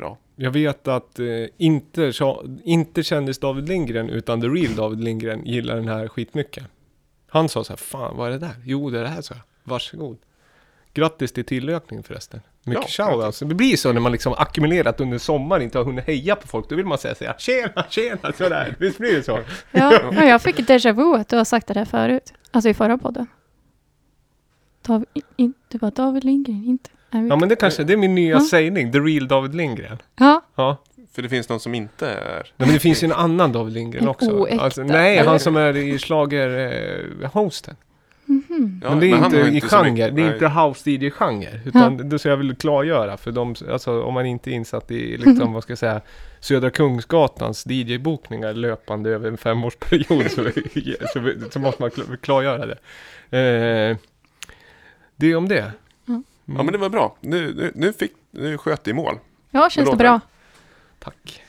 bra. 0.00 0.18
Jag 0.36 0.50
vet 0.50 0.88
att 0.88 1.18
eh, 1.18 1.26
inte, 1.56 2.12
inte 2.64 3.02
kändis 3.02 3.38
David 3.38 3.68
Lindgren 3.68 4.10
utan 4.10 4.40
the 4.40 4.46
real 4.46 4.74
David 4.74 5.04
Lindgren 5.04 5.44
gillar 5.44 5.76
den 5.76 5.88
här 5.88 6.08
skitmycket. 6.08 6.64
Han 7.28 7.48
sa 7.48 7.64
så 7.64 7.72
här, 7.72 7.76
fan 7.76 8.16
vad 8.16 8.28
är 8.28 8.30
det 8.30 8.38
där? 8.38 8.54
Jo 8.64 8.90
det 8.90 8.98
är 8.98 9.02
det 9.02 9.08
här 9.08 9.22
så 9.22 9.34
jag. 9.34 9.40
Varsågod. 9.72 10.18
Grattis 10.94 11.32
till 11.32 11.44
tillökning 11.44 12.02
förresten. 12.02 12.40
Mycket 12.64 12.98
Ja, 12.98 13.06
shoutouts. 13.06 13.38
Det 13.38 13.54
blir 13.54 13.76
så 13.76 13.92
när 13.92 14.00
man 14.00 14.12
liksom 14.12 14.32
ackumulerat 14.32 15.00
under 15.00 15.18
sommaren 15.18 15.62
inte 15.62 15.78
har 15.78 15.84
hunnit 15.84 16.06
heja 16.06 16.36
på 16.36 16.48
folk. 16.48 16.68
Då 16.68 16.76
vill 16.76 16.86
man 16.86 16.98
säga 16.98 17.14
så 17.14 17.24
här, 17.24 17.34
tjena, 17.38 17.84
tjena, 17.88 18.32
sådär. 18.38 18.76
Visst 18.80 18.98
blir 18.98 19.16
det 19.16 19.22
så? 19.22 19.38
Ja, 19.72 20.00
ja, 20.12 20.24
jag 20.24 20.42
fick 20.42 20.56
déjà 20.56 20.92
vu 20.92 21.14
att 21.20 21.28
du 21.28 21.36
har 21.36 21.44
sagt 21.44 21.66
det 21.66 21.74
där 21.74 21.84
förut. 21.84 22.32
Alltså 22.50 22.68
i 22.68 22.74
förra 22.74 22.98
podden. 22.98 23.26
David, 24.82 25.08
in, 25.36 25.54
du 25.68 25.78
bara 25.78 25.90
David 25.90 26.24
Lindgren, 26.24 26.64
inte... 26.64 26.90
Ja 27.10 27.36
men 27.36 27.48
det 27.48 27.56
kanske, 27.56 27.84
det 27.84 27.92
är 27.92 27.96
min 27.96 28.14
nya 28.14 28.34
Ja. 28.34 28.40
sägning. 28.40 28.92
The 28.92 28.98
real 28.98 29.28
David 29.28 29.54
Lindgren. 29.54 29.98
ja, 30.18 30.42
Ja. 30.54 30.76
För 31.14 31.22
det 31.22 31.28
finns 31.28 31.48
någon 31.48 31.60
som 31.60 31.74
inte 31.74 32.08
är... 32.10 32.34
Nej, 32.34 32.44
men 32.56 32.68
det 32.72 32.78
finns 32.78 33.02
ju 33.02 33.06
en 33.06 33.12
annan 33.12 33.52
David 33.52 33.74
Lindgren 33.74 34.02
En 34.02 34.08
också. 34.08 34.30
oäkta, 34.30 34.64
Alltså, 34.64 34.82
nej, 34.82 35.18
han 35.26 35.40
som 35.40 35.56
är 35.56 35.76
i 35.76 35.98
slager 35.98 36.72
eh, 37.22 37.30
hosten. 37.30 37.76
Ja, 38.82 38.90
men 38.90 39.00
det 39.00 39.10
är 39.10 39.14
han 39.16 39.24
inte 39.24 39.38
i 39.38 39.60
genre, 39.60 39.90
mycket- 39.90 40.16
det 40.16 40.22
är 40.22 40.32
inte 40.32 40.48
house 40.48 40.90
DJ-genre. 40.90 41.60
Utan 41.64 42.08
det 42.08 42.18
så 42.18 42.28
jag 42.28 42.36
vill 42.36 42.56
klargöra 42.56 43.16
för 43.16 43.32
de, 43.32 43.54
alltså 43.70 44.02
om 44.02 44.14
man 44.14 44.26
inte 44.26 44.50
är 44.50 44.52
insatt 44.52 44.90
i 44.90 45.16
liksom, 45.16 45.52
vad 45.52 45.62
ska 45.62 45.70
jag 45.70 45.78
säga, 45.78 46.00
Södra 46.40 46.70
Kungsgatans 46.70 47.66
DJ-bokningar 47.66 48.52
löpande 48.52 49.10
över 49.10 49.28
en 49.28 49.36
femårsperiod 49.36 50.30
så, 50.30 50.44
så, 51.12 51.32
så 51.50 51.58
måste 51.58 51.82
man 51.82 51.90
kl- 51.90 52.16
klargöra 52.16 52.66
det. 52.66 52.78
Eh, 53.38 53.96
det 55.16 55.26
är 55.30 55.36
om 55.36 55.48
det. 55.48 55.72
Mm. 56.50 56.56
Ja 56.58 56.62
men 56.62 56.72
det 56.72 56.78
var 56.78 56.88
bra. 56.88 57.16
Nu, 57.20 57.54
nu, 57.54 57.72
nu, 57.74 57.92
fick, 57.92 58.12
nu 58.30 58.58
sköt 58.58 58.84
det 58.84 58.90
i 58.90 58.94
mål. 58.94 59.18
Ja, 59.50 59.70
känns 59.70 59.90
det 59.90 59.96
bra? 59.96 60.20
Tack. 60.98 61.42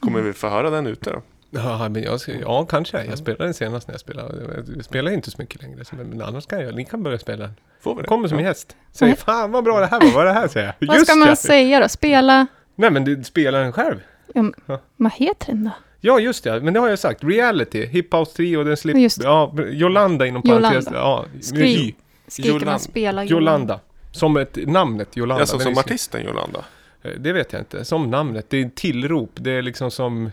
Kommer 0.00 0.20
vi 0.20 0.32
få 0.32 0.48
höra 0.48 0.70
den 0.70 0.86
ute 0.86 1.10
då? 1.10 1.22
Ja, 1.50 1.88
men 1.88 2.02
jag, 2.02 2.20
ja, 2.40 2.66
kanske. 2.66 3.04
Jag 3.04 3.18
spelade 3.18 3.44
den 3.44 3.54
senast 3.54 3.88
när 3.88 3.94
jag 3.94 4.00
spelade. 4.00 4.64
Jag 4.76 4.84
spelar 4.84 5.12
inte 5.12 5.30
så 5.30 5.36
mycket 5.38 5.62
längre. 5.62 5.84
Men 5.90 6.22
annars 6.22 6.46
kan 6.46 6.60
jag. 6.60 6.74
Ni 6.74 6.84
kan 6.84 7.02
börja 7.02 7.18
spela 7.18 7.44
den. 7.44 7.54
Får 7.80 7.94
vi 7.94 8.02
det? 8.02 8.08
Kommer 8.08 8.28
som 8.28 8.38
ja. 8.38 8.46
gäst. 8.46 8.76
Säger 8.92 9.12
Nej. 9.12 9.20
fan 9.20 9.52
vad 9.52 9.64
bra 9.64 9.80
det 9.80 9.86
här 9.86 10.00
var. 10.00 10.12
Vad 10.12 10.26
det 10.26 10.32
här 10.32 10.48
säger 10.48 10.74
jag. 10.78 10.86
Vad 10.86 11.06
ska 11.06 11.16
man 11.16 11.28
ja. 11.28 11.36
säga 11.36 11.80
då? 11.80 11.88
Spela... 11.88 12.46
Nej 12.74 12.90
men 12.90 13.04
du 13.04 13.24
spelar 13.24 13.62
den 13.62 13.72
själv. 13.72 14.00
Ja, 14.34 14.80
vad 14.96 15.12
heter 15.12 15.46
den 15.46 15.64
då? 15.64 15.70
Ja 16.00 16.20
just 16.20 16.44
det, 16.44 16.60
men 16.60 16.74
det 16.74 16.80
har 16.80 16.88
jag 16.88 16.98
sagt. 16.98 17.24
Reality, 17.24 17.86
Hip 17.86 18.14
House 18.14 18.32
Trio, 18.36 18.64
den 18.64 18.76
slipper... 18.76 19.24
Ja, 19.24 19.54
Jolanda 19.70 20.26
inom 20.26 20.42
Jolanda. 20.44 20.68
parentes. 20.68 20.92
Ja, 20.92 21.24
Skriv. 21.40 21.94
Skriker 22.28 22.50
Jolan- 22.50 22.66
man 22.66 22.80
spela 22.80 23.24
Jolanda. 23.24 23.80
Som 24.12 24.36
ett 24.36 24.56
namnet 24.66 25.16
Jolanda. 25.16 25.40
Alltså 25.40 25.58
som 25.58 25.78
artisten 25.78 26.24
Jolanda? 26.24 26.64
Eh, 27.02 27.10
Det 27.18 27.32
vet 27.32 27.52
jag 27.52 27.60
inte. 27.62 27.84
Som 27.84 28.10
namnet. 28.10 28.46
Det 28.50 28.56
är 28.56 28.68
tillrop. 28.74 29.30
Det 29.34 29.50
är 29.50 29.62
liksom 29.62 29.90
som 29.90 30.30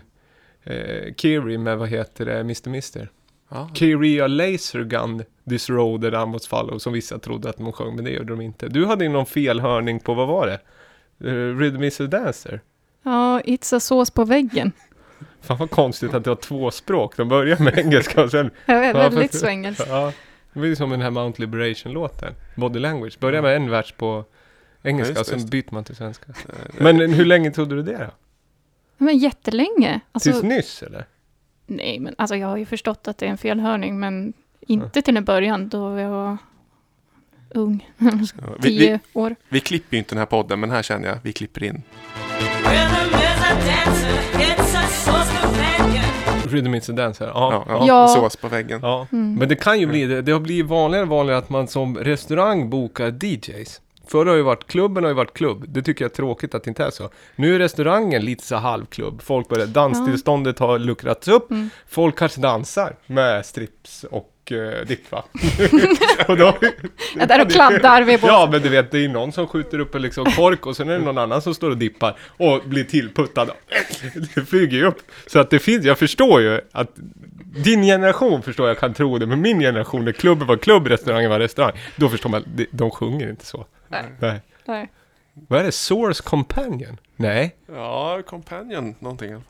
eh, 0.64 1.14
Kiri 1.16 1.58
med 1.58 1.78
vad 1.78 1.88
heter 1.88 2.24
det, 2.26 2.40
Mr. 2.40 2.68
Mister. 2.68 3.08
Ja. 3.50 3.70
Kyria 3.74 4.26
Lasergun, 4.26 5.22
This 5.48 5.70
Road 5.70 6.02
that 6.02 6.26
I 6.28 6.30
must 6.30 6.46
follow, 6.46 6.78
som 6.78 6.92
vissa 6.92 7.18
trodde 7.18 7.48
att 7.50 7.56
de 7.58 7.72
sjöng, 7.72 7.94
men 7.96 8.04
det 8.04 8.10
gjorde 8.10 8.32
de 8.32 8.40
inte. 8.40 8.68
Du 8.68 8.86
hade 8.86 9.04
ju 9.04 9.10
någon 9.10 9.26
felhörning 9.26 10.00
på, 10.00 10.14
vad 10.14 10.28
var 10.28 10.46
det? 10.46 10.60
Uh, 11.30 11.58
Rhythm 11.58 11.82
is 11.82 12.00
a 12.00 12.06
dancer. 12.06 12.60
Ja, 13.02 13.40
It's 13.40 13.76
a 13.76 13.80
sås 13.80 14.10
på 14.10 14.24
väggen. 14.24 14.72
Fan 15.40 15.58
vad 15.58 15.70
konstigt 15.70 16.14
att 16.14 16.24
det 16.24 16.30
var 16.30 16.36
två 16.36 16.70
språk. 16.70 17.16
De 17.16 17.28
börjar 17.28 17.58
med 17.58 17.78
engelska 17.84 18.22
och 18.24 18.30
sen... 18.30 18.50
Jag 18.66 18.76
är 18.76 18.84
Ja, 18.86 18.92
väldigt 18.92 19.34
så 19.34 19.46
engelsk. 19.46 19.82
Ja, 19.88 20.12
det 20.54 20.60
var 20.60 20.66
ju 20.66 20.76
som 20.76 20.90
den 20.90 21.00
här 21.00 21.10
Mount 21.10 21.42
Liberation-låten. 21.42 22.34
Body 22.56 22.78
Language. 22.78 23.18
Börjar 23.20 23.42
med 23.42 23.56
en 23.56 23.70
vers 23.70 23.92
på 23.92 24.24
engelska 24.82 25.12
Ja, 25.14 25.18
just 25.18 25.20
och 25.20 25.26
sen 25.26 25.38
just 25.38 25.50
byter 25.50 25.74
man 25.74 25.84
till 25.84 25.96
svenska. 25.96 26.26
Men 26.78 27.12
hur 27.12 27.24
länge 27.24 27.50
trodde 27.50 27.74
du 27.74 27.82
det 27.82 27.98
då? 27.98 28.10
Men 29.04 29.18
jättelänge. 29.18 30.00
Alltså, 30.12 30.30
Tills 30.30 30.42
nyss 30.42 30.82
eller? 30.82 31.04
nej, 31.66 31.98
men 32.00 32.14
alltså 32.18 32.36
jag 32.36 32.48
har 32.48 32.56
ju 32.56 32.66
förstått 32.66 33.08
att 33.08 33.18
det 33.18 33.26
är 33.26 33.30
en 33.30 33.38
felhörning, 33.38 34.00
men 34.00 34.32
inte 34.60 35.02
till 35.02 35.16
en 35.16 35.24
början 35.24 35.68
då 35.68 35.98
jag 35.98 36.10
var 36.10 36.36
ung. 37.50 37.90
ja, 37.98 38.10
vi, 38.58 38.62
Tio 38.62 38.92
vi, 38.92 39.20
år. 39.20 39.36
vi 39.48 39.60
klipper 39.60 39.96
ju 39.96 39.98
inte 39.98 40.14
den 40.14 40.18
här 40.18 40.26
podden, 40.26 40.60
men 40.60 40.70
här 40.70 40.82
känner 40.82 41.08
jag 41.08 41.18
vi 41.22 41.32
klipper 41.32 41.64
in. 41.64 41.82
Rhythm 46.54 46.74
is 46.74 46.88
a 46.90 46.92
dancer. 46.92 47.26
Ja. 47.26 47.32
Ja, 47.34 47.64
ja. 47.68 47.76
ja, 47.78 47.86
Ja. 47.86 48.08
Sås 48.08 48.36
på 48.36 48.48
väggen. 48.48 48.80
ja. 48.82 49.06
Mm. 49.12 49.34
Men 49.34 49.48
det 49.48 49.56
kan 49.56 49.80
ju 49.80 49.86
bli 49.86 50.06
det. 50.06 50.22
Det 50.22 50.32
har 50.32 50.40
blivit 50.40 50.66
vanligare 50.66 51.02
och 51.02 51.08
vanligare 51.08 51.38
att 51.38 51.50
man 51.50 51.68
som 51.68 51.96
restaurang 51.98 52.70
bokar 52.70 53.24
DJs. 53.24 53.80
Förr 54.06 54.26
har 54.26 54.34
ju 54.34 54.42
varit, 54.42 54.66
klubben 54.66 55.04
har 55.04 55.10
ju 55.10 55.14
varit 55.14 55.34
klubb. 55.34 55.64
Det 55.68 55.82
tycker 55.82 56.04
jag 56.04 56.10
är 56.10 56.14
tråkigt 56.14 56.54
att 56.54 56.64
det 56.64 56.68
inte 56.68 56.84
är 56.84 56.90
så. 56.90 57.10
Nu 57.36 57.54
är 57.54 57.58
restaurangen 57.58 58.24
lite 58.24 58.44
så 58.44 58.56
halvklubb. 58.56 59.22
Folk 59.22 59.48
börjar, 59.48 59.66
danstillståndet 59.66 60.58
har 60.58 60.78
luckrats 60.78 61.28
upp. 61.28 61.50
Mm. 61.50 61.70
Folk 61.88 62.18
kanske 62.18 62.40
dansar 62.40 62.96
med 63.06 63.46
strips 63.46 64.04
och 64.10 64.30
uh, 64.52 64.86
dipp 64.86 65.12
va? 65.12 65.24
och 66.28 66.36
då, 66.36 66.54
Ja, 67.16 67.26
där 67.26 67.42
och 67.42 67.50
kladdar 67.50 68.02
vi 68.02 68.18
på. 68.18 68.26
Ja, 68.26 68.48
men 68.52 68.62
du 68.62 68.68
vet, 68.68 68.90
det 68.90 69.04
är 69.04 69.08
någon 69.08 69.32
som 69.32 69.46
skjuter 69.46 69.78
upp 69.78 69.94
en 69.94 70.02
liksom 70.02 70.24
kork 70.24 70.66
och 70.66 70.76
sen 70.76 70.88
är 70.88 70.98
det 70.98 71.04
någon 71.04 71.18
annan 71.18 71.42
som 71.42 71.54
står 71.54 71.70
och 71.70 71.78
dippar 71.78 72.16
och 72.36 72.60
blir 72.64 72.84
tillputtad. 72.84 73.50
Det 74.34 74.44
flyger 74.44 74.76
ju 74.76 74.84
upp. 74.84 74.98
Så 75.26 75.38
att 75.38 75.50
det 75.50 75.58
finns, 75.58 75.84
jag 75.84 75.98
förstår 75.98 76.40
ju 76.40 76.60
att 76.72 76.90
din 77.56 77.82
generation 77.82 78.42
förstår 78.42 78.68
jag 78.68 78.78
kan 78.78 78.94
tro 78.94 79.18
det, 79.18 79.26
men 79.26 79.40
min 79.40 79.60
generation, 79.60 80.04
när 80.04 80.12
klubben 80.12 80.46
var 80.46 80.56
klubb, 80.56 80.86
restaurangen 80.86 81.30
var 81.30 81.38
restaurang, 81.38 81.72
då 81.96 82.08
förstår 82.08 82.30
man, 82.30 82.44
de 82.70 82.90
sjunger 82.90 83.30
inte 83.30 83.46
så. 83.46 83.66
Nej. 84.02 84.12
Nej. 84.20 84.40
Nej. 84.66 84.90
Vad 85.48 85.60
är 85.60 85.64
det? 85.64 85.72
Source 85.72 86.22
Companion? 86.22 86.96
Nej, 87.16 87.56
Ja, 87.74 88.22
Companion 88.26 88.94
någonting. 88.98 89.42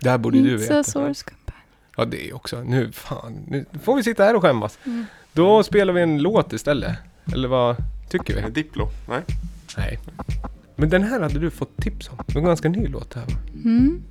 det 0.00 0.10
här 0.10 0.18
borde 0.18 0.38
du 0.42 0.56
It's 0.56 0.60
veta. 0.60 0.84
source 0.84 1.24
companion. 1.24 1.62
Ja, 1.96 2.04
det 2.04 2.28
är 2.30 2.34
också. 2.36 2.62
Nu, 2.62 2.92
fan, 2.92 3.44
nu 3.48 3.64
får 3.82 3.96
vi 3.96 4.02
sitta 4.02 4.24
här 4.24 4.36
och 4.36 4.42
skämmas. 4.42 4.78
Mm. 4.86 5.04
Då 5.32 5.62
spelar 5.62 5.92
vi 5.92 6.02
en 6.02 6.18
låt 6.22 6.52
istället. 6.52 6.96
Eller 7.32 7.48
vad 7.48 7.76
tycker 8.10 8.42
vi? 8.42 8.50
Diplo? 8.50 8.88
Nej? 9.08 9.20
Nej. 9.76 9.98
Men 10.76 10.88
den 10.88 11.02
här 11.02 11.20
hade 11.20 11.38
du 11.38 11.50
fått 11.50 11.76
tips 11.76 12.08
om. 12.08 12.16
Det 12.26 12.34
var 12.34 12.40
en 12.40 12.46
ganska 12.46 12.68
ny 12.68 12.86
låt 12.86 13.14
här 13.14 13.22
va? 13.22 13.32
Mm. 13.64 14.02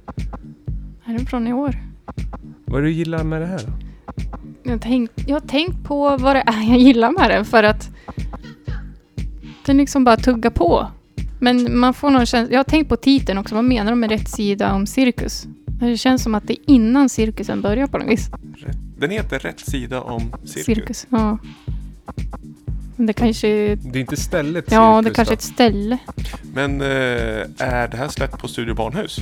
Är 1.06 1.14
den 1.14 1.26
från 1.26 1.48
i 1.48 1.54
år? 1.54 1.76
Vad 2.66 2.80
är 2.80 2.84
det 2.84 2.88
du 2.90 2.94
gillar 2.94 3.24
med 3.24 3.42
det 3.42 3.46
här 3.48 3.60
då? 3.68 3.72
Jag 4.64 4.72
har, 4.72 4.80
tänkt, 4.80 5.28
jag 5.28 5.36
har 5.36 5.48
tänkt 5.48 5.84
på 5.84 6.18
vad 6.18 6.36
det 6.36 6.44
är 6.48 6.70
jag 6.70 6.78
gillar 6.80 7.12
med 7.12 7.30
den 7.30 7.46
för 7.46 7.64
att 7.64 7.90
den 9.68 9.78
liksom 9.78 10.04
bara 10.04 10.18
tuggar 10.18 10.50
på. 10.50 10.88
Men 11.40 11.80
man 11.80 11.94
får 11.94 12.10
någon 12.10 12.26
känsla, 12.26 12.54
jag 12.54 12.60
har 12.60 12.64
tänkt 12.64 12.90
på 12.90 12.96
titeln 12.96 13.38
också, 13.38 13.56
vad 13.56 13.64
menar 13.64 13.92
de 13.92 14.00
med 14.00 14.10
rätt 14.12 14.30
sida 14.30 14.74
om 14.74 14.88
cirkus? 14.88 15.48
Det 15.66 15.98
känns 15.98 16.24
som 16.24 16.36
att 16.36 16.48
det 16.48 16.54
är 16.54 16.74
innan 16.74 17.10
cirkusen 17.10 17.62
börjar 17.62 17.88
på 17.88 17.98
något 17.98 18.10
vis. 18.10 18.30
Den 18.98 19.10
heter 19.10 19.40
Rätt 19.40 19.60
sida 19.60 20.02
om 20.02 20.34
cirkus. 20.46 20.66
Cirkus, 20.66 21.08
ja. 21.10 21.38
Men 22.96 23.06
det 23.06 23.14
kanske, 23.14 23.48
Det 23.76 24.00
är 24.00 24.02
inte 24.02 24.18
stället 24.18 24.72
ja 24.72 24.98
det 24.98 25.04
cirkus, 25.04 25.16
kanske 25.16 25.34
är 25.34 25.38
ett 25.38 25.42
ställe. 25.42 25.98
Men 26.54 26.82
eh, 26.82 26.88
är 27.58 27.88
det 27.88 27.98
här 27.98 28.08
släppt 28.08 28.38
på 28.38 28.48
Studio 28.48 28.74
Barnhus? 28.76 29.20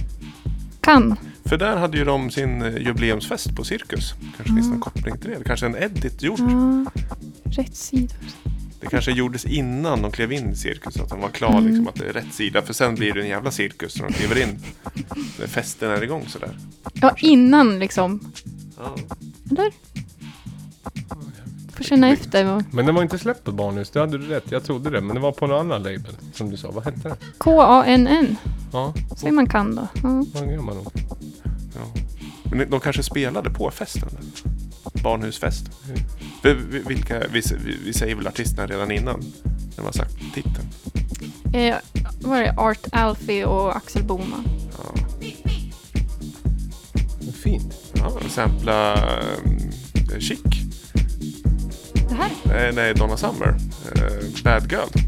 Kan. 0.82 1.16
För 1.46 1.58
där 1.58 1.78
hade 1.78 1.98
ju 1.98 2.06
de 2.06 2.30
sin 2.30 2.62
eh, 2.62 2.78
jubileumsfest 2.78 3.56
på 3.56 3.64
Cirkus. 3.64 4.14
Kanske 4.38 4.56
finns 4.56 4.70
någon 4.70 4.80
koppling 4.80 5.18
till 5.18 5.30
det. 5.30 5.38
Det 5.38 5.44
kanske 5.44 5.66
är 5.66 5.70
en 5.70 5.84
edit 5.84 6.24
gjord. 6.24 6.40
Ja, 6.40 6.86
rätt 7.44 7.76
sida. 7.76 8.14
Det 8.86 8.90
kanske 8.92 9.12
gjordes 9.12 9.46
innan 9.46 10.02
de 10.02 10.12
klev 10.12 10.32
in 10.32 10.50
i 10.50 10.56
cirkus. 10.56 10.98
Att 11.00 11.10
de 11.10 11.20
var 11.22 11.30
klar 11.30 11.50
Mm. 11.52 11.68
liksom 11.68 11.88
att 11.88 11.96
det 11.96 12.06
är 12.10 12.14
rätt 12.14 12.34
sida. 12.34 12.62
För 12.62 12.74
sen 12.74 12.96
blir 12.96 13.14
det 13.14 13.22
en 13.22 13.28
jävla 13.28 13.52
cirkus 13.52 14.02
när 14.02 14.08
de 14.08 14.14
kliver 14.14 14.42
in. 14.42 14.60
När 15.40 15.48
festen 15.48 15.92
är 15.92 16.04
igång 16.04 16.26
sådär. 16.28 16.58
Ja, 16.94 17.16
innan 17.18 17.80
liksom. 17.80 18.20
Ja. 18.78 18.96
Eller? 19.52 19.72
Får 21.76 21.84
känna 21.84 22.10
efter. 22.10 22.64
Men 22.72 22.86
den 22.86 22.96
var 22.96 23.02
inte 23.04 23.20
släppt 23.20 23.44
på 23.44 23.52
Barnhus, 23.52 23.90
det 23.90 24.00
hade 24.00 24.18
du 24.18 24.26
rätt. 24.28 24.52
Jag 24.52 24.64
trodde 24.64 24.90
det. 24.90 25.02
Men 25.02 25.16
det 25.16 25.22
var 25.22 25.32
på 25.32 25.48
någon 25.48 25.60
annan 25.60 25.84
label. 25.84 26.18
Som 26.34 26.50
du 26.52 26.58
sa, 26.58 26.72
vad 26.72 26.86
hette 26.86 27.10
den? 27.10 27.18
K-A-N-N. 27.38 28.36
Ja, 28.74 28.94
Säger 29.18 29.34
man 29.34 29.50
kan 29.50 29.76
då. 29.76 29.88
Ja. 30.04 30.26
vad 30.34 30.52
gör 30.52 30.62
man 30.62 30.76
nog? 30.76 30.92
Ja. 31.76 32.02
Men 32.52 32.70
de 32.70 32.80
kanske 32.80 33.04
spelade 33.04 33.50
på 33.50 33.72
festen? 33.72 34.10
Barnhusfest. 35.06 35.70
Vi- 36.44 36.84
Vilka, 36.88 37.20
vi, 37.32 37.42
vi, 37.86 37.94
säger 37.94 38.16
väl 38.16 38.28
artisterna 38.28 38.68
redan 38.68 38.92
innan. 38.92 39.20
När 39.44 39.76
man 39.78 39.86
har 39.86 39.92
sagt 39.92 40.16
titeln. 40.34 40.68
Eh, 41.54 41.76
vad 42.22 42.40
är 42.40 42.44
det? 42.44 42.54
Art 42.58 42.88
Alfie 42.92 43.46
och 43.46 43.76
Axel 43.76 44.04
Boman. 44.04 44.48
Ja. 44.78 45.02
Fint. 47.44 47.74
Ja, 47.94 48.12
sampla 48.30 48.96
um, 49.46 49.60
Chic. 50.20 50.40
Det 52.10 52.16
här? 52.16 52.32
Nej, 52.46 52.72
nej, 52.76 52.94
Donna 52.94 53.18
Summer. 53.18 53.58
Eh, 53.96 54.44
Bad 54.44 54.72
Girl. 54.72 55.05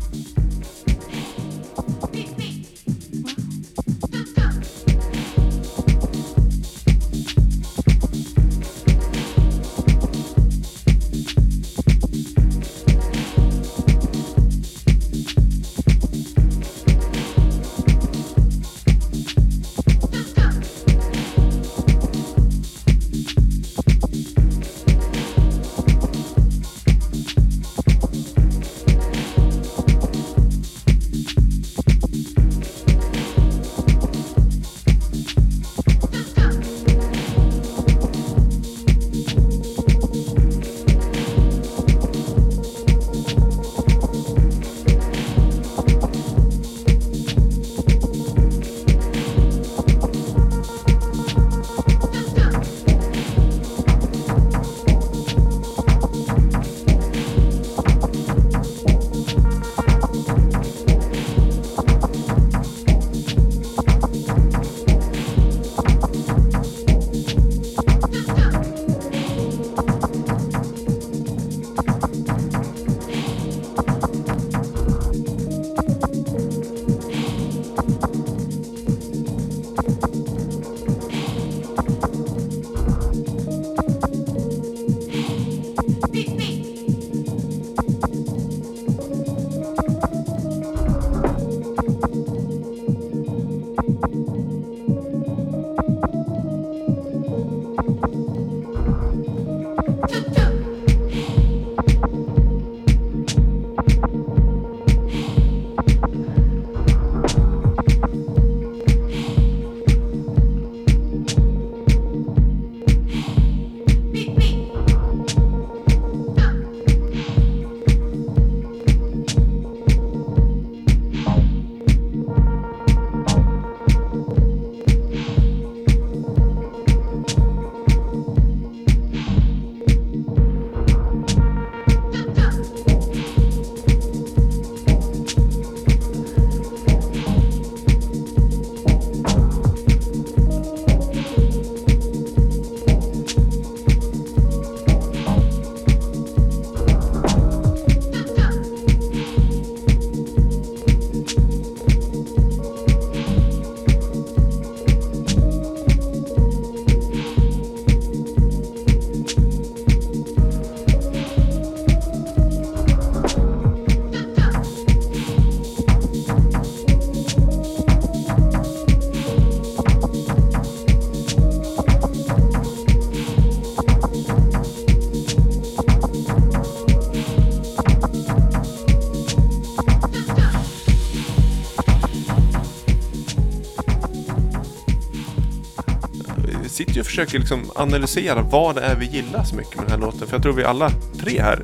Försöker 187.17 187.39
liksom 187.39 187.71
analysera 187.75 188.41
vad 188.41 188.75
det 188.75 188.81
är 188.81 188.95
vi 188.95 189.05
gillar 189.05 189.43
så 189.43 189.55
mycket 189.55 189.75
med 189.75 189.85
den 189.85 189.91
här 189.91 189.99
låten. 190.07 190.27
För 190.27 190.35
jag 190.35 190.41
tror 190.43 190.53
vi 190.53 190.63
alla 190.63 190.91
tre 191.19 191.41
här, 191.41 191.63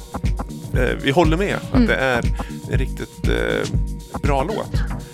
eh, 0.74 0.98
vi 1.04 1.12
håller 1.12 1.38
med 1.38 1.56
att 1.56 1.74
Mm. 1.76 1.88
det 1.88 1.96
är 1.96 2.24
en 2.72 2.78
riktigt 2.80 3.28
eh, 3.28 3.70
bra 4.22 4.44
låt. 4.44 4.72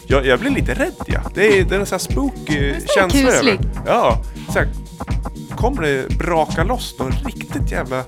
Jag, 0.08 0.26
jag 0.26 0.40
blir 0.40 0.52
lite 0.52 0.74
rädd 0.74 0.94
ja. 1.08 1.20
Det 1.36 1.60
är, 1.60 1.64
det 1.64 1.76
är 1.76 1.80
en 1.80 1.86
sån 1.86 1.96
här 1.96 2.00
spooky 2.00 2.74
känsla 2.96 3.20
över 3.20 3.32
kuslig. 3.32 3.60
Ja, 3.86 4.24
så 4.54 4.60
här, 4.60 4.68
kommer 5.58 5.82
det 5.82 6.18
braka 6.18 6.64
loss 6.64 6.96
någon 7.00 7.12
riktigt 7.12 7.72
jävla 7.72 8.04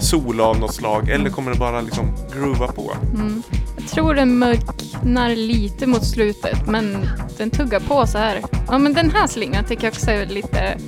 sol 0.00 0.40
av 0.40 0.58
något 0.58 0.74
slag 0.74 1.08
eller 1.08 1.30
kommer 1.30 1.52
det 1.52 1.58
bara 1.58 1.80
liksom 1.80 2.14
groova 2.34 2.66
på? 2.68 2.92
Mm. 3.14 3.42
Jag 3.76 3.88
tror 3.90 4.14
den 4.14 4.38
mörknar 4.38 5.36
lite 5.36 5.86
mot 5.86 6.06
slutet, 6.06 6.66
men 6.66 7.08
den 7.38 7.50
tuggar 7.50 7.80
på 7.80 8.06
så 8.06 8.18
här. 8.18 8.42
Ja, 8.68 8.78
men 8.78 8.92
den 8.94 9.10
här 9.10 9.26
slingan 9.26 9.64
tycker 9.64 9.84
jag 9.84 9.92
också 9.92 10.10
är 10.10 10.26
lite... 10.26 10.78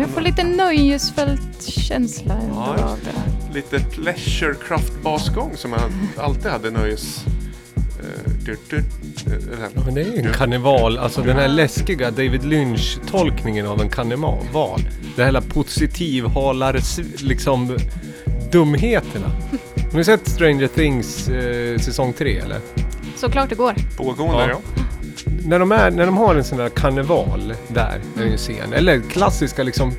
Jag 0.00 0.08
får 0.08 0.20
lite 0.20 0.42
nöjesfältkänsla 0.44 2.34
ändå 2.34 2.54
Ja, 2.78 2.84
av 2.84 2.98
det. 3.04 3.54
Lite 3.54 3.80
pleasure 3.80 4.54
craft 4.68 4.92
basgång 5.02 5.56
som 5.56 5.70
man 5.70 5.80
alltid 6.16 6.50
hade 6.50 6.70
nöjes... 6.70 7.24
eh, 8.00 8.50
eh, 8.78 8.82
den 9.26 9.58
här. 9.60 9.84
Men 9.84 9.94
det 9.94 10.00
är 10.00 10.04
ju 10.04 10.18
en 10.18 10.32
karneval, 10.32 10.98
alltså 10.98 11.22
den 11.22 11.36
här 11.36 11.48
läskiga 11.48 12.10
David 12.10 12.44
Lynch-tolkningen 12.44 13.66
av 13.66 13.80
en 13.80 13.88
karneval. 13.88 14.80
Det 15.16 15.24
här 15.24 15.40
positivhalar, 15.40 16.80
liksom 17.24 17.78
dumheterna. 18.52 19.30
Har 19.90 19.98
ni 19.98 20.04
sett 20.04 20.28
Stranger 20.28 20.66
Things 20.66 21.28
eh, 21.28 21.78
säsong 21.78 22.12
3 22.12 22.38
eller? 22.38 22.60
Såklart 23.16 23.48
det 23.48 23.54
går. 23.54 23.74
Pågående, 23.96 24.42
Ja. 24.42 24.48
ja. 24.48 24.75
När 25.46 25.58
de, 25.58 25.72
är, 25.72 25.90
när 25.90 26.06
de 26.06 26.16
har 26.16 26.34
en 26.34 26.44
sån 26.44 26.58
där 26.58 26.68
karneval 26.68 27.54
där, 27.68 28.00
är 28.18 28.24
det 28.24 28.30
en 28.30 28.36
scen. 28.36 28.72
Eller 28.72 29.00
klassiska 29.00 29.62
liksom. 29.62 29.92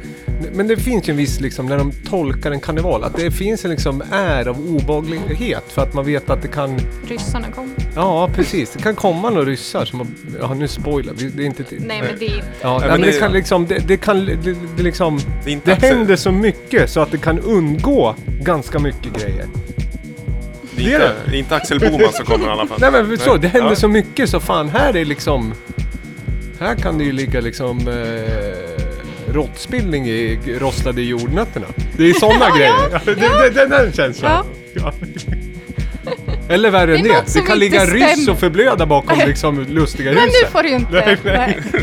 Men 0.54 0.68
det 0.68 0.78
finns 0.78 1.08
ju 1.10 1.12
en 1.12 1.18
viss 1.18 1.39
liksom, 1.39 1.66
när 1.66 1.78
de 1.78 1.91
tolkar 1.91 2.52
en 2.52 2.60
karneval, 2.60 3.04
att 3.04 3.16
det 3.18 3.32
finns 3.32 3.66
en 3.66 3.72
liksom 3.72 4.04
är 4.12 4.48
av 4.48 4.60
obehaglighet 4.70 5.64
för 5.68 5.82
att 5.82 5.93
man 5.93 6.06
vet 6.06 6.30
att 6.30 6.41
det 6.41 6.48
kan, 6.48 6.80
Ryssarna 7.08 7.48
kom. 7.56 7.76
ja 7.95 8.30
precis, 8.36 8.70
det 8.74 8.82
kan 8.84 8.95
komma 8.95 9.30
några 9.30 9.45
ryssar 9.45 9.86
som 9.86 10.00
har, 10.00 10.08
ja 10.41 10.54
nu 10.54 10.68
spoilar 10.68 11.14
vi, 11.18 11.30
det 11.30 11.43
är 11.43 11.45
inte 11.45 11.64
till, 11.64 11.84
Nej, 11.88 12.02
men 12.02 12.20
det 12.20 12.26
är 12.26 12.43
Ja, 12.62 12.80
men 12.80 12.89
men 12.89 13.02
det, 13.02 13.08
det- 13.08 13.20
kan 13.20 13.32
liksom, 13.32 13.66
det, 13.68 13.88
det 13.88 13.98
kan, 13.98 14.26
det, 14.26 14.56
det 14.78 14.84
liksom, 14.84 15.20
Det 15.45 15.52
inte 15.52 15.76
det 15.76 15.88
händer 15.88 16.16
så 16.16 16.32
mycket 16.32 16.89
så 16.89 17.00
att 17.00 17.12
det 17.12 17.18
kan 17.18 17.39
undgå 17.39 18.16
ganska 18.41 18.80
mycket 18.80 19.14
grejer. 19.24 19.45
Det 20.78 20.84
Det 20.84 20.94
är 20.96 21.10
inte, 21.10 21.32
det 21.32 21.38
inte 21.38 21.56
Axel 21.56 21.80
Boman 21.80 22.14
som 22.14 22.26
kommer 22.26 22.48
i 22.48 22.50
alla 22.50 22.68
fall. 22.68 22.78
Nej 22.82 22.92
men 22.92 23.18
förstår 23.18 23.34
du, 23.34 23.40
det 23.40 23.48
händer 23.48 23.70
Ja. 23.70 23.76
så 23.76 23.88
mycket 23.88 24.30
så 24.30 24.40
fan 24.40 24.70
här 24.70 24.98
är 24.98 25.06
liksom, 25.06 25.54
här 26.60 26.76
kan 26.76 26.98
det 26.98 27.04
ju 27.04 27.12
ligga 27.12 27.42
liksom 27.42 27.80
eh, 27.88 29.34
råttspillning 29.34 30.06
i 30.08 30.40
rostade 30.60 31.02
jordnötterna. 31.02 31.66
Det 31.98 32.10
är 32.10 32.14
sådana 32.14 32.50
grejer. 32.58 32.74
Ja, 32.92 33.00
det, 33.06 33.50
det, 33.50 33.66
den 33.66 33.92
känslan. 33.94 34.46
Ja. 34.74 34.94
Eller 36.50 36.72
värre 36.72 36.98
än 36.98 37.04
Det 37.04 37.24
det, 37.34 37.42
kan 37.42 37.60
ligga 37.60 37.86
ryss 37.86 38.12
stämmer. 38.14 38.32
och 38.32 38.40
förblöda 38.40 38.86
bakom 38.86 39.20
liksom 39.28 39.66
lustiga 39.70 40.12
Men 40.12 40.24
nu 40.26 40.48
får 40.52 40.64
du 40.64 40.70
inte... 40.70 40.92
Nej, 40.92 41.18
nej. 41.24 41.62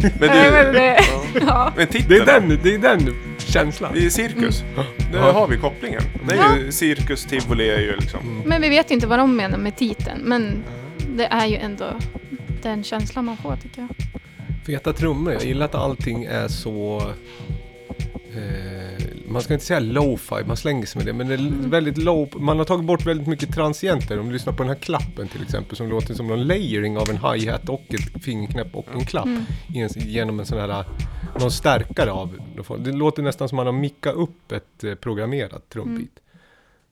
Men 0.00 0.30
Nej, 0.30 0.50
men 0.52 0.66
du, 0.66 0.72
det, 0.72 1.00
ja. 1.46 1.72
men 1.76 1.86
titta 1.86 2.08
Det 2.08 2.16
är 2.16 2.24
den, 2.26 2.58
det 2.62 2.74
är 2.74 2.78
den 2.78 3.14
känslan. 3.52 3.92
Det 3.94 4.06
är 4.06 4.10
cirkus. 4.10 4.64
Där 5.12 5.18
Ja. 5.18 5.32
har 5.32 5.48
vi 5.48 5.56
kopplingen. 5.56 6.02
Det 6.28 6.34
är 6.34 6.56
ju 6.56 6.72
cirkus, 6.72 7.24
tivoli 7.24 7.70
är 7.70 7.80
ju 7.80 7.96
liksom... 7.96 8.42
Men 8.46 8.62
vi 8.62 8.68
vet 8.68 8.90
ju 8.90 8.94
inte 8.94 9.06
vad 9.06 9.18
de 9.18 9.36
menar 9.36 9.58
med 9.58 9.76
titeln. 9.76 10.20
Men 10.22 10.64
det 11.16 11.24
är 11.26 11.46
ju 11.46 11.56
ändå 11.56 11.84
den 12.62 12.84
känslan 12.84 13.24
man 13.24 13.36
får 13.36 13.56
tycker 13.56 13.80
jag. 13.80 13.88
Feta 14.66 14.92
trummor, 14.92 15.32
jag 15.32 15.44
gillar 15.44 15.64
att 15.66 15.74
allting 15.74 16.24
är 16.24 16.48
så... 16.48 17.02
Eh, 18.34 18.77
man 19.30 19.42
ska 19.42 19.54
inte 19.54 19.66
säga 19.66 19.80
lo-fi, 19.80 20.44
man 20.46 20.56
slänger 20.56 20.86
sig 20.86 20.98
med 20.98 21.06
det, 21.06 21.12
men 21.12 21.28
det 21.28 21.34
är 21.34 21.68
väldigt 21.68 21.98
low... 21.98 22.28
Man 22.36 22.58
har 22.58 22.64
tagit 22.64 22.86
bort 22.86 23.06
väldigt 23.06 23.26
mycket 23.26 23.54
transienter. 23.54 24.18
Om 24.20 24.26
du 24.26 24.32
lyssnar 24.32 24.52
på 24.52 24.62
den 24.62 24.72
här 24.72 24.78
klappen 24.78 25.28
till 25.28 25.42
exempel 25.42 25.76
som 25.76 25.88
låter 25.88 26.14
som 26.14 26.26
någon 26.26 26.46
layering 26.46 26.98
av 26.98 27.10
en 27.10 27.16
hi-hat 27.16 27.68
och 27.68 27.82
ett 27.88 28.24
fingerknäpp 28.24 28.74
och 28.74 28.86
en 28.94 29.04
klapp. 29.04 29.28
En, 29.74 29.88
genom 29.94 30.40
en 30.40 30.46
sån 30.46 30.58
här... 30.58 30.84
Någon 31.40 31.50
stärkare 31.50 32.10
av... 32.10 32.40
Det 32.78 32.92
låter 32.92 33.22
nästan 33.22 33.48
som 33.48 33.56
man 33.56 33.66
har 33.66 33.72
mickat 33.72 34.14
upp 34.14 34.52
ett 34.52 34.84
eh, 34.84 34.94
programmerat 34.94 35.68
trumbit. 35.68 36.20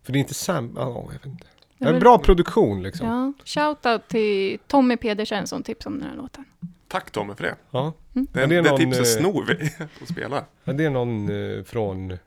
För 0.03 0.13
det 0.13 0.19
är 0.19 0.21
inte 0.21 0.35
sam... 0.35 0.73
Ja, 0.77 1.05
jag 1.07 1.13
vet 1.13 1.27
inte. 1.27 1.47
Det 1.79 1.85
är 1.85 1.95
en 1.95 2.01
bra 2.01 2.19
produktion 2.19 2.83
liksom. 2.83 3.07
Ja. 3.09 3.33
Shoutout 3.45 4.09
till 4.09 4.59
Tommy 4.67 4.97
Pedersen 4.97 5.47
som 5.47 5.63
tipsade 5.63 5.95
om 5.95 6.01
den 6.01 6.09
här 6.11 6.17
låten. 6.17 6.45
Tack 6.89 7.11
Tommy 7.11 7.35
för 7.35 7.43
det. 7.45 7.57
Ja. 7.71 7.81
Mm. 7.81 7.93
Det, 8.33 8.41
Men 8.41 8.49
det, 8.49 8.55
det 8.63 8.69
är 8.69 8.71
någon, 8.71 8.79
tipset 8.79 9.17
eh, 9.17 9.21
snor 9.21 9.45
vi 9.45 9.71
och 10.03 10.09
spelar. 10.09 10.45
Ja, 10.65 10.73
det 10.73 10.85
är 10.85 10.91
någon 10.91 11.29
eh, 11.59 11.65
från 11.65 12.19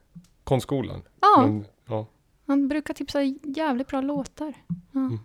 konstskolan. 0.43 1.01
Ja, 1.21 1.41
Någon, 1.41 1.65
ja. 1.87 2.05
han 2.47 2.67
brukar 2.67 2.93
tipsa 2.93 3.19
jävligt 3.43 3.87
bra 3.87 4.01
låtar. 4.01 4.53
Ja. 4.91 4.99
Mm. 4.99 5.19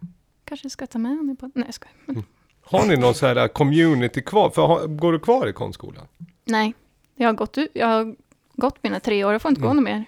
Kanske 0.44 0.70
ska 0.70 0.86
ta 0.86 0.98
med 0.98 1.16
honom 1.16 1.36
på... 1.36 1.50
Nej, 1.54 1.64
jag 1.66 1.74
skojar. 1.74 1.94
Men, 2.06 2.24
Har 2.62 2.86
ni 2.86 2.96
någon 2.96 3.14
så 3.14 3.26
här 3.26 3.48
community 3.48 4.22
kvar? 4.22 4.50
För 4.50 4.66
har, 4.66 4.86
går 4.86 5.12
du 5.12 5.18
kvar 5.18 5.46
i 5.48 5.52
konstskolan? 5.52 6.06
nej, 6.44 6.74
jag 7.14 7.28
har, 7.28 7.32
gått 7.32 7.58
ut, 7.58 7.70
jag 7.74 7.86
har 7.86 8.16
gått 8.52 8.82
mina 8.82 9.00
tre 9.00 9.24
år. 9.24 9.32
Jag 9.32 9.42
får 9.42 9.48
inte 9.48 9.60
gå 9.60 9.66
Mm. 9.70 9.76
något 9.76 9.84
mer. 9.84 10.04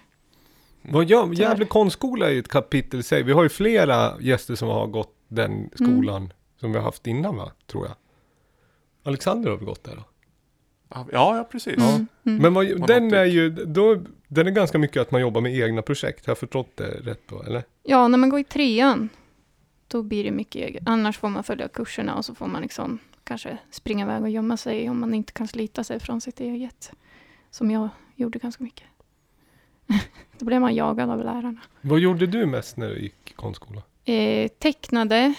Vad 0.91 1.05
gör, 1.05 1.33
Gävle 1.33 1.65
konstskola 1.65 2.31
är 2.31 2.39
ett 2.39 2.47
kapitel 2.47 2.99
i 2.99 3.03
sig. 3.03 3.23
Vi 3.23 3.31
har 3.31 3.43
ju 3.43 3.49
flera 3.49 4.21
gäster 4.21 4.55
som 4.55 4.67
har 4.67 4.87
gått 4.87 5.13
den 5.27 5.69
skolan 5.75 6.33
som 6.59 6.71
vi 6.71 6.77
har 6.77 6.85
haft 6.85 7.07
innan 7.07 7.35
va, 7.35 7.51
tror 7.67 7.85
jag. 7.85 7.95
Alexander 9.03 9.49
har 9.49 9.57
väl 9.57 9.65
gått 9.65 9.83
där 9.83 9.95
då? 9.95 10.03
Ja, 10.89 11.07
ja 11.11 11.47
precis. 11.51 11.77
Mm. 11.77 12.07
Men 12.23 12.53
vad, 12.53 12.87
den 12.87 13.13
är 13.13 13.25
ju, 13.25 13.49
då, 13.49 14.03
den 14.27 14.47
är 14.47 14.51
ganska 14.51 14.77
mycket 14.77 15.01
att 15.01 15.11
man 15.11 15.21
jobbar 15.21 15.41
med 15.41 15.55
egna 15.55 15.81
projekt. 15.81 16.25
Har 16.25 16.31
jag 16.31 16.37
förstått 16.37 16.69
det 16.75 16.89
rätt 16.89 17.21
då, 17.29 17.43
eller? 17.43 17.63
Ja, 17.83 18.07
när 18.07 18.17
man 18.17 18.29
går 18.29 18.39
i 18.39 18.43
trean, 18.43 19.09
då 19.87 20.03
blir 20.03 20.23
det 20.23 20.31
mycket 20.31 20.55
eget. 20.55 20.83
Annars 20.85 21.17
får 21.17 21.29
man 21.29 21.43
följa 21.43 21.67
kurserna 21.67 22.15
och 22.15 22.25
så 22.25 22.35
får 22.35 22.47
man 22.47 22.61
liksom 22.61 22.99
kanske 23.23 23.57
springa 23.71 24.05
iväg 24.05 24.21
och 24.21 24.29
gömma 24.29 24.57
sig 24.57 24.89
om 24.89 24.99
man 24.99 25.13
inte 25.13 25.33
kan 25.33 25.47
slita 25.47 25.83
sig 25.83 25.99
från 25.99 26.21
sitt 26.21 26.39
eget. 26.39 26.91
Som 27.51 27.71
jag 27.71 27.89
gjorde 28.15 28.39
ganska 28.39 28.63
mycket. 28.63 28.87
då 30.39 30.45
blev 30.45 30.61
man 30.61 30.75
jagad 30.75 31.09
av 31.09 31.19
lärarna. 31.19 31.61
Vad 31.81 31.99
gjorde 31.99 32.27
du 32.27 32.45
mest 32.45 32.77
när 32.77 32.89
du 32.89 32.99
gick 32.99 33.35
konstskola? 33.35 33.81
Eh, 34.05 34.47
tecknade, 34.47 35.33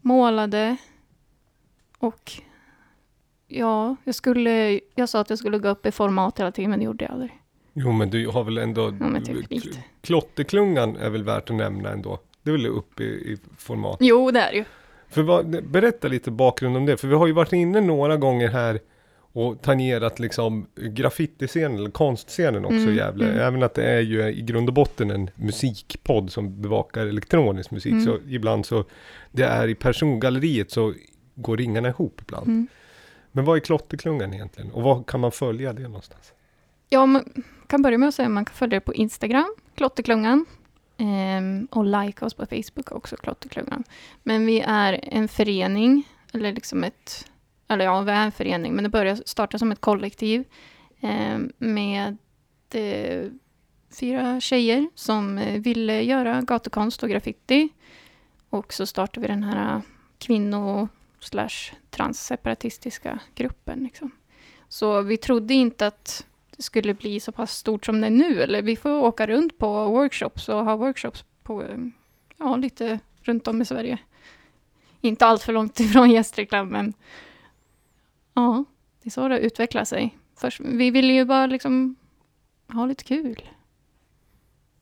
målade 0.00 0.76
och 1.98 2.32
ja, 3.48 3.96
jag, 4.04 4.14
skulle, 4.14 4.80
jag 4.94 5.08
sa 5.08 5.20
att 5.20 5.30
jag 5.30 5.38
skulle 5.38 5.58
gå 5.58 5.68
upp 5.68 5.86
i 5.86 5.90
format 5.90 6.40
hela 6.40 6.52
tiden, 6.52 6.70
men 6.70 6.78
det 6.78 6.84
gjorde 6.84 7.04
jag 7.04 7.12
aldrig. 7.12 7.30
Jo 7.72 7.92
men 7.92 8.10
du 8.10 8.28
har 8.28 8.44
väl 8.44 8.58
ändå... 8.58 8.94
Ja, 9.00 9.20
typ. 9.20 9.74
Klotterklungan 10.00 10.96
är 10.96 11.10
väl 11.10 11.24
värt 11.24 11.50
att 11.50 11.56
nämna 11.56 11.90
ändå. 11.90 12.18
Det 12.42 12.50
är 12.50 12.52
väl 12.52 12.66
upp 12.66 13.00
i, 13.00 13.04
i 13.04 13.38
format. 13.58 13.96
Jo, 14.00 14.30
det 14.30 14.40
är 14.40 14.52
det 14.52 14.58
ju. 14.58 14.64
För 15.08 15.22
vad, 15.22 15.68
berätta 15.68 16.08
lite 16.08 16.30
bakgrund 16.30 16.76
om 16.76 16.86
det, 16.86 16.96
för 16.96 17.08
vi 17.08 17.14
har 17.14 17.26
ju 17.26 17.32
varit 17.32 17.52
inne 17.52 17.80
några 17.80 18.16
gånger 18.16 18.48
här 18.48 18.80
och 19.36 19.62
tangerat 19.62 20.18
liksom 20.18 20.66
graffitiscenen 20.76 21.78
eller 21.78 21.90
konstscenen 21.90 22.64
också 22.64 22.76
Mm, 22.76 22.88
i 22.94 22.96
Gävle. 22.96 23.24
mm. 23.28 23.40
Även 23.40 23.62
att 23.62 23.74
det 23.74 23.84
är 23.84 24.00
ju 24.00 24.22
i 24.28 24.42
grund 24.42 24.68
och 24.68 24.74
botten 24.74 25.10
en 25.10 25.30
musikpodd 25.34 26.32
som 26.32 26.62
bevakar 26.62 27.06
elektronisk 27.06 27.70
musik. 27.70 27.92
Mm. 27.92 28.04
Så 28.04 28.18
ibland 28.28 28.66
så, 28.66 28.84
det 29.32 29.42
är 29.42 29.68
i 29.68 29.74
persongalleriet 29.74 30.70
så 30.70 30.94
går 31.34 31.56
ringarna 31.56 31.88
ihop 31.88 32.20
ibland. 32.22 32.46
Mm. 32.46 32.66
Men 33.32 33.44
vad 33.44 33.56
är 33.56 33.60
Klotterklungan 33.60 34.34
egentligen? 34.34 34.70
Och 34.70 34.82
var 34.82 35.02
kan 35.02 35.20
man 35.20 35.32
följa 35.32 35.72
det 35.72 35.82
någonstans? 35.82 36.32
Ja, 36.88 37.06
man 37.06 37.42
kan 37.66 37.82
börja 37.82 37.98
med 37.98 38.08
att 38.08 38.14
säga 38.14 38.26
att 38.26 38.32
man 38.32 38.44
kan 38.44 38.54
följa 38.54 38.76
det 38.76 38.80
på 38.84 38.94
Instagram, 38.94 39.54
Klotterklungan. 39.74 40.46
Ehm, 40.98 41.68
och 41.70 41.84
like 41.84 42.24
oss 42.24 42.34
på 42.34 42.46
Facebook 42.46 42.92
också, 42.92 43.16
Klotterklungan. 43.16 43.84
Men 44.22 44.46
vi 44.46 44.60
är 44.60 45.00
en 45.02 45.28
förening, 45.28 46.08
eller 46.32 46.52
liksom 46.52 46.84
ett... 46.84 47.24
Eller 47.68 47.84
ja, 47.84 48.00
vi 48.00 48.12
är 48.12 48.24
en 48.24 48.32
förening, 48.32 48.74
men 48.74 48.84
det 48.84 48.90
började 48.90 49.22
starta 49.26 49.58
som 49.58 49.72
ett 49.72 49.80
kollektiv 49.80 50.44
eh, 51.00 51.38
med 51.58 52.16
eh, 52.70 53.30
fyra 54.00 54.40
tjejer 54.40 54.90
som 54.94 55.38
eh, 55.38 55.60
ville 55.60 56.02
göra 56.02 56.42
gatukonst 56.42 57.02
och 57.02 57.08
graffiti. 57.08 57.68
Och 58.50 58.72
så 58.72 58.86
startade 58.86 59.20
vi 59.20 59.32
den 59.32 59.42
här 59.42 59.76
eh, 59.76 59.82
kvinno 60.18 60.88
slash 61.20 61.74
transseparatistiska 61.90 63.18
gruppen. 63.34 63.84
Liksom. 63.84 64.10
Så 64.68 65.02
vi 65.02 65.16
trodde 65.16 65.54
inte 65.54 65.86
att 65.86 66.26
det 66.56 66.62
skulle 66.62 66.94
bli 66.94 67.20
så 67.20 67.32
pass 67.32 67.56
stort 67.56 67.86
som 67.86 68.00
det 68.00 68.06
är 68.06 68.10
nu. 68.10 68.42
Eller 68.42 68.62
vi 68.62 68.76
får 68.76 68.90
åka 68.90 69.26
runt 69.26 69.58
på 69.58 69.88
workshops 69.88 70.48
och 70.48 70.64
ha 70.64 70.76
workshops 70.76 71.24
på, 71.42 71.62
eh, 71.62 71.78
ja, 72.36 72.56
lite 72.56 72.98
runt 73.22 73.48
om 73.48 73.62
i 73.62 73.64
Sverige. 73.64 73.98
Inte 75.00 75.26
allt 75.26 75.42
för 75.42 75.52
långt 75.52 75.80
ifrån 75.80 76.10
Gästrikland, 76.10 76.70
men 76.70 76.94
ja, 78.36 78.64
det 79.02 79.08
är 79.08 79.10
så 79.10 79.28
det 79.28 79.38
utvecklar 79.38 79.84
sig. 79.84 80.18
Först, 80.36 80.60
vi 80.60 80.90
ville 80.90 81.12
ju 81.12 81.24
bara 81.24 81.46
liksom 81.46 81.96
ha 82.68 82.86
lite 82.86 83.04
kul. 83.04 83.42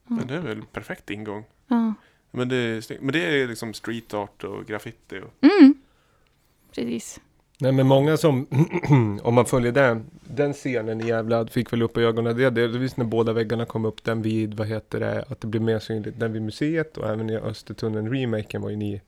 Men 0.07 0.27
det 0.27 0.35
är 0.35 0.39
väl 0.39 0.57
en 0.57 0.65
perfekt 0.65 1.09
ingång. 1.09 1.43
Ja. 1.67 1.93
Men 2.31 2.49
det, 2.49 2.55
är 2.55 3.01
men 3.01 3.13
det 3.13 3.41
är 3.41 3.47
liksom 3.47 3.73
street 3.73 4.13
art 4.13 4.43
och 4.43 4.65
graffiti. 4.65 5.19
Och, 5.19 5.47
Mm. 5.47 5.73
Precis. 6.75 7.19
Nej 7.59 7.71
men 7.71 7.87
många 7.87 8.17
som, 8.17 8.47
om 9.23 9.33
man 9.33 9.45
följer 9.45 9.71
den, 9.71 10.05
den 10.23 10.53
scenen 10.53 11.01
i 11.01 11.07
Gävle 11.07 11.47
fick 11.47 11.73
väl 11.73 11.81
upp 11.81 11.97
ögonen. 11.97 12.37
Det, 12.37 12.67
visst 12.67 12.97
när 12.97 13.05
båda 13.05 13.33
väggarna 13.33 13.65
kom 13.65 13.85
upp, 13.85 14.03
den 14.03 14.21
vid, 14.21 14.53
vad 14.53 14.67
heter 14.67 14.99
det, 14.99 15.25
att 15.29 15.41
det 15.41 15.47
blev 15.47 15.63
mer 15.63 15.79
synligt, 15.79 16.19
den 16.19 16.33
vid 16.33 16.41
museet 16.41 16.97
och 16.97 17.09
även 17.09 17.29
i 17.29 17.37
Östertunneln, 17.37 18.13
remaken 18.13 18.61
var 18.61 18.69
ju 18.69 18.75
ni 18.75 19.01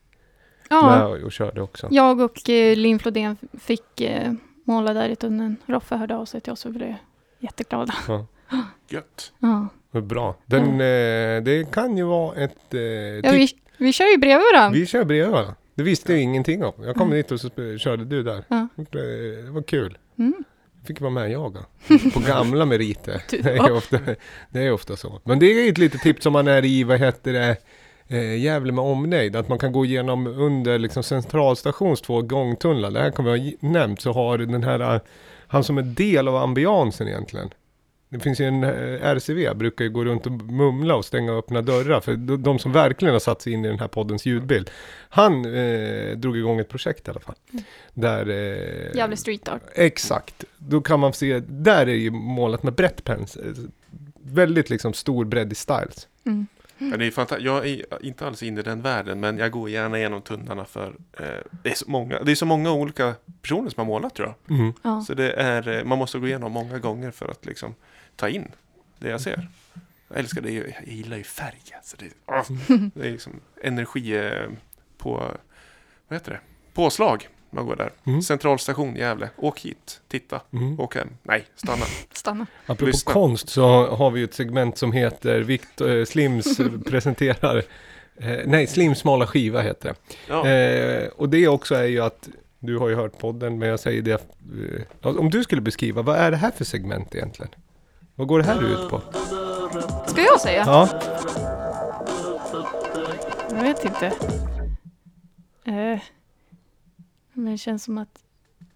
Ja, 0.70 0.90
med 0.90 1.06
och, 1.06 1.26
och 1.26 1.32
körde 1.32 1.62
också. 1.62 1.88
jag 1.92 2.20
och 2.20 2.50
eh, 2.50 2.76
Linn 2.76 3.00
Flodén 3.00 3.38
fick 3.60 4.02
eh, 4.02 4.34
måla 4.64 4.94
där 4.94 5.10
i 5.10 5.16
tunneln. 5.16 5.56
Roffe 5.66 5.96
hörde 5.96 6.16
av 6.16 6.26
sig 6.26 6.42
till 6.42 6.54
oss 6.54 6.66
och 6.66 6.72
blev 6.72 6.96
jätteglada. 7.40 7.94
gött. 8.90 9.34
Ja. 9.40 9.68
Vad 9.92 10.04
Bra. 10.04 10.36
Den, 10.46 10.72
eh, 10.72 11.44
det 11.44 11.72
kan 11.72 11.98
ju 11.98 12.04
vara 12.04 12.36
ett... 12.36 12.74
Eh, 12.74 12.80
Ja, 12.82 13.32
vi, 13.32 13.48
vi 13.78 13.94
kör 13.94 14.06
ju 14.12 14.18
bredvid 14.18 14.46
varandra. 14.54 14.80
Vi 14.80 14.86
kör 14.86 15.04
bredvid 15.06 15.32
varandra. 15.32 15.56
Det 15.76 15.84
visste 15.84 16.14
jag 16.14 16.22
ingenting 16.22 16.64
om. 16.64 16.74
Jag 16.84 16.96
kom 16.96 17.10
dit 17.10 17.32
och 17.32 17.40
så 17.42 17.50
körde 17.78 18.06
du 18.06 18.24
där. 18.24 18.44
Ja. 18.48 18.68
Det 18.76 19.50
var 19.50 19.62
kul. 19.62 19.98
Mm. 20.20 20.34
Fick 20.88 21.02
vara 21.02 21.12
med 21.12 21.24
och 21.24 21.30
jaga. 21.30 21.60
På 22.14 22.20
gamla 22.20 22.66
meriter. 22.66 23.22
Det 23.30 23.50
är, 23.58 23.72
ofta, 23.72 24.00
det 24.50 24.60
är 24.60 24.72
ofta 24.72 24.96
så. 24.96 25.22
Men 25.24 25.40
det 25.40 25.46
är 25.46 25.72
ett 25.72 25.78
litet 25.78 26.02
tips 26.02 26.26
om 26.26 26.34
man 26.34 26.48
är 26.48 26.66
i, 26.66 26.84
vad 26.84 27.00
heter 27.00 27.34
det, 27.34 27.58
eh, 28.08 28.38
Gävle 28.38 28.72
med 28.72 28.86
omnejd. 28.86 29.36
Att 29.36 29.50
man 29.50 29.60
kan 29.60 29.72
gå 29.72 29.86
igenom 29.86 30.28
under 30.28 30.80
liksom 30.80 31.04
centralstations 31.04 32.02
två 32.02 32.22
gångtunnlar. 32.22 32.92
Det 32.92 33.00
här 33.00 33.12
kommer 33.12 33.38
jag 33.38 33.40
ha 33.40 33.52
nämnt. 33.60 34.02
Så 34.02 34.12
har 34.12 34.38
den 34.38 34.64
här, 34.64 34.80
eh, 34.80 35.02
han 35.48 35.64
som 35.64 35.78
är 35.78 35.82
del 35.82 36.28
av 36.28 36.36
ambiansen 36.36 37.08
egentligen. 37.08 37.50
Det 38.10 38.20
finns 38.20 38.42
ju 38.42 38.46
en 38.46 38.64
eh, 38.64 39.16
RCV, 39.16 39.54
brukar 39.56 39.86
ju 39.86 39.92
gå 39.92 40.06
runt 40.06 40.26
och 40.26 40.32
mumla 40.32 40.96
och 40.96 41.06
stänga 41.06 41.32
och 41.32 41.40
öppna 41.40 41.62
dörrar. 41.62 42.00
För 42.00 42.38
de, 42.38 42.60
som 42.60 42.72
verkligen 42.72 43.14
har 43.16 43.20
satt 43.20 43.42
sig 43.42 43.54
in 43.54 43.66
i 43.66 43.68
den 43.68 43.80
här 43.80 43.88
poddens 43.88 44.26
ljudbild. 44.26 44.70
Han 45.10 45.46
eh, 45.56 46.18
drog 46.18 46.38
igång 46.38 46.60
ett 46.60 46.70
projekt 46.70 47.08
i 47.08 47.12
alla 47.12 47.20
fall. 47.20 47.36
Där... 47.94 48.30
Eh, 48.30 48.96
Jävla 48.96 49.16
street 49.16 49.48
art. 49.48 49.62
Exakt. 49.76 50.44
Då 50.58 50.82
kan 50.82 51.00
man 51.00 51.14
se, 51.14 51.40
där 51.40 51.88
är 51.88 51.96
ju 51.96 52.12
målat 52.12 52.64
med 52.64 52.74
brett 52.74 53.04
pensel. 53.04 53.56
Väldigt 54.22 54.70
liksom 54.70 54.94
stor 54.94 55.26
bredd 55.26 55.52
i 55.52 55.56
styles. 55.56 56.08
Mm. 56.26 56.48
Ja, 56.80 56.98
det 56.98 57.06
är 57.06 57.12
fanta- 57.12 57.40
jag 57.40 57.68
är 57.68 58.06
inte 58.06 58.28
alls 58.28 58.44
inne 58.44 58.60
i 58.60 58.64
den 58.64 58.82
världen, 58.82 59.20
men 59.20 59.38
jag 59.38 59.52
går 59.52 59.70
gärna 59.70 59.98
igenom 59.98 60.22
tunnlarna 60.22 60.66
för 60.66 60.96
eh, 61.20 61.26
det, 61.64 61.70
är 61.72 61.76
så 61.76 61.90
många, 61.90 62.24
det 62.24 62.32
är 62.32 62.36
så 62.36 62.46
många 62.46 62.72
olika 62.72 63.16
personer 63.42 63.70
som 63.70 63.80
har 63.82 63.86
målat 63.86 64.16
tror 64.16 64.28
jag. 64.46 64.60
Mm. 64.60 64.74
Ja. 64.82 65.02
Så 65.02 65.14
det 65.14 65.32
är, 65.32 65.68
eh, 65.68 65.84
man 65.84 65.98
måste 65.98 66.20
gå 66.20 66.28
igenom 66.28 66.52
många 66.52 66.80
gånger 66.80 67.12
för 67.12 67.28
att 67.32 67.46
liksom 67.46 67.76
ta 68.16 68.30
in 68.30 68.52
det 69.00 69.10
jag 69.10 69.22
ser. 69.22 69.48
Jag 70.08 70.20
älskar 70.20 70.42
det, 70.42 70.52
jag 70.52 70.74
gillar 70.88 71.18
ju 71.18 71.24
färg. 71.24 71.62
Alltså 71.76 71.98
det, 72.00 72.10
ah, 72.26 72.44
det 72.94 73.08
är 73.08 73.12
liksom 73.12 73.34
energi 73.64 74.18
eh, 74.18 74.50
på, 74.98 75.12
vad 76.08 76.20
heter 76.20 76.32
det, 76.32 76.40
påslag. 76.74 77.28
Man 77.58 77.66
går 77.66 77.76
där. 77.76 77.92
Mm. 78.04 78.22
Centralstation 78.22 78.96
Gävle. 78.96 79.30
Åk 79.38 79.60
hit, 79.60 80.02
titta, 80.08 80.42
Mm. 80.54 80.80
åk 80.80 80.96
hem. 80.96 81.08
Nej, 81.24 81.46
stanna. 81.56 81.86
Stanna. 82.14 82.46
Apropå 82.66 82.86
Lyssna. 82.86 83.14
konst 83.14 83.50
så 83.50 83.88
har 83.96 84.12
vi 84.12 84.24
ett 84.24 84.34
segment 84.34 84.78
som 84.78 84.92
heter 84.92 85.40
Victor, 85.40 85.90
eh, 85.98 86.06
Slims 86.06 86.58
presenterar 86.86 87.58
eh, 88.18 88.38
Nej, 88.46 88.68
Slims 88.68 89.00
smala 89.00 89.28
skiva 89.28 89.62
heter 89.62 89.96
Ja. 90.28 90.44
det. 90.44 91.02
Eh, 91.04 91.08
och 91.08 91.30
det 91.30 91.48
också 91.48 91.76
är 91.76 91.84
ju 91.84 92.00
att 92.02 92.30
du 92.60 92.78
har 92.78 92.90
ju 92.90 92.96
hört 92.96 93.18
podden, 93.18 93.60
men 93.60 93.70
jag 93.70 93.80
säger 93.80 94.02
det. 94.02 94.22
Eh, 95.04 95.18
om 95.18 95.30
du 95.30 95.44
skulle 95.44 95.62
beskriva, 95.62 96.02
vad 96.02 96.16
är 96.18 96.32
det 96.32 96.38
här 96.38 96.52
för 96.52 96.66
segment 96.66 97.16
egentligen? 97.16 97.52
Vad 98.16 98.28
går 98.28 98.40
det 98.40 98.46
här 98.46 98.64
ut 98.84 98.90
på? 98.90 99.02
Ska 100.08 100.22
jag 100.22 100.42
säga? 100.42 100.64
Ja, 100.68 100.90
Jag 103.50 103.62
vet 103.64 103.86
inte. 103.86 104.14
Men 107.38 107.52
det 107.52 107.58
känns 107.58 107.84
som 107.84 107.98
att 107.98 108.24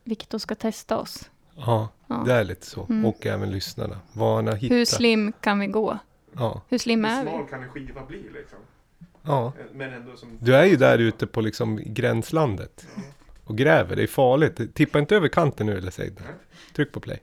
Viktor 0.04 0.38
ska 0.38 0.56
testa 0.56 0.98
oss. 0.98 1.30
ja 1.56 1.90
Ja. 2.08 2.24
det 2.26 2.34
är 2.34 2.44
lite 2.44 2.66
så. 2.66 2.86
Mm. 2.90 3.06
Och 3.06 3.26
även 3.26 3.52
lyssnarna. 3.52 4.00
Har 4.14 4.56
hittat. 4.56 4.72
Hur 4.78 4.86
slim 4.86 5.34
kan 5.42 5.60
vi 5.60 5.68
gå? 5.68 5.98
Ja, 6.34 6.62
Hur 6.70 6.78
slim 6.78 7.04
Hur 7.04 7.12
är 7.12 7.24
vi? 7.24 7.30
smal 7.30 7.48
kan 7.48 7.64
en 7.64 7.70
skiva 7.70 8.06
bli 8.06 8.18
liksom? 8.34 8.60
ja. 9.22 9.54
Men 9.74 9.94
ändå 9.94 10.18
som... 10.18 10.38
Du 10.42 10.56
är 10.56 10.66
ju 10.66 10.76
där 10.76 10.98
ute 10.98 11.28
på 11.28 11.42
liksom 11.42 11.80
gränslandet. 11.86 12.88
Och 13.44 13.58
gräver, 13.58 13.96
det 13.96 14.04
är 14.04 14.08
farligt. 14.08 14.76
Tippa 14.76 15.00
inte 15.00 15.16
över 15.16 15.28
kanten 15.28 15.66
nu 15.68 15.78
eller 15.78 15.92
säg 15.92 16.10
det. 16.10 16.24
Tryck 16.76 16.92
på 16.92 17.00
play. 17.00 17.20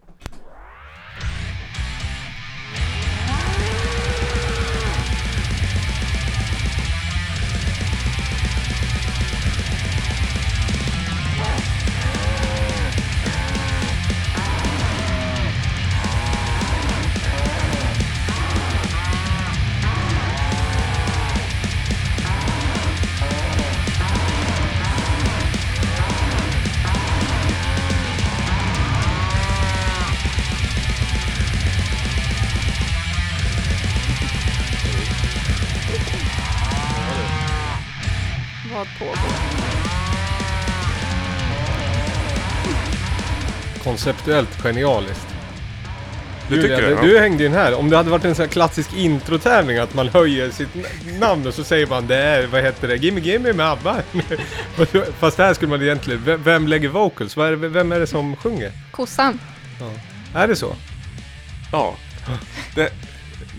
Konceptuellt 44.09 44.63
genialiskt. 44.63 45.27
Du 46.49 46.57
Julia, 46.57 46.77
tycker 46.77 46.91
det? 46.91 47.03
du, 47.03 47.09
du 47.09 47.19
hängde 47.19 47.43
ju 47.43 47.49
in 47.49 47.55
här. 47.55 47.75
Om 47.75 47.91
det 47.91 47.97
hade 47.97 48.11
varit 48.11 48.25
en 48.25 48.35
sån 48.35 48.43
här 48.43 48.53
klassisk 48.53 48.95
introtävling 48.95 49.79
att 49.79 49.95
man 49.95 50.09
höjer 50.09 50.51
sitt 50.51 50.69
namn 51.21 51.47
och 51.47 51.55
så 51.55 51.65
säger 51.65 51.87
man 51.87 52.07
det 52.07 52.17
är, 52.17 52.47
vad 52.47 52.63
heter 52.63 52.89
det, 52.89 52.97
Gimme 52.97 53.21
Gimme 53.21 53.53
med 53.53 53.67
ABBA. 53.67 54.03
Fast 55.19 55.39
här 55.39 55.55
skulle 55.55 55.71
man 55.71 55.83
egentligen, 55.83 56.25
vem, 56.25 56.43
vem 56.43 56.69
lägger 56.69 56.89
vocals? 56.89 57.37
Vad 57.37 57.47
är 57.47 57.57
det, 57.57 57.69
vem 57.69 57.93
är 57.93 58.01
det 58.01 58.07
som 58.07 58.37
sjunger? 58.37 58.73
Kossan. 58.91 59.41
Är 60.35 60.49
det 60.49 60.57
så? 60.57 60.77
Ja. 61.73 61.97
Det, 62.75 62.93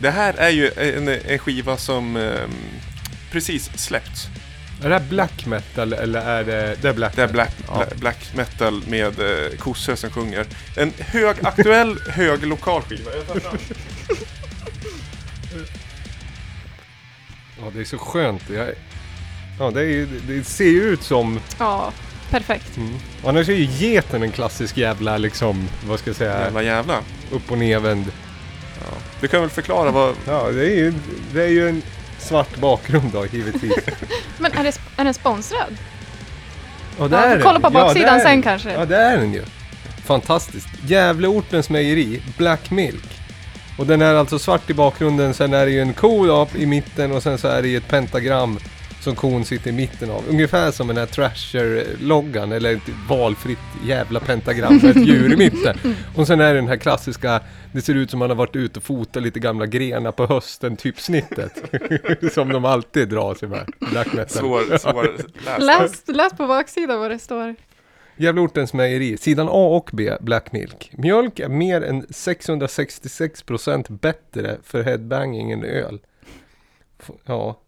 det 0.01 0.09
här 0.09 0.33
är 0.33 0.49
ju 0.49 0.71
en, 0.75 1.07
en 1.07 1.39
skiva 1.39 1.77
som 1.77 2.15
ehm, 2.15 2.49
precis 3.31 3.69
släppts. 3.75 4.27
Är 4.83 4.89
det 4.89 4.95
här 4.99 5.05
black 5.09 5.45
metal 5.45 5.93
eller 5.93 6.21
är 6.21 6.43
det, 6.43 6.75
det 6.81 6.89
är 6.89 6.93
black 6.93 7.15
Det 7.15 7.21
är 7.23 7.27
black, 7.27 7.55
Ja. 7.67 7.73
bla- 7.85 7.99
black 7.99 8.31
metal 8.35 8.83
med 8.87 9.19
eh, 9.19 9.57
kossor 9.57 9.95
som 9.95 10.09
sjunger. 10.09 10.45
En 10.77 10.93
hög, 10.99 11.35
aktuell 11.43 11.99
hög 12.09 12.45
lokal 12.45 12.81
skiva. 12.81 13.11
Jag 13.15 13.27
tar 13.27 13.39
fram. 13.39 13.57
Ja, 17.61 17.71
det 17.73 17.79
är 17.79 17.85
så 17.85 17.97
skönt. 17.97 18.49
Jag, 18.49 18.67
ja, 19.59 19.71
det, 19.71 19.81
är, 19.85 20.07
det 20.27 20.43
ser 20.43 20.65
ju 20.69 20.81
ut 20.81 21.03
som... 21.03 21.39
Ja, 21.59 21.91
perfekt. 22.29 22.77
Mm. 22.77 22.93
Annars 23.25 23.49
är 23.49 23.53
ju 23.53 23.65
geten 23.87 24.23
en 24.23 24.31
klassisk 24.31 24.77
jävla 24.77 25.17
liksom, 25.17 25.69
vad 25.87 25.99
ska 25.99 26.09
jag 26.09 26.17
säga, 26.17 26.39
Jävla 26.39 26.63
jävla. 26.63 26.99
upp 27.31 27.51
och 27.51 27.57
nervänd. 27.57 28.05
Du 29.21 29.27
kan 29.27 29.41
väl 29.41 29.49
förklara 29.49 29.91
vad... 29.91 30.15
Ja, 30.27 30.49
det 30.51 30.65
är 30.71 30.75
ju, 30.75 30.93
det 31.33 31.43
är 31.43 31.47
ju 31.47 31.69
en 31.69 31.81
svart 32.21 32.57
bakgrund 32.57 33.09
då, 33.13 33.25
givetvis. 33.25 33.73
Men 34.37 34.51
är, 34.51 34.63
det, 34.63 34.79
är 34.97 35.03
den 35.03 35.13
sponsrad? 35.13 35.77
Ja, 36.99 37.07
det 37.07 37.15
Ja, 37.15 37.21
är 37.23 37.29
den. 37.35 37.41
kollar 37.43 37.59
på 37.59 37.65
Ja, 37.67 37.69
baksidan 37.69 38.15
är 38.15 38.19
sen 38.19 38.29
den. 38.31 38.41
kanske. 38.41 38.71
Ja, 38.73 38.85
det 38.85 38.95
är 38.97 39.17
den 39.17 39.33
ju. 39.33 39.43
Fantastiskt. 40.05 40.67
Gävleortens 40.87 41.69
mejeri, 41.69 42.21
Black 42.37 42.71
Milk. 42.71 43.19
Och 43.77 43.85
den 43.87 44.01
är 44.01 44.15
alltså 44.15 44.39
svart 44.39 44.69
i 44.69 44.73
bakgrunden, 44.73 45.33
sen 45.33 45.53
är 45.53 45.65
det 45.65 45.71
ju 45.71 45.81
en 45.81 45.93
ko 45.93 46.47
i 46.55 46.65
mitten 46.65 47.11
och 47.11 47.23
sen 47.23 47.37
så 47.37 47.47
är 47.47 47.61
det 47.61 47.67
ju 47.67 47.77
ett 47.77 47.87
pentagram 47.87 48.59
som 49.01 49.15
kon 49.15 49.45
sitter 49.45 49.69
i 49.69 49.73
mitten 49.73 50.11
av. 50.11 50.23
Ungefär 50.29 50.71
som 50.71 50.87
den 50.87 50.97
här 50.97 51.05
Trasher-loggan, 51.05 52.51
eller 52.51 52.73
ett 52.75 52.89
valfritt 53.09 53.59
jävla 53.85 54.19
pentagram 54.19 54.75
med 54.75 54.97
ett 54.97 55.07
djur 55.07 55.33
i 55.33 55.37
mitten. 55.37 55.77
Och 56.15 56.27
sen 56.27 56.39
är 56.41 56.53
det 56.53 56.59
den 56.59 56.67
här 56.67 56.77
klassiska, 56.77 57.41
det 57.71 57.81
ser 57.81 57.95
ut 57.95 58.09
som 58.09 58.19
man 58.19 58.29
har 58.29 58.35
varit 58.37 58.55
ute 58.55 58.79
och 58.79 58.83
fotat 58.83 59.23
lite 59.23 59.39
gamla 59.39 59.65
grenar 59.65 60.11
på 60.11 60.25
hösten, 60.25 60.75
typ 60.77 60.99
snittet. 60.99 61.63
som 62.33 62.49
de 62.49 62.65
alltid 62.65 63.09
drar 63.09 63.35
sig 63.35 63.49
med. 63.49 63.69
Black 63.91 64.13
metal. 64.13 64.29
Svår, 64.29 64.77
svår. 64.77 65.15
Läs, 65.59 66.03
läs 66.07 66.33
på 66.33 66.47
baksidan 66.47 66.99
vad 66.99 67.11
det 67.11 67.19
står. 67.19 67.55
Gävleortens 68.17 68.73
mejeri, 68.73 69.17
sidan 69.17 69.47
A 69.49 69.51
och 69.75 69.89
B, 69.93 70.11
Black 70.21 70.51
Milk. 70.51 70.91
Mjölk 70.97 71.39
är 71.39 71.49
mer 71.49 71.81
än 71.81 72.05
666% 72.05 73.99
bättre 73.99 74.57
för 74.63 74.83
headbanging 74.83 75.51
än 75.51 75.63
öl. 75.63 75.99
F- 77.03 77.09
Ja. 77.25 77.59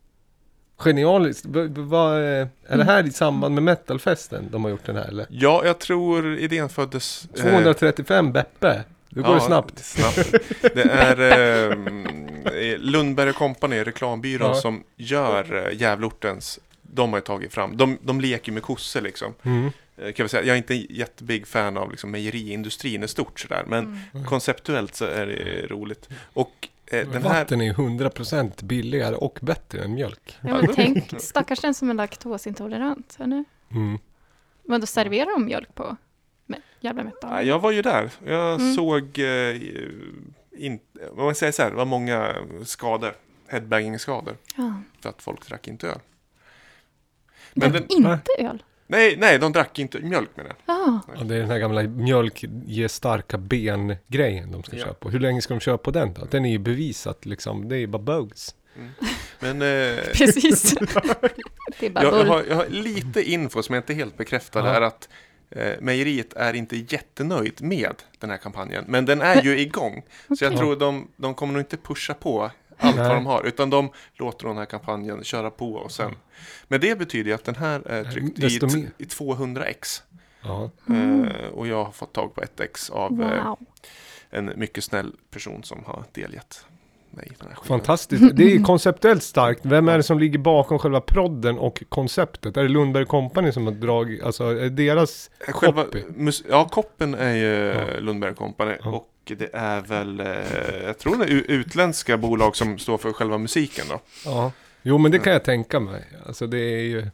Genialiskt. 0.83 1.45
Vad, 1.77 2.13
eh, 2.17 2.47
är 2.67 2.77
det 2.77 2.83
här 2.83 3.07
i 3.07 3.11
samband 3.11 3.53
med 3.55 3.63
metalfesten 3.63 4.47
de 4.51 4.63
har 4.63 4.71
gjort 4.71 4.85
den 4.85 4.95
här 4.95 5.07
eller? 5.07 5.25
Ja, 5.29 5.61
jag 5.65 5.79
tror 5.79 6.37
idén 6.37 6.69
föddes... 6.69 7.27
eh, 7.37 7.41
235 7.51 8.31
Beppe. 8.31 8.83
Då 9.09 9.21
går 9.21 9.35
det 9.35 9.41
snabbt. 9.41 9.79
snabbt. 9.85 10.31
Det 10.61 10.81
är 10.83 11.19
eh, 11.71 12.77
Lundberg 12.79 13.33
Company, 13.33 13.83
reklambyrån, 13.83 14.47
Ja. 14.47 14.55
som 14.55 14.83
gör 14.97 15.67
eh, 15.67 15.77
Gävleortens. 15.81 16.59
De 16.81 17.09
har 17.09 17.17
ju 17.17 17.23
tagit 17.23 17.53
fram. 17.53 17.77
De, 17.77 17.97
de 18.01 18.21
leker 18.21 18.51
med 18.51 18.63
kossor 18.63 19.01
liksom. 19.01 19.33
Mm. 19.43 19.71
Eh, 19.97 20.11
Kan 20.11 20.23
vi 20.23 20.29
säga. 20.29 20.43
Jag 20.43 20.53
är 20.53 20.57
inte 20.57 20.73
en 20.73 20.85
jättebig 20.89 21.47
fan 21.47 21.77
av 21.77 21.91
liksom, 21.91 22.11
mejeriindustrin 22.11 23.03
i 23.03 23.07
stort 23.07 23.39
sådär. 23.39 23.63
Men 23.67 23.99
Mm. 24.13 24.25
konceptuellt 24.25 24.95
så 24.95 25.05
är 25.05 25.25
det 25.25 25.67
roligt. 25.67 26.09
Och 26.33 26.51
eh, 26.61 26.67
den 26.97 27.13
här... 27.13 27.19
Vatten 27.21 27.61
är 27.61 27.65
ju 27.65 27.73
100% 27.73 28.63
billigare 28.65 29.15
och 29.15 29.39
bättre 29.41 29.83
än 29.83 29.93
mjölk. 29.93 30.37
Ja, 30.41 30.61
men 30.61 30.67
tänk, 30.75 31.21
stackars 31.21 31.59
den 31.59 31.73
som 31.73 31.89
är 31.89 31.93
laktosintolerant. 31.93 33.17
Eller? 33.19 33.43
Mm. 33.71 33.97
Men 34.63 34.81
då 34.81 34.87
serverar 34.87 35.31
de 35.31 35.45
mjölk 35.45 35.75
på 35.75 35.97
med 36.45 36.61
jävla 36.79 37.01
Ja, 37.01 37.05
metal. 37.05 37.47
jag 37.47 37.59
var 37.59 37.71
ju 37.71 37.81
där. 37.81 38.11
Jag 38.25 38.61
Mm. 38.61 38.73
såg 38.75 39.19
eh, 39.19 39.55
in, 40.57 40.79
om 41.17 41.25
man 41.25 41.35
säger 41.35 41.51
så 41.51 41.61
här, 41.63 41.69
det 41.69 41.75
var 41.75 41.85
många 41.85 42.35
skador, 42.65 43.13
headbanging-skador, 43.47 44.35
Ja. 44.57 44.73
för 45.01 45.09
att 45.09 45.21
folk 45.21 45.47
drack 45.47 45.67
inte 45.67 45.87
öl. 45.87 45.99
Men 47.53 47.71
Men 47.71 47.81
den, 47.81 47.91
inte 47.91 48.31
öl. 48.39 48.63
Nej, 48.91 49.15
nej, 49.17 49.39
de 49.39 49.51
drack 49.51 49.79
inte 49.79 49.99
mjölk 49.99 50.29
med 50.35 50.45
det. 50.45 50.53
Ja. 50.65 50.99
Ja, 51.17 51.23
det 51.23 51.35
är 51.35 51.39
den 51.39 51.49
här 51.49 51.59
gamla 51.59 51.83
mjölk 51.83 52.45
ger 52.65 52.87
starka 52.87 53.37
ben-grejen 53.37 54.51
de 54.51 54.63
ska 54.63 54.77
Ja. 54.77 54.83
köra 54.83 54.93
på. 54.93 55.09
Hur 55.09 55.19
länge 55.19 55.41
ska 55.41 55.53
de 55.53 55.59
köra 55.59 55.77
på 55.77 55.91
den 55.91 56.13
då? 56.13 56.25
Den 56.31 56.45
är 56.45 56.49
ju 56.51 56.57
bevisat 56.59 57.25
liksom, 57.25 57.69
det 57.69 57.77
är 57.77 57.87
bara 57.87 58.01
bugs. 58.01 58.55
Men 59.39 59.61
eh, 59.61 59.97
Precis. 60.13 60.73
det 61.79 61.85
är 61.85 61.89
bara 61.89 62.03
jag, 62.03 62.13
jag, 62.19 62.25
har, 62.25 62.43
jag 62.49 62.55
har 62.55 62.65
lite 62.69 63.23
info 63.31 63.63
som 63.63 63.75
jag 63.75 63.81
inte 63.81 63.93
helt 63.93 64.17
bekräftad, 64.17 64.59
Ja. 64.59 64.67
är 64.75 64.81
att 64.81 65.09
eh, 65.49 65.71
mejeriet 65.81 66.33
är 66.33 66.53
inte 66.53 66.77
jättenöjd 66.77 67.61
med 67.61 67.95
den 68.19 68.29
här 68.29 68.37
kampanjen. 68.37 68.85
Men 68.87 69.05
den 69.05 69.21
är 69.21 69.41
ju 69.41 69.59
igång. 69.67 70.03
Så 70.37 70.43
jag 70.45 70.57
tror 70.57 70.75
de, 70.75 71.07
de 71.15 71.33
kommer 71.33 71.53
nog 71.53 71.61
inte 71.61 71.77
pusha 71.77 72.13
på 72.13 72.51
allt 72.81 72.97
vad 72.97 73.09
de 73.09 73.25
har, 73.25 73.43
utan 73.43 73.69
de 73.69 73.89
låter 74.13 74.47
den 74.47 74.57
här 74.57 74.65
kampanjen 74.65 75.23
köra 75.23 75.49
på 75.49 75.73
och 75.73 75.91
sen. 75.91 76.11
Men 76.67 76.81
det 76.81 76.97
betyder 76.97 77.29
ju 77.29 77.35
att 77.35 77.43
den 77.43 77.55
här 77.55 77.87
är 77.87 78.03
tryckt 78.03 78.39
i, 78.39 78.87
i 78.97 79.03
200x. 79.05 80.01
Ja. 80.43 80.69
Eh, 80.89 81.47
och 81.53 81.67
jag 81.67 81.83
har 81.85 81.91
fått 81.91 82.13
tag 82.13 82.35
på 82.35 82.41
ett 82.41 82.59
ex 82.59 82.89
av 82.89 83.21
eh, 83.21 83.45
Wow. 83.47 83.57
en 84.29 84.51
mycket 84.55 84.83
snäll 84.83 85.13
person 85.31 85.63
som 85.63 85.83
har 85.85 86.03
delgett 86.11 86.65
mig 87.11 87.31
den 87.39 87.47
här 87.47 87.55
skivan. 87.55 87.79
Fantastiskt. 87.79 88.35
Det 88.35 88.53
är 88.55 88.63
konceptuellt 88.63 89.23
starkt. 89.23 89.65
Vem 89.65 89.87
är 89.89 89.97
det 89.97 90.03
som 90.03 90.19
ligger 90.19 90.39
bakom 90.39 90.79
själva 90.79 91.01
prodden 91.01 91.57
och 91.57 91.83
konceptet? 91.89 92.57
Är 92.57 92.63
det 92.63 92.69
Lundberg 92.69 93.05
Company 93.05 93.51
som 93.51 93.65
har 93.65 93.73
dragit, 93.73 94.23
alltså 94.23 94.43
är 94.43 94.69
deras 94.69 95.31
Själva, 95.47 95.83
copy? 95.83 96.03
ja, 96.49 96.67
koppen 96.69 97.13
är 97.13 97.35
ju 97.35 97.45
Ja. 97.93 97.99
Lundberg 97.99 98.35
Company 98.35 98.75
Ja. 98.83 98.89
och 98.89 99.07
det 99.25 99.49
är 99.53 99.81
väl, 99.81 100.19
eh, 100.19 100.27
jag 100.85 100.97
tror 100.99 101.17
det 101.17 101.23
är 101.25 101.29
utländska 101.51 102.17
bolag 102.17 102.55
som 102.55 102.77
står 102.79 102.97
för 102.97 103.13
själva 103.13 103.37
musiken 103.37 103.85
då. 103.89 103.99
Ja. 104.25 104.51
Jo 104.81 104.97
men 104.97 105.11
det 105.11 105.19
kan 105.19 105.33
jag 105.33 105.43
tänka 105.43 105.79
mig. 105.79 106.03
Alltså 106.27 106.47
det 106.47 106.57
är 106.59 106.81
ju, 106.81 107.07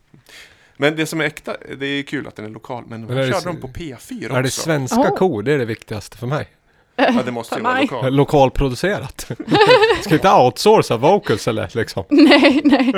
Men 0.77 0.95
det 0.95 1.05
som 1.05 1.21
är 1.21 1.25
äkta, 1.25 1.55
det 1.77 1.85
är 1.85 2.03
kul 2.03 2.27
att 2.27 2.35
den 2.35 2.45
är 2.45 2.49
lokal, 2.49 2.83
men, 2.87 3.05
Men 3.05 3.15
det 3.17 3.23
körde 3.23 3.37
s- 3.37 3.43
de 3.43 3.57
på 3.61 3.67
P4 3.67 4.25
är 4.25 4.29
det 4.41 4.47
också? 4.47 4.61
svenska 4.61 4.99
Åh. 5.11 5.15
kor? 5.17 5.43
Det 5.43 5.51
är 5.53 5.57
det 5.57 5.65
viktigaste 5.65 6.17
för 6.17 6.27
mig. 6.27 6.47
Ja, 6.95 7.21
det 7.25 7.31
måste 7.31 7.55
ju 7.55 7.61
vara 7.61 7.81
lokal. 7.81 8.13
Lokalproducerat. 8.15 9.31
Ska 10.01 10.13
inte 10.13 10.31
outsourca 10.31 10.97
vocals 10.97 11.47
eller 11.47 11.69
liksom. 11.73 12.03
Nej, 12.09 12.61
nej. 12.63 12.93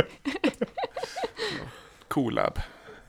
Colab. 2.08 2.60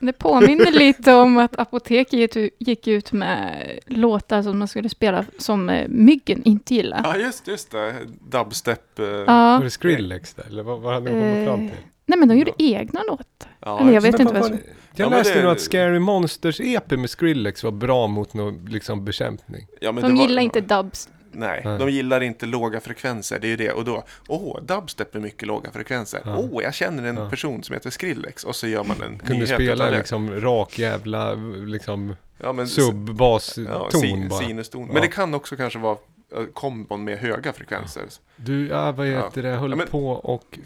Det 0.01 0.13
påminner 0.13 0.71
lite 0.73 1.15
om 1.15 1.39
att 1.39 1.59
Apoteket 1.59 2.13
gick 2.13 2.37
ut- 2.37 2.55
gick 2.59 2.87
ut 2.89 3.13
med 3.13 3.71
låtar 3.87 4.43
som 4.43 4.59
man 4.59 4.69
skulle 4.69 4.89
spela 4.89 5.25
som 5.39 5.69
eh, 5.69 5.89
Myggen 5.89 6.43
inte 6.45 6.75
gillar. 6.75 7.01
Ja, 7.05 7.17
just, 7.17 7.49
just 7.49 7.71
det. 7.71 7.95
Dubstep. 8.31 8.99
eh, 8.99 9.05
Var 9.07 9.25
Ja. 9.27 9.61
det 9.65 9.71
Skrillex 9.71 10.35
där? 10.35 10.45
Eller 10.47 10.63
vad, 10.63 10.81
vad 10.81 10.95
hade 10.95 11.07
de 11.11 11.13
kommit 11.21 11.49
fram 11.49 11.69
till? 11.69 11.79
Nej, 12.07 12.19
men 12.19 12.29
de 12.29 12.39
gjorde 12.39 12.53
egna 12.59 13.03
låtar. 13.03 13.51
ja, 13.61 13.81
Eller 13.81 13.93
jag 13.93 14.01
vet 14.01 14.21
inte 14.21 14.35
vad 14.35 14.45
som... 14.45 14.53
var? 14.57 14.61
Jag 14.95 15.13
Ja, 15.13 15.17
läste 15.19 15.35
det- 15.35 15.43
nog 15.43 15.53
att 15.53 15.61
Scary 15.61 15.99
Monsters 15.99 16.61
EP 16.61 16.91
med 16.91 17.11
Skrillex 17.11 17.65
var 17.65 17.71
bra 17.71 18.07
mot 18.07 18.35
någon 18.35 18.65
liksom 18.65 19.05
bekämpning. 19.05 19.67
Ja, 19.81 19.93
men 19.93 20.03
De 20.03 20.09
det 20.11 20.15
var- 20.19 20.23
gillar 20.29 20.43
inte 20.43 20.61
dubs. 20.61 21.09
Nej, 21.33 21.63
Nej. 21.65 21.79
de 21.79 21.91
gillar 21.91 22.21
inte 22.21 22.47
låga 22.47 22.81
frekvenser. 22.81 23.39
Det 23.41 23.47
är 23.47 23.49
ju 23.49 23.57
det. 23.57 23.73
Och 23.73 23.85
då, 23.85 24.05
åh, 24.29 24.61
dubstep 24.63 25.15
är 25.15 25.21
mycket 25.21 25.49
låga 25.49 25.71
frekvenser. 25.71 26.21
Ja. 26.25 26.37
Åh, 26.37 26.63
jag 26.63 26.75
känner 26.75 27.03
en 27.09 27.17
Ja. 27.17 27.31
person 27.31 27.63
som 27.63 27.75
heter 27.75 27.91
Skrillex. 27.91 28.45
Och 28.45 28.57
så 28.57 28.67
gör 28.67 28.85
man 28.85 29.03
en 29.03 29.19
Kunde 29.19 29.47
spela 29.47 29.91
liksom 29.91 30.41
rak 30.41 30.79
jävla 30.79 31.35
liksom 31.67 32.17
ja, 32.43 32.53
men, 32.53 32.69
sub-bas-ton 32.69 33.67
ja, 33.69 33.91
sin, 33.91 34.31
sinuston. 34.31 34.87
Ja. 34.87 34.93
Men 34.93 35.03
det 35.03 35.09
kan 35.09 35.35
också 35.35 35.57
kanske 35.57 35.79
vara 35.79 35.97
eh, 36.37 36.45
kombon 36.55 37.05
med 37.05 37.19
höga 37.19 37.53
frekvenser. 37.53 38.03
Du, 38.37 38.69
ja, 38.69 38.93
vad 38.93 39.07
heter 39.07 39.43
det, 39.43 39.49
höll 39.49 39.71
Ja, 39.71 39.77
men- 39.77 39.87
på 39.89 40.09
och... 40.11 40.59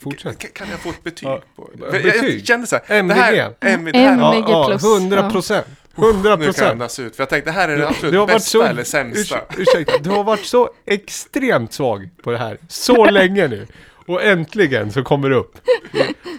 Fortsätt. 0.00 0.38
Kan, 0.38 0.50
kan 0.54 0.66
jag 0.70 0.78
få 0.80 0.90
ett 0.90 1.04
betyg? 1.04 1.28
Ja, 1.28 1.40
på? 1.56 1.70
betyg. 1.80 2.06
Jag, 2.06 2.30
jag 2.30 2.46
kände 2.46 2.66
så 2.66 2.76
här, 2.86 2.98
MVG. 2.98 3.16
det 3.16 3.22
här, 3.22 3.54
MVG, 3.60 3.96
här 3.96 4.12
M- 4.12 4.18
Ja, 4.20 4.34
MVG 4.34 4.50
ja, 4.50 4.66
plus, 4.68 4.84
100 4.84 5.16
ja. 5.22 5.30
procent. 5.30 5.66
100 5.96 6.12
nu 6.16 6.22
kan 6.22 6.30
jag 6.30 6.44
procent. 6.54 6.70
andas 6.72 6.98
ut. 6.98 7.16
För 7.16 7.22
jag 7.22 7.28
tänkte, 7.28 7.50
det 7.50 7.54
här 7.54 7.68
är 7.68 7.76
det 7.76 7.88
absolut 7.88 8.12
Du 8.12 8.18
har 8.18 8.26
varit 8.26 8.36
bästa 8.36 8.50
så, 8.58 8.62
eller 8.62 8.84
sämsta. 8.84 9.36
urs- 9.36 9.42
ursäkta, 9.56 9.98
du 9.98 10.10
har 10.10 10.24
varit 10.24 10.44
så 10.46 10.70
extremt 10.86 11.72
svag 11.72 12.08
på 12.22 12.30
det 12.30 12.38
här 12.38 12.58
så 12.68 13.04
länge 13.10 13.48
nu. 13.48 13.66
Och 14.08 14.22
äntligen 14.22 14.92
så 14.92 15.02
kommer 15.02 15.30
det 15.30 15.36
upp. 15.36 15.58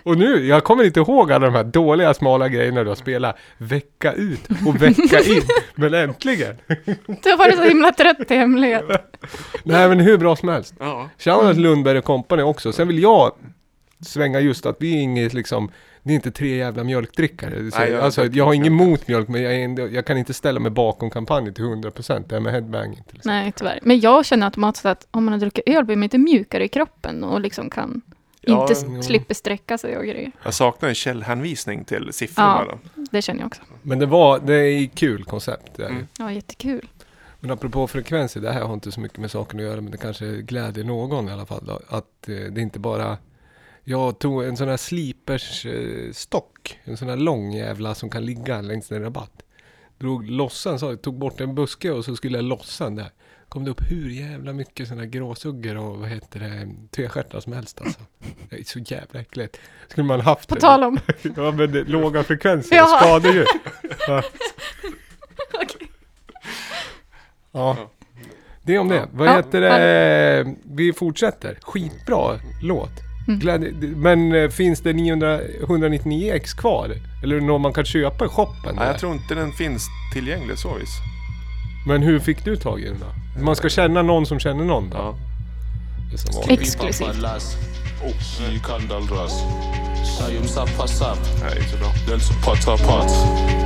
Och 0.04 0.18
nu, 0.18 0.46
jag 0.46 0.64
kommer 0.64 0.84
inte 0.84 1.00
ihåg 1.00 1.32
alla 1.32 1.46
de 1.46 1.56
här 1.56 1.64
dåliga 1.64 2.14
smala 2.14 2.50
grejerna 2.50 2.84
du 2.84 2.90
har 2.90 2.96
spelat 2.96 3.38
vecka 3.58 4.14
ut 4.14 4.48
och 4.68 4.82
vecka 4.82 5.20
in. 5.20 5.42
Men 5.76 5.94
äntligen! 5.94 6.56
Du 7.06 7.30
har 7.30 7.38
varit 7.38 7.58
så 7.58 7.64
himla 7.64 7.92
trött 7.92 8.32
i 8.32 8.36
hemlighet. 8.36 8.86
Nej 9.64 9.90
men 9.90 10.00
hur 10.00 10.18
bra 10.18 10.36
som 10.36 10.50
helst. 10.50 10.74
Ja. 10.80 11.10
Shoutout 11.18 11.58
Lundberg 11.58 11.98
och 11.98 12.04
Company 12.04 12.44
också. 12.44 12.72
Sen 12.72 12.88
vill 12.88 13.00
jag 13.04 13.32
svänga 14.06 14.40
just 14.40 14.66
att 14.66 14.78
vi 14.80 14.98
är 14.98 15.02
inget 15.02 15.34
liksom, 15.34 15.72
det 16.04 16.14
är 16.14 16.16
inte 16.16 16.32
tre 16.32 16.56
jävla 16.56 16.84
mjölkdrickare. 16.84 17.70
Nej, 17.78 17.92
jag- 17.92 18.02
alltså, 18.04 18.26
jag 18.26 18.46
har 18.46 18.54
inget 18.54 18.68
emot 18.68 19.08
mjölk 19.08 19.28
men 19.28 19.42
jag, 19.42 19.62
ändå, 19.62 19.88
jag 19.88 20.06
kan 20.06 20.18
inte 20.18 20.34
ställa 20.34 20.60
mig 20.60 20.72
bakom 20.72 21.10
kampanjen 21.10 21.54
till 21.54 21.64
100%. 21.64 22.30
Det 22.30 22.36
här 22.36 22.40
med 22.40 22.54
headbanging 22.54 22.96
till 23.08 23.18
exempel. 23.18 23.32
Nej, 23.32 23.52
tyvärr. 23.56 23.80
Men 23.82 24.00
jag 24.00 24.26
känner 24.26 24.46
automatiskt 24.46 24.86
att 24.86 25.08
om 25.12 25.26
man 25.26 25.32
har 25.32 25.40
druckit 25.40 25.64
öl 25.68 25.86
blir 25.86 25.96
man 25.96 26.04
inte 26.04 26.18
mjukare 26.18 26.64
i 26.66 26.68
kroppen 26.68 27.24
och 27.24 27.40
liksom 27.42 27.70
kan 27.70 28.02
Ja, 28.42 28.62
inte 28.70 28.86
jo. 28.88 29.02
slipper 29.04 29.34
sträcka 29.34 29.78
sig 29.78 29.98
och 29.98 30.04
grejer. 30.06 30.32
Jag 30.44 30.54
saknar 30.54 30.90
en 30.90 30.96
källhänvisning 30.96 31.84
till 31.84 32.10
siffrorna. 32.14 32.66
Ja. 32.70 32.78
Då. 32.96 33.04
Det 33.12 33.22
känner 33.22 33.40
jag 33.40 33.48
också. 33.48 33.62
Men 33.82 34.00
det 34.00 34.06
var, 34.06 34.40
det 34.40 34.54
är 34.56 34.88
kul 34.88 35.24
koncept. 35.24 35.72
det 35.76 35.84
är 35.84 35.88
det. 35.88 35.94
Mm. 35.94 36.08
Ja, 36.20 36.32
jättekul. 36.32 36.88
Men 37.40 37.52
apropå 37.52 37.88
frekvenser, 37.88 38.42
det 38.42 38.52
här 38.52 38.62
har 38.62 38.74
inte 38.74 38.92
så 38.92 39.00
mycket 39.00 39.18
med 39.18 39.32
saken 39.32 39.60
att 39.60 39.66
göra 39.66 39.82
men 39.82 39.92
det 39.92 39.98
kanske 39.98 40.26
gläder 40.26 40.84
någon 40.84 41.30
i 41.30 41.32
alla 41.32 41.46
fall. 41.46 41.64
Då, 41.66 41.80
att 41.88 42.30
eh, 42.30 42.36
det 42.36 42.62
inte 42.62 42.80
bara... 42.80 43.18
Jag 43.84 44.20
tog 44.20 44.44
en 44.44 44.58
sån 44.58 44.68
här 44.70 44.78
slipers 44.78 45.66
eh, 45.66 46.12
stock, 46.12 46.80
en 46.84 46.98
sån 46.98 47.10
här 47.10 47.16
lång 47.18 47.52
jävla 47.52 47.96
som 47.96 48.10
kan 48.10 48.26
ligga 48.26 48.62
längs 48.62 48.92
en 48.92 49.02
rabatt. 49.04 49.32
Drog 49.98 50.30
lossan, 50.30 50.80
så, 50.80 50.96
tog 50.96 51.18
bort 51.20 51.42
en 51.42 51.56
buske 51.56 51.92
och 51.92 52.06
så 52.06 52.16
skulle 52.16 52.38
jag 52.38 52.46
lossa 52.46 52.84
den 52.84 52.96
där. 52.96 53.12
Kom 53.50 53.66
det 53.66 53.72
upp 53.72 53.82
hur 53.92 54.10
jävla 54.10 54.54
mycket 54.54 54.88
såna 54.88 55.02
här 55.02 55.08
gråsuggor 55.10 55.78
och 55.78 55.98
vad 56.00 56.10
heter 56.10 56.40
det, 56.40 56.70
tvestjärtar 56.96 57.40
som 57.40 57.54
helst 57.54 57.82
alltså. 57.82 58.00
Det 58.50 58.60
är 58.60 58.64
så 58.64 58.80
jävla 58.80 59.20
äckligt. 59.20 59.60
Skulle 59.88 60.08
man 60.08 60.22
haft 60.22 60.50
På 60.50 60.56
det. 60.56 60.62
tal 60.62 60.84
om... 60.84 60.98
Ja 61.36 61.52
men 61.52 61.72
det, 61.72 61.84
låga 61.84 62.24
frekvenser, 62.24 62.76
Ja. 62.76 63.00
skadedjur. 63.02 63.46
Ja. 64.08 64.24
ja. 67.52 67.90
Det 68.64 68.76
är 68.76 68.80
om 68.80 68.88
det. 68.88 69.08
Vad 69.14 69.28
Ja. 69.28 69.36
heter 69.36 69.62
det? 69.62 70.56
Vi 70.64 70.94
fortsätter. 70.94 71.58
Skitbra 71.62 72.40
låt. 72.62 72.92
Mm. 73.30 73.40
Glädje, 73.40 73.72
men 73.96 74.36
eh, 74.36 74.50
finns 74.50 74.82
det 74.82 74.94
900, 74.94 75.40
199 75.62 76.34
ex 76.34 76.54
kvar? 76.54 76.96
Eller 77.24 77.36
är 77.36 77.40
det 77.40 77.46
någon 77.46 77.62
man 77.62 77.74
kan 77.74 77.86
köpa 77.86 78.26
i 78.26 78.28
shoppen? 78.28 78.76
Där? 78.76 78.86
jag 78.86 79.00
tror 79.00 79.14
inte 79.14 79.36
den 79.36 79.52
finns 79.52 79.88
tillgänglig 80.14 80.58
så 80.58 80.74
vis. 80.74 80.90
Men 81.88 82.02
hur 82.02 82.20
fick 82.20 82.46
du 82.46 82.56
tag 82.56 82.82
i 82.82 82.86
den 82.86 83.00
då? 83.00 83.42
Man 83.44 83.56
ska 83.56 83.70
känna 83.70 84.02
någon 84.02 84.26
som 84.26 84.40
känner 84.40 84.64
någon 84.64 84.90
då? 84.90 84.98
Ja. 84.98 85.16
Exklusivt. 86.48 87.16
Sayum 90.18 90.48
Nej, 91.42 91.64
så 91.72 91.78
bra. 91.78 91.92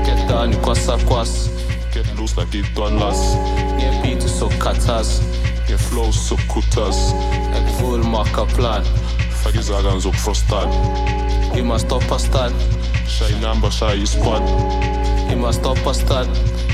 Get 0.08 0.30
down 0.30 0.54
kwasa 0.54 0.98
kwas. 0.98 1.50
Get 1.96 2.20
loose 2.20 2.42
like 2.42 2.58
it 2.58 2.76
done 2.76 3.00
last. 3.00 3.38
Nye 3.78 4.02
beat 4.04 4.22
so 4.22 4.50
katas, 4.50 5.22
Get 5.70 5.80
flows 5.80 6.28
so 6.28 6.36
kutas. 6.36 7.14
ek 7.56 7.80
full 7.80 8.04
maka 8.04 8.46
plan. 8.46 8.84
Motherfucki 9.44 9.64
zagam 9.64 10.00
zub 10.00 10.14
prostak 10.24 10.68
Ima 11.58 11.80
stop 11.80 12.04
pastak 12.10 12.52
Shej 13.08 13.36
number, 13.42 13.72
shej 13.72 14.08
squad 14.08 14.44
Ima 15.34 15.54
stop 15.54 15.78
pastak 15.84 16.28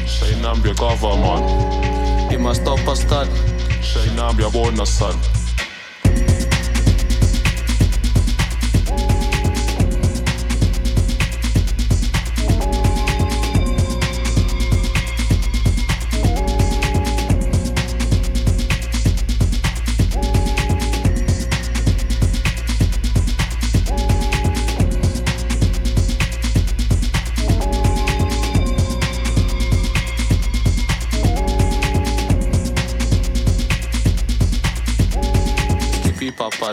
Shej 0.05 0.35
nam 0.41 0.61
bie 0.61 0.73
cover 0.73 1.17
man 1.17 1.43
Ima 2.31 2.53
stop 2.53 2.79
pastak 2.85 3.27
Shej 3.81 4.13
nam 4.15 4.37
bie 4.37 4.45
bona 4.53 4.85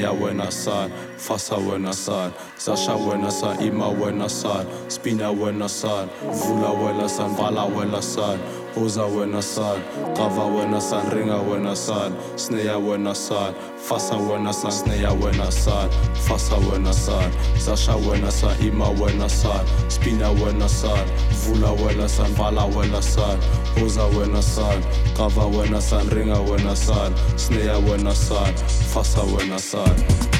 Naya 0.00 0.14
when 0.14 0.40
I 0.40 0.48
sign, 0.48 0.90
Fasa 1.18 1.58
when 1.62 1.84
I 1.86 1.90
saw. 1.90 2.32
Sasha 2.56 2.96
when 2.96 3.22
I 3.24 3.28
saw. 3.28 3.52
Ima 3.60 3.92
when 3.92 4.22
I 4.22 4.28
saw. 4.28 4.64
Spina 4.88 5.30
when 5.30 5.60
I 5.60 5.66
saw. 5.66 6.06
Vula 6.22 6.72
when 6.82 7.00
I 7.00 7.06
saw. 7.06 7.28
Vala 7.28 7.68
when 7.68 7.94
I 7.94 8.00
saw. 8.00 8.36
Spina 8.74 9.04
wena 9.06 9.42
san, 9.42 9.82
Kava 10.14 10.42
wena 10.46 10.80
san, 10.80 11.10
ringa 11.10 11.38
wena 11.42 11.76
san 11.76 12.12
Sneja 12.36 12.78
wena 12.78 13.14
san, 13.14 13.54
fasa 13.76 14.14
wena 14.16 14.52
san 14.52 14.70
Sneja 14.70 15.10
wena 15.20 15.50
san, 15.50 15.90
fasa 16.14 16.56
wena 16.56 16.92
san 16.92 17.32
Zasha 17.58 17.94
wena 17.96 18.30
san, 18.30 18.56
ima 18.64 18.86
wena 18.90 19.28
san 19.28 19.66
Spina 19.88 20.30
wena 20.30 20.68
san, 20.68 21.06
vula 21.44 21.72
wena 21.82 22.08
san 22.08 22.32
Vala 22.34 22.64
wena 22.66 23.02
san, 23.02 23.38
hoza 23.78 24.04
wena 24.16 24.42
san 24.42 24.82
Kava 25.16 25.46
wena 25.46 25.80
san, 25.80 26.06
ringa 26.08 26.38
wena 26.48 26.76
san 26.76 27.12
Sneja 27.36 27.78
wena 27.78 28.14
san, 28.14 28.54
fasa 28.94 29.20
wena 29.20 29.58
san 29.58 30.39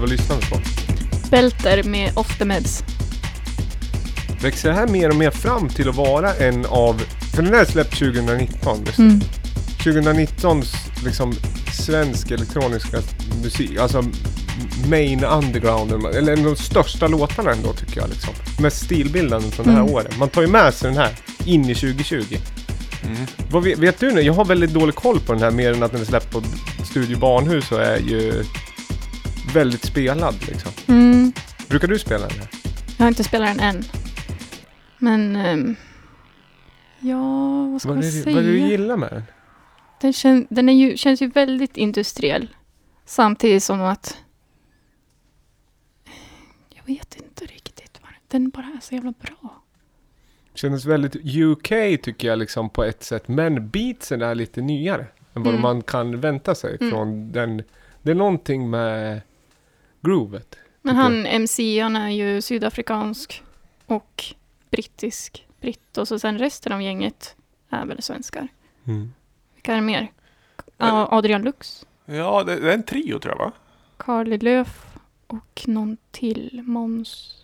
Vad 0.00 0.08
lyssnar 0.08 0.36
vi 0.36 0.42
på? 0.46 0.60
Belter 1.30 1.82
med 1.82 2.12
Off 2.18 2.38
the 2.38 2.44
Meds. 2.44 2.82
Växer 4.42 4.68
det 4.68 4.74
här 4.74 4.88
mer 4.88 5.08
och 5.10 5.16
mer 5.16 5.30
fram 5.30 5.68
till 5.68 5.88
att 5.88 5.96
vara 5.96 6.34
en 6.34 6.66
av... 6.66 7.02
För 7.34 7.42
den 7.42 7.54
här 7.54 7.64
släppt 7.64 7.98
2019. 7.98 8.84
visst? 8.84 8.98
Mm. 8.98 9.20
2019s 9.78 10.74
liksom 11.04 11.34
svensk 11.72 12.30
elektroniska 12.30 12.98
musik, 13.42 13.78
alltså 13.78 14.04
main 14.88 15.24
underground, 15.24 15.92
eller 16.16 16.32
en 16.32 16.38
av 16.38 16.44
de 16.44 16.56
största 16.56 17.06
låtarna 17.08 17.50
ändå 17.52 17.72
tycker 17.72 18.00
jag 18.00 18.08
liksom. 18.10 18.34
Med 18.60 18.72
stilbilden 18.72 19.42
från 19.50 19.66
det 19.66 19.72
här 19.72 19.80
Mm. 19.80 19.94
året. 19.94 20.18
Man 20.18 20.28
tar 20.28 20.42
ju 20.42 20.48
med 20.48 20.74
sig 20.74 20.88
den 20.90 20.98
här 20.98 21.10
in 21.44 21.70
i 21.70 21.74
2020. 21.74 22.36
Mm. 23.04 23.16
Vad 23.50 23.62
vet, 23.64 23.78
vet 23.78 24.00
du 24.00 24.10
nu? 24.12 24.20
Jag 24.20 24.32
har 24.32 24.44
väldigt 24.44 24.70
dålig 24.70 24.94
koll 24.94 25.20
på 25.20 25.32
den 25.32 25.42
här 25.42 25.50
mer 25.50 25.72
än 25.72 25.82
att 25.82 25.92
den 25.92 26.00
är 26.00 26.04
släppt 26.04 26.30
på 26.30 26.42
Studio 26.84 27.18
Barnhus 27.18 27.72
och 27.72 27.80
är 27.82 27.98
ju 27.98 28.44
väldigt 29.54 29.84
spelad 29.84 30.34
liksom. 30.48 30.72
Mm. 30.88 31.32
Brukar 31.68 31.88
du 31.88 31.98
spela 31.98 32.28
den 32.28 32.38
här? 32.38 32.48
Jag 32.98 33.04
har 33.04 33.08
inte 33.08 33.24
spelat 33.24 33.58
den 33.58 33.60
än. 33.76 33.84
Men... 34.98 35.36
ehm, 35.36 35.76
ja, 37.00 37.18
vad 37.72 37.80
ska 37.80 37.88
Vad 37.88 37.96
man 37.98 38.04
är, 38.04 38.08
det, 38.08 38.12
säga? 38.22 38.36
vad 38.36 38.44
är 38.44 38.48
det 38.48 38.52
du 38.52 38.58
gillar 38.58 38.96
med 38.96 39.08
den? 39.12 39.22
Den, 40.00 40.12
kän, 40.12 40.46
den 40.50 40.68
är 40.68 40.72
ju, 40.72 40.96
känns 40.96 41.22
ju 41.22 41.26
väldigt 41.28 41.76
industriell. 41.76 42.48
Samtidigt 43.04 43.62
som 43.62 43.80
att... 43.82 44.18
Jag 46.68 46.94
vet 46.94 47.14
inte 47.16 47.44
riktigt. 47.44 47.98
Vad, 48.02 48.10
den 48.28 48.50
bara 48.50 48.66
är 48.66 48.80
så 48.80 48.94
jävla 48.94 49.12
bra. 49.20 49.62
Kändes 50.54 50.84
väldigt 50.84 51.16
UK 51.16 51.68
tycker 52.02 52.28
jag 52.28 52.38
liksom 52.38 52.70
på 52.70 52.84
ett 52.84 53.02
sätt. 53.04 53.28
Men 53.28 53.68
beatsen 53.68 54.22
är 54.22 54.34
lite 54.34 54.60
nyare. 54.60 55.06
Än 55.34 55.42
vad 55.42 55.48
Mm. 55.48 55.62
man 55.62 55.82
kan 55.82 56.20
vänta 56.20 56.54
sig 56.54 56.76
Mm. 56.80 56.90
från 56.90 57.32
den. 57.32 57.62
Det 58.02 58.10
är 58.10 58.14
någonting 58.14 58.70
med 58.70 59.20
groovet. 60.00 60.56
Men 60.82 60.96
han 60.96 61.26
MC, 61.26 61.80
han 61.80 61.96
är 61.96 62.08
ju 62.10 62.40
sydafrikansk 62.42 63.42
och 63.86 64.24
brittisk. 64.70 65.46
Britt 65.60 65.98
och 65.98 66.08
så 66.08 66.18
sen 66.18 66.38
resten 66.38 66.72
av 66.72 66.82
gänget 66.82 67.36
är 67.70 67.86
väl 67.86 68.02
svenskar. 68.02 68.48
Mm. 68.86 69.12
Vilka 69.54 69.72
är 69.72 69.76
det 69.76 69.82
mer? 69.82 70.08
Adrian 70.78 71.42
Lux, 71.42 71.86
Ja, 72.06 72.44
det, 72.44 72.60
det 72.60 72.70
är 72.70 72.74
en 72.74 72.82
trio 72.82 73.18
tror 73.18 73.34
jag 73.38 73.44
va? 73.44 73.52
Carly 73.96 74.38
Löf 74.38 74.86
och 75.26 75.62
någon 75.66 75.96
till. 76.10 76.62
Måns. 76.66 77.34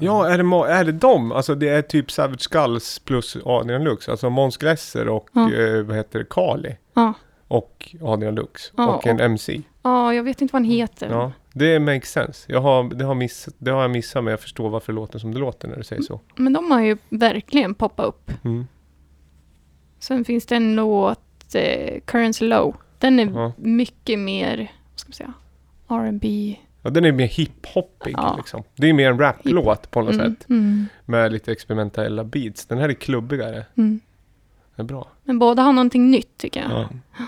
Ja, 0.00 0.26
är 0.28 0.38
det, 0.38 0.72
är 0.72 0.84
det 0.84 0.92
dem? 0.92 1.32
Alltså 1.32 1.54
det 1.54 1.68
är 1.68 1.82
typ 1.82 2.10
Savage 2.10 2.40
Skulls 2.40 2.98
plus 2.98 3.36
Adrian 3.44 3.84
Lux. 3.84 4.08
Alltså 4.08 4.30
Måns 4.30 4.56
Gresser 4.56 5.08
och 5.08 5.28
Ja. 5.32 5.52
eh, 5.54 5.82
vad 5.82 5.96
heter 5.96 6.18
det? 6.18 6.24
Kali. 6.30 6.76
Ja. 6.94 7.12
Och 7.48 7.94
Adrian 8.02 8.34
Lux. 8.34 8.72
Ja, 8.76 8.88
och 8.88 9.06
en 9.06 9.16
och- 9.16 9.22
MC. 9.22 9.62
Ja, 9.82 10.14
jag 10.14 10.22
vet 10.22 10.40
inte 10.42 10.52
vad 10.52 10.62
han 10.62 10.70
heter. 10.70 11.10
Ja, 11.10 11.32
det 11.58 11.78
makes 11.80 12.10
sense. 12.12 12.52
Jag 12.52 12.60
har, 12.60 12.94
det, 12.94 13.04
har 13.04 13.14
miss, 13.14 13.48
det 13.58 13.70
har 13.70 13.82
jag 13.82 13.90
missat 13.90 14.24
men 14.24 14.30
jag 14.30 14.40
förstår 14.40 14.70
varför 14.70 14.92
det 14.92 14.96
låter 14.96 15.18
som 15.18 15.34
det 15.34 15.40
låter 15.40 15.68
när 15.68 15.76
du 15.76 15.84
säger 15.84 16.02
så. 16.02 16.20
Men 16.36 16.52
de 16.52 16.70
har 16.70 16.80
ju 16.80 16.96
verkligen 17.08 17.74
poppat 17.74 18.06
upp. 18.06 18.30
Mm. 18.44 18.66
Sen 19.98 20.24
finns 20.24 20.46
det 20.46 20.56
en 20.56 20.74
låt, 20.76 21.54
eh, 21.54 22.00
Currency 22.04 22.44
Low. 22.48 22.76
Den 22.98 23.18
är 23.20 23.26
Ja. 23.30 23.52
mycket 23.56 24.18
mer, 24.18 24.56
vad 24.90 24.98
ska 25.00 25.08
man 25.08 25.12
säga, 25.14 25.32
R&B. 25.88 26.56
Ja, 26.82 26.90
den 26.90 27.04
är 27.04 27.12
mer 27.12 27.26
hiphoppig 27.26 28.14
Ja. 28.16 28.34
liksom. 28.36 28.62
Det 28.76 28.88
är 28.88 28.92
mer 28.92 29.10
en 29.10 29.18
raplåt 29.18 29.90
på 29.90 30.02
något 30.02 30.14
Mm, 30.14 30.26
sätt. 30.36 30.48
mm, 30.48 30.86
Med 31.04 31.32
lite 31.32 31.52
experimentella 31.52 32.24
beats. 32.24 32.66
Den 32.66 32.78
här 32.78 32.88
är 32.88 32.92
klubbigare. 32.94 33.66
mm. 33.74 34.00
Det 34.76 34.82
är 34.82 34.86
bra. 34.86 35.08
Men 35.24 35.38
båda 35.38 35.62
har 35.62 35.72
någonting 35.72 36.10
nytt 36.10 36.38
tycker 36.38 36.60
jag. 36.60 36.70
Ja. 36.70 36.88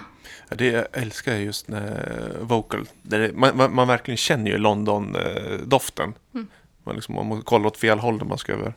Ja, 0.49 0.57
det 0.57 0.66
jag 0.66 0.85
älskar 0.93 1.33
jag 1.33 1.43
just 1.43 1.68
när 1.68 2.33
vocal. 2.41 2.89
Där 3.03 3.18
det, 3.18 3.33
man, 3.35 3.57
man, 3.57 3.74
man 3.74 3.89
verkligen 3.89 4.16
känner 4.18 4.51
ju 4.51 4.59
London-doften. 4.59 6.14
Mm. 6.35 6.47
Man 6.85 6.95
liksom, 6.95 7.18
om 7.18 7.26
man 7.26 7.43
kollar 7.43 7.66
åt 7.66 7.76
fel 7.76 7.99
håll 7.99 8.16
när 8.16 8.24
man 8.24 8.39
ska 8.39 8.53
över 8.53 8.74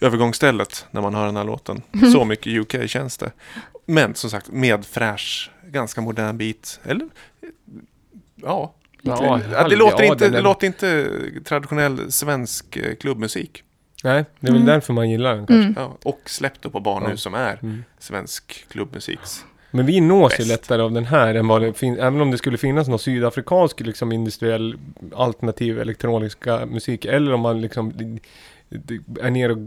övergångsstället 0.00 0.86
när 0.90 1.00
man 1.02 1.14
hör 1.14 1.26
den 1.26 1.36
här 1.36 1.44
låten. 1.44 1.82
Mm. 1.94 2.10
Så 2.12 2.24
mycket 2.24 2.46
UK 2.76 2.90
känns 2.90 3.18
det. 3.18 3.32
Men 3.86 4.14
som 4.14 4.30
sagt, 4.30 4.48
med 4.50 4.86
fräsch, 4.86 5.50
ganska 5.66 6.00
modern 6.00 6.38
beat. 6.38 6.80
Eller? 6.84 7.08
Ja. 8.34 8.74
Ja, 9.02 9.40
Ja, 9.52 9.68
det, 9.68 9.76
låter 9.76 10.02
inte, 10.04 10.28
det 10.28 10.38
är- 10.38 10.42
låter 10.42 10.66
inte 10.66 11.10
traditionell 11.44 12.12
svensk 12.12 12.76
eh, 12.76 12.94
klubbmusik. 12.96 13.62
Nej, 14.04 14.24
det 14.40 14.46
är 14.48 14.52
väl 14.52 14.60
Mm. 14.62 14.66
därför 14.74 14.92
man 14.92 15.10
gillar 15.10 15.34
den 15.36 15.46
kanske. 15.46 15.62
Mm. 15.62 15.74
Ja, 15.76 15.96
och 16.02 16.20
släppt 16.26 16.72
på 16.72 16.80
Barnhus 16.80 17.10
Ja. 17.10 17.16
som 17.16 17.34
är 17.34 17.58
Mm. 17.62 17.84
svensk 17.98 18.66
klubbmusiks 18.68 19.44
Men 19.74 19.86
vi 19.86 20.00
nås 20.00 20.32
ju 20.32 20.36
Bäst. 20.36 20.48
lättare 20.48 20.82
av 20.82 20.92
den 20.92 21.04
här 21.04 21.34
än 21.34 21.48
vad 21.48 21.62
det 21.62 21.72
finns, 21.72 21.98
även 21.98 22.20
om 22.20 22.30
det 22.30 22.38
skulle 22.38 22.58
finnas 22.58 22.88
någon 22.88 22.98
sydafrikansk 22.98 23.80
liksom 23.80 24.12
industriell 24.12 24.76
alternativ 25.14 25.80
elektroniska 25.80 26.66
musik, 26.66 27.04
eller 27.04 27.32
om 27.32 27.40
man 27.40 27.60
liksom 27.60 27.92
är 29.20 29.30
nere 29.30 29.52
och 29.52 29.58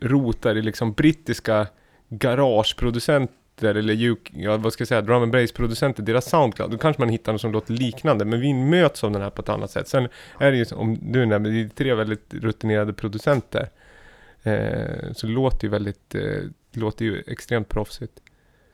rotar 0.00 0.56
i 0.56 0.62
liksom 0.62 0.92
brittiska 0.92 1.66
garageproducenter 2.08 3.74
eller 3.74 4.10
UK, 4.10 4.30
ja, 4.34 4.56
vad 4.56 4.72
ska 4.72 4.80
jag 4.80 4.88
säga, 4.88 5.02
drum 5.02 5.22
and 5.22 5.32
bass 5.32 5.52
producenter, 5.52 6.02
deras 6.02 6.30
Soundcloud, 6.30 6.70
då 6.70 6.78
kanske 6.78 7.02
man 7.02 7.08
hittar 7.08 7.32
något 7.32 7.40
som 7.40 7.52
låter 7.52 7.72
liknande, 7.72 8.24
men 8.24 8.40
vi 8.40 8.54
möts 8.54 9.04
av 9.04 9.12
den 9.12 9.22
här 9.22 9.30
på 9.30 9.42
ett 9.42 9.48
annat 9.48 9.70
sätt. 9.70 9.88
Sen 9.88 10.08
är 10.40 10.50
det 10.50 10.56
ju 10.56 10.64
som 10.64 10.98
du 11.12 11.26
nämnde, 11.26 11.50
det 11.50 11.60
är 11.60 11.68
tre 11.68 11.94
väldigt 11.94 12.34
rutinerade 12.34 12.92
producenter. 12.92 13.68
Eh, 14.42 15.12
så 15.12 15.26
det 15.26 15.32
låter 15.32 15.64
ju 15.64 15.70
väldigt, 15.70 16.14
eh, 16.14 16.42
låter 16.72 17.04
ju 17.04 17.22
extremt 17.26 17.68
proffsigt. 17.68 18.20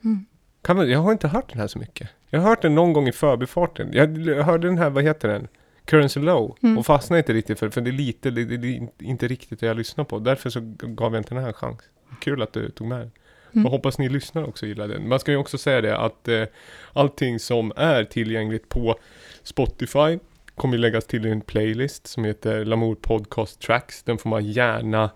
Mm. 0.04 0.26
Kan 0.62 0.76
man, 0.76 0.90
jag 0.90 0.98
har 0.98 1.12
inte 1.12 1.28
hört 1.28 1.48
den 1.48 1.60
här 1.60 1.66
så 1.66 1.78
mycket. 1.78 2.08
Jag 2.30 2.40
har 2.40 2.48
hört 2.48 2.62
den 2.62 2.74
någon 2.74 2.92
gång 2.92 3.08
i 3.08 3.12
förbifarten. 3.12 3.88
Jag 3.92 4.06
hörde 4.44 4.66
den 4.66 4.78
här, 4.78 4.90
vad 4.90 5.04
heter 5.04 5.28
den? 5.28 5.48
Currency 5.84 6.20
Low. 6.20 6.56
Mm. 6.62 6.78
Och 6.78 6.86
fastnade 6.86 7.18
inte 7.18 7.32
riktigt 7.32 7.58
för 7.58 7.70
för 7.70 7.80
det 7.80 7.90
är 7.90 7.92
lite, 7.92 8.30
det, 8.30 8.44
det, 8.44 8.56
det 8.56 8.76
är 8.76 8.88
inte 9.00 9.28
riktigt 9.28 9.60
det 9.60 9.66
jag 9.66 9.76
lyssnar 9.76 10.04
på. 10.04 10.18
Därför 10.18 10.50
så 10.50 10.60
gav 10.78 11.14
jag 11.14 11.20
inte 11.20 11.34
den 11.34 11.42
här 11.42 11.48
en 11.48 11.54
chans. 11.54 11.80
Kul 12.20 12.42
att 12.42 12.52
du 12.52 12.70
tog 12.70 12.86
med 12.86 12.98
den. 12.98 13.10
Mm. 13.52 13.66
Och 13.66 13.72
hoppas 13.72 13.98
ni 13.98 14.08
lyssnar 14.08 14.44
också 14.44 14.66
gillar 14.66 14.88
den. 14.88 15.08
Man 15.08 15.20
ska 15.20 15.30
ju 15.30 15.36
också 15.36 15.58
säga 15.58 15.80
det 15.80 15.98
att 15.98 16.28
eh, 16.28 16.44
allting 16.92 17.38
som 17.38 17.72
är 17.76 18.04
tillgängligt 18.04 18.68
på 18.68 18.98
Spotify 19.42 20.18
kommer 20.54 20.78
läggas 20.78 21.06
till 21.06 21.26
i 21.26 21.30
en 21.30 21.40
playlist 21.40 22.06
som 22.06 22.24
heter 22.24 22.64
Lamour 22.64 22.94
Podcast 22.94 23.60
Tracks. 23.60 24.02
Den 24.02 24.18
får 24.18 24.30
man 24.30 24.44
gärna 24.44 25.10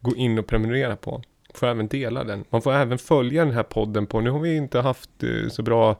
gå 0.00 0.16
in 0.16 0.38
och 0.38 0.46
prenumerera 0.46 0.96
på. 0.96 1.22
Får 1.54 1.66
även 1.66 1.88
dela 1.88 2.24
den. 2.24 2.44
Man 2.50 2.62
får 2.62 2.72
även 2.72 2.98
följa 2.98 3.44
den 3.44 3.54
här 3.54 3.62
podden 3.62 4.06
på, 4.06 4.20
nu 4.20 4.30
har 4.30 4.40
vi 4.40 4.56
inte 4.56 4.80
haft 4.80 5.22
eh, 5.22 5.48
så 5.50 5.62
bra 5.62 5.96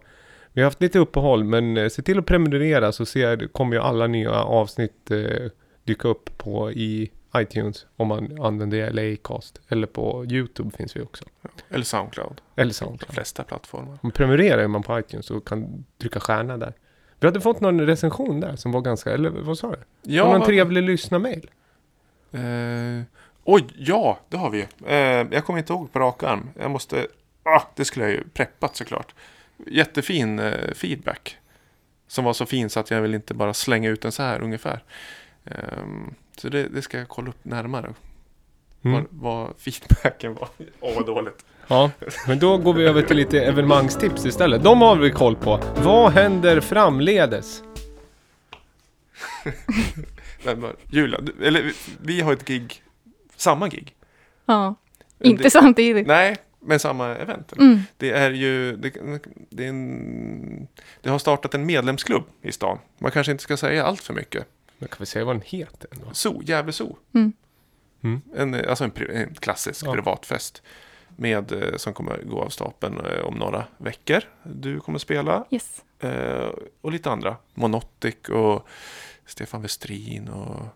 vi 0.52 0.60
har 0.60 0.66
haft 0.66 0.80
lite 0.82 0.98
uppehåll 0.98 1.44
men 1.44 1.76
eh, 1.76 1.88
se 1.88 2.02
till 2.02 2.18
att 2.18 2.26
prenumerera 2.26 2.92
så 2.92 3.06
ser, 3.06 3.48
kommer 3.48 3.76
ju 3.76 3.82
alla 3.82 4.06
nya 4.06 4.32
avsnitt 4.32 5.10
eh, 5.10 5.50
dyka 5.84 6.08
upp 6.08 6.38
på 6.38 6.72
i 6.72 7.10
iTunes 7.36 7.86
om 7.96 8.08
man 8.08 8.40
använder 8.42 8.90
LA-cast. 8.90 9.60
Eller 9.68 9.86
på 9.86 10.24
YouTube 10.28 10.70
finns 10.76 10.96
vi 10.96 11.00
också. 11.00 11.24
Eller 11.68 11.84
Soundcloud. 11.84 12.40
Eller 12.56 12.70
De 12.70 12.74
Soundcloud. 12.74 13.14
flesta 13.14 13.42
plattformar. 13.42 13.98
Om 14.02 14.10
prenumererar 14.10 14.68
man 14.68 14.82
på 14.82 14.98
iTunes 14.98 15.30
och 15.30 15.46
kan 15.46 15.84
trycka 15.98 16.20
stjärna 16.20 16.56
där. 16.56 16.72
Vi 17.20 17.26
hade 17.26 17.40
fått 17.40 17.60
någon 17.60 17.80
recension 17.86 18.40
där 18.40 18.56
som 18.56 18.72
var 18.72 18.80
ganska, 18.80 19.10
eller 19.12 19.30
vad 19.30 19.58
sa 19.58 19.70
du? 19.70 20.12
Ja, 20.12 20.32
någon 20.32 20.46
trevlig 20.46 20.82
lyssnarmail. 20.82 21.50
Eh, 22.32 23.02
oj, 23.50 23.66
ja, 23.76 24.18
det 24.28 24.36
har 24.36 24.50
vi 24.50 24.58
ju. 24.58 24.66
Eh, 24.86 25.26
jag 25.30 25.44
kommer 25.44 25.58
inte 25.58 25.72
ihåg 25.72 25.92
på 25.92 25.98
rak 25.98 26.22
arm. 26.22 26.50
Jag 26.58 26.70
måste... 26.70 27.06
Ah, 27.42 27.62
det 27.76 27.84
skulle 27.84 28.04
jag 28.04 28.12
ju 28.12 28.24
preppat 28.28 28.76
såklart. 28.76 29.14
Jättefin 29.66 30.38
eh, 30.38 30.74
feedback. 30.74 31.36
Som 32.06 32.24
var 32.24 32.32
så 32.32 32.46
fin 32.46 32.70
så 32.70 32.80
att 32.80 32.90
jag 32.90 33.02
vill 33.02 33.14
inte 33.14 33.34
bara 33.34 33.54
slänga 33.54 33.90
ut 33.90 34.02
den 34.02 34.12
så 34.12 34.22
här 34.22 34.42
ungefär. 34.42 34.84
Ehm, 35.44 36.14
så 36.36 36.48
det, 36.48 36.68
det 36.68 36.82
ska 36.82 36.98
jag 36.98 37.08
kolla 37.08 37.28
upp 37.28 37.44
närmare. 37.44 37.94
Mm. 38.82 39.06
Vad, 39.10 39.54
feedbacken 39.58 40.34
var. 40.34 40.48
Åh, 40.80 40.94
vad 40.94 41.06
dåligt. 41.06 41.44
Ja, 41.68 41.90
men 42.26 42.38
då 42.38 42.58
går 42.58 42.74
vi 42.74 42.84
över 42.84 43.02
till 43.02 43.16
lite 43.16 43.40
evenemangstips 43.40 44.26
istället. 44.26 44.62
De 44.62 44.80
har 44.80 44.96
vi 44.96 45.10
koll 45.10 45.36
på. 45.36 45.60
Vad 45.76 46.12
händer 46.12 46.60
framledes? 46.60 47.62
Julia, 50.90 51.20
eller 51.42 51.72
vi 52.02 52.20
har 52.20 52.32
ett 52.32 52.44
gig. 52.44 52.82
Samma 53.40 53.68
gig. 53.68 53.94
Ja, 54.46 54.74
inte 55.18 55.42
det, 55.42 55.50
samtidigt. 55.50 56.06
Nej, 56.06 56.36
men 56.60 56.78
samma 56.80 57.06
event. 57.16 57.52
Mm. 57.52 57.82
Det 57.96 58.10
är 58.10 58.30
ju, 58.30 58.76
det, 58.76 58.92
det, 59.50 59.64
är 59.64 59.68
en, 59.68 60.68
det 61.00 61.10
har 61.10 61.18
startat 61.18 61.54
en 61.54 61.66
medlemsklubb 61.66 62.24
i 62.42 62.52
stan. 62.52 62.78
Man 62.98 63.10
kanske 63.10 63.32
inte 63.32 63.42
ska 63.44 63.56
säga 63.56 63.84
allt 63.84 64.00
för 64.00 64.14
mycket. 64.14 64.46
Men 64.78 64.88
kan 64.88 64.96
vi 65.00 65.06
säga 65.06 65.24
vad 65.24 65.34
den 65.34 65.42
heter 65.46 65.88
ändå? 65.92 66.06
Zoo, 66.12 66.42
Gävle 66.42 66.72
Zoo. 66.72 66.96
Mm. 67.14 67.32
Mm. 68.02 68.20
En, 68.36 68.68
alltså 68.68 68.84
en, 68.84 68.92
en 69.10 69.34
klassisk 69.34 69.86
Ja. 69.86 69.92
privatfest. 69.92 70.62
Med, 71.16 71.52
eh, 71.52 71.76
som 71.76 71.92
kommer 71.94 72.22
gå 72.22 72.42
av 72.42 72.48
stapeln 72.48 73.00
eh, 73.06 73.20
om 73.24 73.34
några 73.34 73.64
veckor. 73.78 74.20
Du 74.42 74.80
kommer 74.80 74.98
spela. 74.98 75.44
Yes. 75.50 75.82
Eh, 75.98 76.50
och 76.80 76.92
lite 76.92 77.10
andra. 77.10 77.36
Monotic 77.54 78.28
och 78.28 78.66
Stefan 79.26 79.62
Westrin 79.62 80.28
och, 80.28 80.66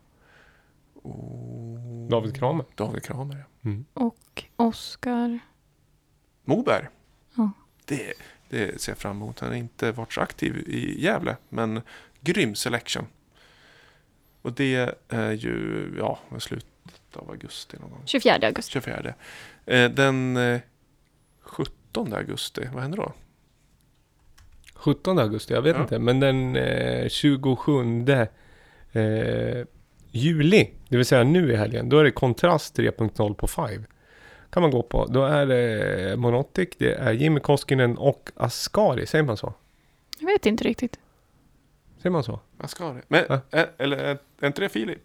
och 1.04 1.78
David 2.10 2.36
Kramer. 2.36 2.64
David 2.74 3.02
Kramer. 3.02 3.36
ja. 3.36 3.70
Mm. 3.70 3.84
Och 3.94 4.44
Oscar. 4.56 5.38
Moberg. 6.44 6.86
Ja. 7.36 7.50
Det, 7.84 8.12
det 8.48 8.80
ser 8.80 8.92
jag 8.92 8.98
fram 8.98 9.16
emot. 9.16 9.40
Han 9.40 9.48
har 9.48 9.56
inte 9.56 9.92
varit 9.92 10.12
så 10.12 10.20
aktiv 10.20 10.56
i 10.56 11.02
Gävle. 11.04 11.36
Men 11.48 11.80
grym 12.20 12.54
selection. 12.54 13.06
Och 14.42 14.52
det 14.52 14.94
är 15.08 15.32
ju, 15.32 15.94
ja, 15.98 16.18
slutet 16.38 16.68
av 17.16 17.30
augusti 17.30 17.76
någon 17.80 17.90
gång. 17.90 18.02
24 18.04 18.34
augusti. 18.46 18.72
24. 18.72 19.14
Eh, 19.66 19.90
den 19.90 20.36
eh, 20.36 20.60
17 21.40 22.12
augusti, 22.12 22.68
vad 22.72 22.82
händer 22.82 22.98
då? 22.98 23.12
17 24.74 25.18
augusti, 25.18 25.54
jag 25.54 25.62
vet 25.62 25.76
Ja. 25.76 25.82
inte. 25.82 25.98
Men 25.98 26.20
den 26.20 26.56
eh, 26.56 27.08
27 27.08 28.04
eh, 28.92 29.66
juli, 30.14 30.70
det 30.88 30.96
vill 30.96 31.06
säga 31.06 31.24
nu 31.24 31.52
i 31.52 31.56
helgen, 31.56 31.88
då 31.88 31.98
är 31.98 32.04
det 32.04 32.10
Kontrast 32.10 32.78
3.0 32.78 33.34
på 33.34 33.46
5. 33.46 33.84
Kan 34.50 34.62
man 34.62 34.70
gå 34.70 34.82
på. 34.82 35.06
Då 35.06 35.24
är 35.24 35.46
det 35.46 36.16
Monotic, 36.16 36.68
det 36.78 36.94
är 36.94 37.12
Jimmy 37.12 37.40
Koskinen 37.40 37.98
och 37.98 38.30
Ascari. 38.36 39.06
Säger 39.06 39.24
man 39.24 39.36
så? 39.36 39.54
Jag 40.18 40.26
vet 40.26 40.46
inte 40.46 40.64
riktigt. 40.64 40.98
Säger 41.98 42.10
man 42.10 42.24
så? 42.24 42.40
Det? 42.78 43.02
Men, 43.08 43.24
Ja. 43.28 43.40
eh, 43.50 43.64
eller 43.78 43.96
är 43.96 44.18
är 44.40 44.46
inte 44.46 44.60
det 44.60 44.68
Filip? 44.68 44.98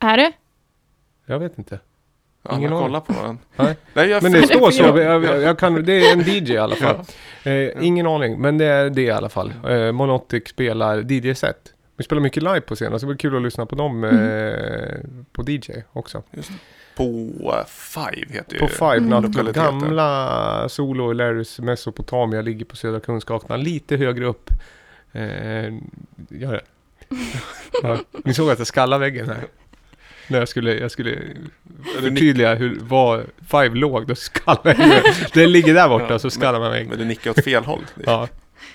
Är 0.00 0.16
det? 0.16 0.32
Jag 1.26 1.38
vet 1.38 1.58
inte. 1.58 1.80
Ja, 2.42 2.56
Ingen 2.56 2.70
kollar 2.70 3.00
på 3.00 3.12
varandra. 3.12 3.42
Nej. 3.56 3.76
Nej, 3.94 4.08
jag 4.08 4.22
Men 4.22 4.32
det 4.32 4.46
står 4.46 4.70
så. 4.70 4.82
Ja. 4.82 5.00
Jag, 5.00 5.24
jag, 5.24 5.42
jag 5.42 5.58
kan, 5.58 5.84
det 5.84 5.92
är 5.92 6.12
en 6.12 6.20
DJ 6.20 6.52
i 6.52 6.58
alla 6.58 6.76
fall. 6.76 6.96
Eh, 7.44 7.84
ingen 7.86 8.06
aning, 8.06 8.40
men 8.40 8.58
det 8.58 8.64
är 8.64 8.90
det 8.90 9.02
i 9.02 9.10
alla 9.10 9.28
fall. 9.28 9.52
Eh, 9.68 9.92
Monotic 9.92 10.48
spelar 10.48 11.12
DJ-set. 11.12 11.74
Vi 11.96 12.04
spelar 12.04 12.22
mycket 12.22 12.42
live 12.42 12.60
på 12.60 12.74
scenen, 12.74 13.00
så 13.00 13.06
det 13.06 13.10
blir 13.14 13.18
kul 13.18 13.36
att 13.36 13.42
lyssna 13.42 13.66
på 13.66 13.74
dem 13.76 14.04
eh, 14.04 14.96
på 15.32 15.42
DJ 15.50 15.72
också. 15.92 16.22
På 16.96 17.30
Five 17.68 18.26
heter 18.34 18.52
ju 18.54 18.58
På 18.58 18.68
Five 18.68 18.96
Mm. 18.96 19.08
Nattklubb. 19.10 19.54
Gamla 19.54 20.68
Solo 20.68 21.12
Larrys 21.12 21.58
Mesopotamia 21.58 22.42
ligger 22.42 22.64
på 22.64 22.76
Södra 22.76 23.00
Kungsgatan. 23.00 23.60
Lite 23.62 23.96
högre 23.96 24.24
upp. 24.26 24.50
Eh, 25.12 25.22
gör 26.28 26.52
det. 26.52 26.60
ja, 27.82 27.98
ni 28.24 28.34
såg 28.34 28.50
att 28.50 28.58
jag 28.58 28.66
skallade 28.66 29.00
väggen 29.00 29.26
här. 29.28 29.38
När 30.28 30.38
jag 30.38 30.48
skulle, 30.48 30.74
jag 30.74 30.90
skulle 30.90 31.18
förtydliga 32.00 32.54
hur, 32.54 32.78
var 32.80 33.24
Five 33.46 33.74
låg, 33.74 34.06
då 34.06 34.14
skallade 34.14 34.76
jag. 35.04 35.14
Den 35.34 35.52
ligger 35.52 35.74
där 35.74 35.88
borta, 35.88 36.06
Ja, 36.10 36.18
så 36.18 36.30
skallar 36.30 36.60
man 36.60 36.70
väggen. 36.70 36.88
Men 36.88 36.98
du 36.98 37.04
nickar 37.04 37.30
åt 37.30 37.44
fel 37.44 37.64
håll. 37.64 37.84
Det 37.94 38.02
Ja, 38.06 38.28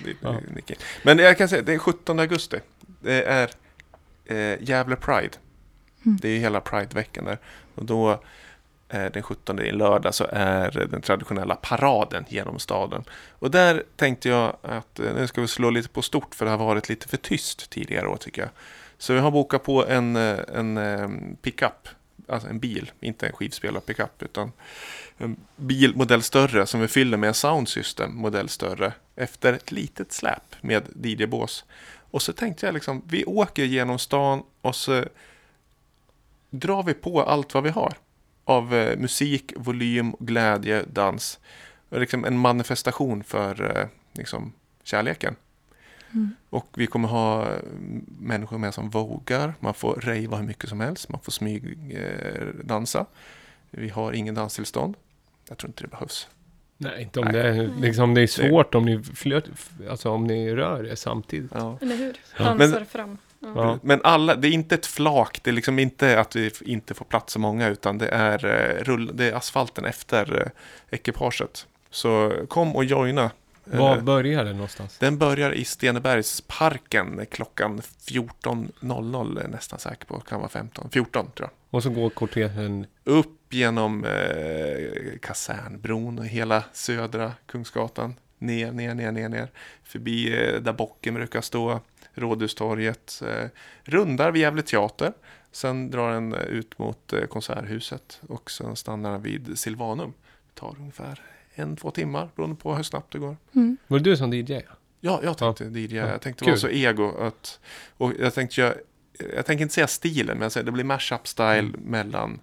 det 0.05 0.11
Ja. 0.21 0.29
det 0.47 0.55
nicken. 0.55 0.77
Men 1.03 1.17
jag 1.19 1.37
kan 1.37 1.49
säga, 1.49 1.61
det 1.61 1.73
är 1.73 1.77
17 1.77 2.19
augusti. 2.19 2.57
Det 3.01 3.23
är 3.23 3.49
eh, 4.25 4.63
Gävle 4.63 4.95
Pride. 4.95 5.37
Mm. 6.05 6.17
Det 6.21 6.29
är 6.29 6.39
hela 6.39 6.59
Pride-veckan 6.59 7.25
där. 7.25 7.37
Och 7.75 7.85
då, 7.85 8.11
eh, 8.89 9.11
den 9.13 9.23
17 9.23 9.59
i 9.59 9.71
lördag, 9.71 10.15
så 10.15 10.27
är 10.31 10.87
den 10.91 11.01
traditionella 11.01 11.55
paraden 11.55 12.25
genom 12.29 12.59
staden. 12.59 13.03
Och 13.39 13.51
där 13.51 13.83
tänkte 13.95 14.29
jag 14.29 14.57
att 14.61 14.99
eh, 14.99 15.13
nu 15.15 15.27
ska 15.27 15.41
vi 15.41 15.47
slå 15.47 15.69
lite 15.69 15.89
på 15.89 16.01
stort, 16.01 16.35
för 16.35 16.45
det 16.45 16.51
har 16.51 16.57
varit 16.57 16.89
lite 16.89 17.07
för 17.07 17.17
tyst 17.17 17.69
tidigare 17.69 18.07
år 18.07 18.17
tycker 18.17 18.41
jag. 18.41 18.51
Så 18.97 19.13
vi 19.13 19.19
har 19.19 19.31
bokat 19.31 19.63
på 19.63 19.85
en, 19.85 20.15
eh, 20.15 20.39
en 20.53 20.77
eh, 20.77 21.09
pickup, 21.41 21.87
alltså 22.27 22.49
en 22.49 22.59
bil, 22.59 22.91
inte 22.99 23.27
en 23.27 23.33
skivspelar-pickup, 23.33 24.23
utan 24.23 24.51
en 25.17 25.35
bil 25.55 25.95
modell 25.95 26.21
större 26.21 26.65
som 26.65 26.81
vi 26.81 26.87
fyller 26.87 27.17
med 27.17 27.27
en 27.27 27.33
soundsystem 27.33 28.15
modell 28.15 28.49
större 28.49 28.93
efter 29.15 29.53
ett 29.53 29.71
litet 29.71 30.11
släp 30.11 30.55
med 30.61 30.83
DJ-bås. 31.03 31.65
Och 32.11 32.21
så 32.21 32.33
tänkte 32.33 32.65
jag 32.65 32.73
liksom, 32.73 33.01
vi 33.07 33.25
åker 33.25 33.63
genom 33.63 33.99
stan 33.99 34.43
och 34.61 34.75
så 34.75 35.05
drar 36.49 36.83
vi 36.83 36.93
på 36.93 37.23
allt 37.23 37.53
vad 37.53 37.63
vi 37.63 37.69
har. 37.69 37.97
Av 38.43 38.75
eh, 38.75 38.97
musik, 38.97 39.53
volym, 39.55 40.15
glädje, 40.19 40.85
dans. 40.93 41.39
Och 41.89 41.99
liksom 41.99 42.25
en 42.25 42.37
manifestation 42.37 43.23
för 43.23 43.77
eh, 43.77 43.87
liksom, 44.13 44.53
kärleken. 44.83 45.35
Mm. 46.11 46.35
Och 46.49 46.67
vi 46.75 46.87
kommer 46.87 47.07
ha 47.07 47.53
eh, 47.53 47.59
människor 48.19 48.57
med 48.57 48.73
som 48.73 48.89
vågar. 48.89 49.53
Man 49.59 49.73
får 49.73 49.93
rejva 49.93 50.37
hur 50.37 50.47
mycket 50.47 50.69
som 50.69 50.79
helst. 50.79 51.09
Man 51.09 51.21
får 51.21 51.31
smyg 51.31 51.77
eh. 51.91 53.05
Vi 53.69 53.89
har 53.89 54.13
ingen 54.13 54.35
danstillstånd. 54.35 54.95
Jag 55.49 55.57
tror 55.57 55.69
inte 55.69 55.83
det 55.83 55.87
behövs. 55.87 56.27
Nej, 56.81 57.01
inte 57.01 57.19
om 57.19 57.25
Nej. 57.25 57.33
det 57.33 57.41
är, 57.49 57.69
liksom, 57.81 58.13
det 58.13 58.21
är 58.21 58.27
svårt 58.27 58.75
om 58.75 58.85
ni 58.85 59.03
flöt, 59.03 59.45
alltså 59.89 60.09
om 60.09 60.23
ni 60.27 60.55
rör 60.55 60.87
er 60.87 60.95
samtidigt. 60.95 61.51
Ja. 61.55 61.77
Eller 61.81 61.95
hur? 61.95 62.13
Dansar 62.37 62.69
Men- 62.79 62.85
fram. 62.85 63.17
Ja. 63.39 63.51
Ja. 63.55 63.79
Men 63.83 64.01
alla, 64.03 64.35
det 64.35 64.47
är 64.47 64.51
inte 64.51 64.75
ett 64.75 64.85
flak, 64.85 65.39
det 65.43 65.49
är 65.49 65.53
liksom 65.53 65.79
inte 65.79 66.19
att 66.19 66.35
vi 66.35 66.51
inte 66.65 66.93
får 66.93 67.05
plats 67.05 67.33
så 67.33 67.39
många, 67.39 67.67
utan 67.67 67.97
det 67.97 68.07
är, 68.07 68.45
eh, 68.45 68.83
rull, 68.83 69.11
det 69.17 69.25
är 69.29 69.33
asfalten 69.33 69.85
efter 69.85 70.41
eh, 70.41 70.51
ekipaget. 70.97 71.67
Så 71.89 72.33
kom 72.47 72.75
och 72.75 72.85
joina 72.85 73.31
Var 73.63 73.95
Eh, 73.97 74.03
börjar 74.03 74.45
det 74.45 74.53
någonstans? 74.53 74.97
Den 74.97 75.17
börjar 75.17 75.51
i 75.51 75.65
Stenebergsparken 75.65 77.25
klockan 77.31 77.81
14.00 78.07 79.37
är 79.37 79.41
jag 79.41 79.51
nästan 79.51 79.79
säker 79.79 80.05
på. 80.05 80.19
Kan 80.19 80.39
vara 80.39 80.49
15. 80.49 80.89
14 80.91 81.31
tror 81.35 81.49
jag. 81.49 81.75
Och 81.75 81.83
så 81.83 81.89
går 81.89 82.09
kortegen... 82.09 82.85
Upp 83.03 83.27
genom 83.53 84.05
eh, 84.05 85.17
Kasernbron 85.21 86.19
och 86.19 86.25
hela 86.25 86.63
södra 86.73 87.33
Kungsgatan. 87.45 88.15
Ner, 88.37 88.71
ner, 88.71 88.93
ner, 88.95 89.11
ner, 89.11 89.29
ner. 89.29 89.51
Förbi 89.83 90.33
eh, 90.45 90.61
där 90.61 90.73
bocken 90.73 91.13
brukar 91.13 91.41
stå. 91.41 91.79
Rådhustorget. 92.13 93.21
Eh, 93.27 93.47
rundar 93.83 94.31
vid 94.31 94.41
Gävle 94.41 94.61
teater. 94.61 95.13
Sen 95.51 95.91
drar 95.91 96.11
den 96.13 96.33
ut 96.33 96.79
mot 96.79 97.13
eh, 97.13 97.25
Konserthuset. 97.25 98.21
Och 98.27 98.51
sen 98.51 98.75
stannar 98.75 99.11
den 99.11 99.21
vid 99.21 99.59
Silvanum. 99.59 100.13
Det 100.53 100.59
tar 100.59 100.75
ungefär 100.79 101.21
en, 101.53 101.75
två 101.75 101.91
timmar 101.91 102.29
beroende 102.35 102.55
på 102.55 102.75
hur 102.75 102.83
snabbt 102.83 103.13
det 103.13 103.19
går. 103.19 103.37
Mm. 103.55 103.77
Var 103.87 103.99
det 103.99 104.03
du 104.09 104.17
som 104.17 104.33
DJ? 104.33 104.61
Ja, 104.99 105.19
jag 105.23 105.37
tänkte 105.37 105.63
DJ. 105.79 105.95
Ja, 105.95 106.07
Jag 106.07 106.21
tänkte 106.21 106.43
kul. 106.45 106.51
vara 106.51 106.59
så 106.59 106.69
ego 106.69 107.17
att... 107.19 107.59
Och 107.97 108.13
jag 108.19 108.33
tänkte 108.33 108.61
jag, 108.61 108.73
jag 109.35 109.45
tänker 109.45 109.61
inte 109.61 109.73
säga 109.73 109.87
stilen, 109.87 110.37
men 110.37 110.41
jag 110.41 110.51
säger, 110.51 110.65
det 110.65 110.71
blir 110.71 110.83
mashup 110.83 111.27
style 111.27 111.59
Mm. 111.59 111.71
mellan 111.81 112.39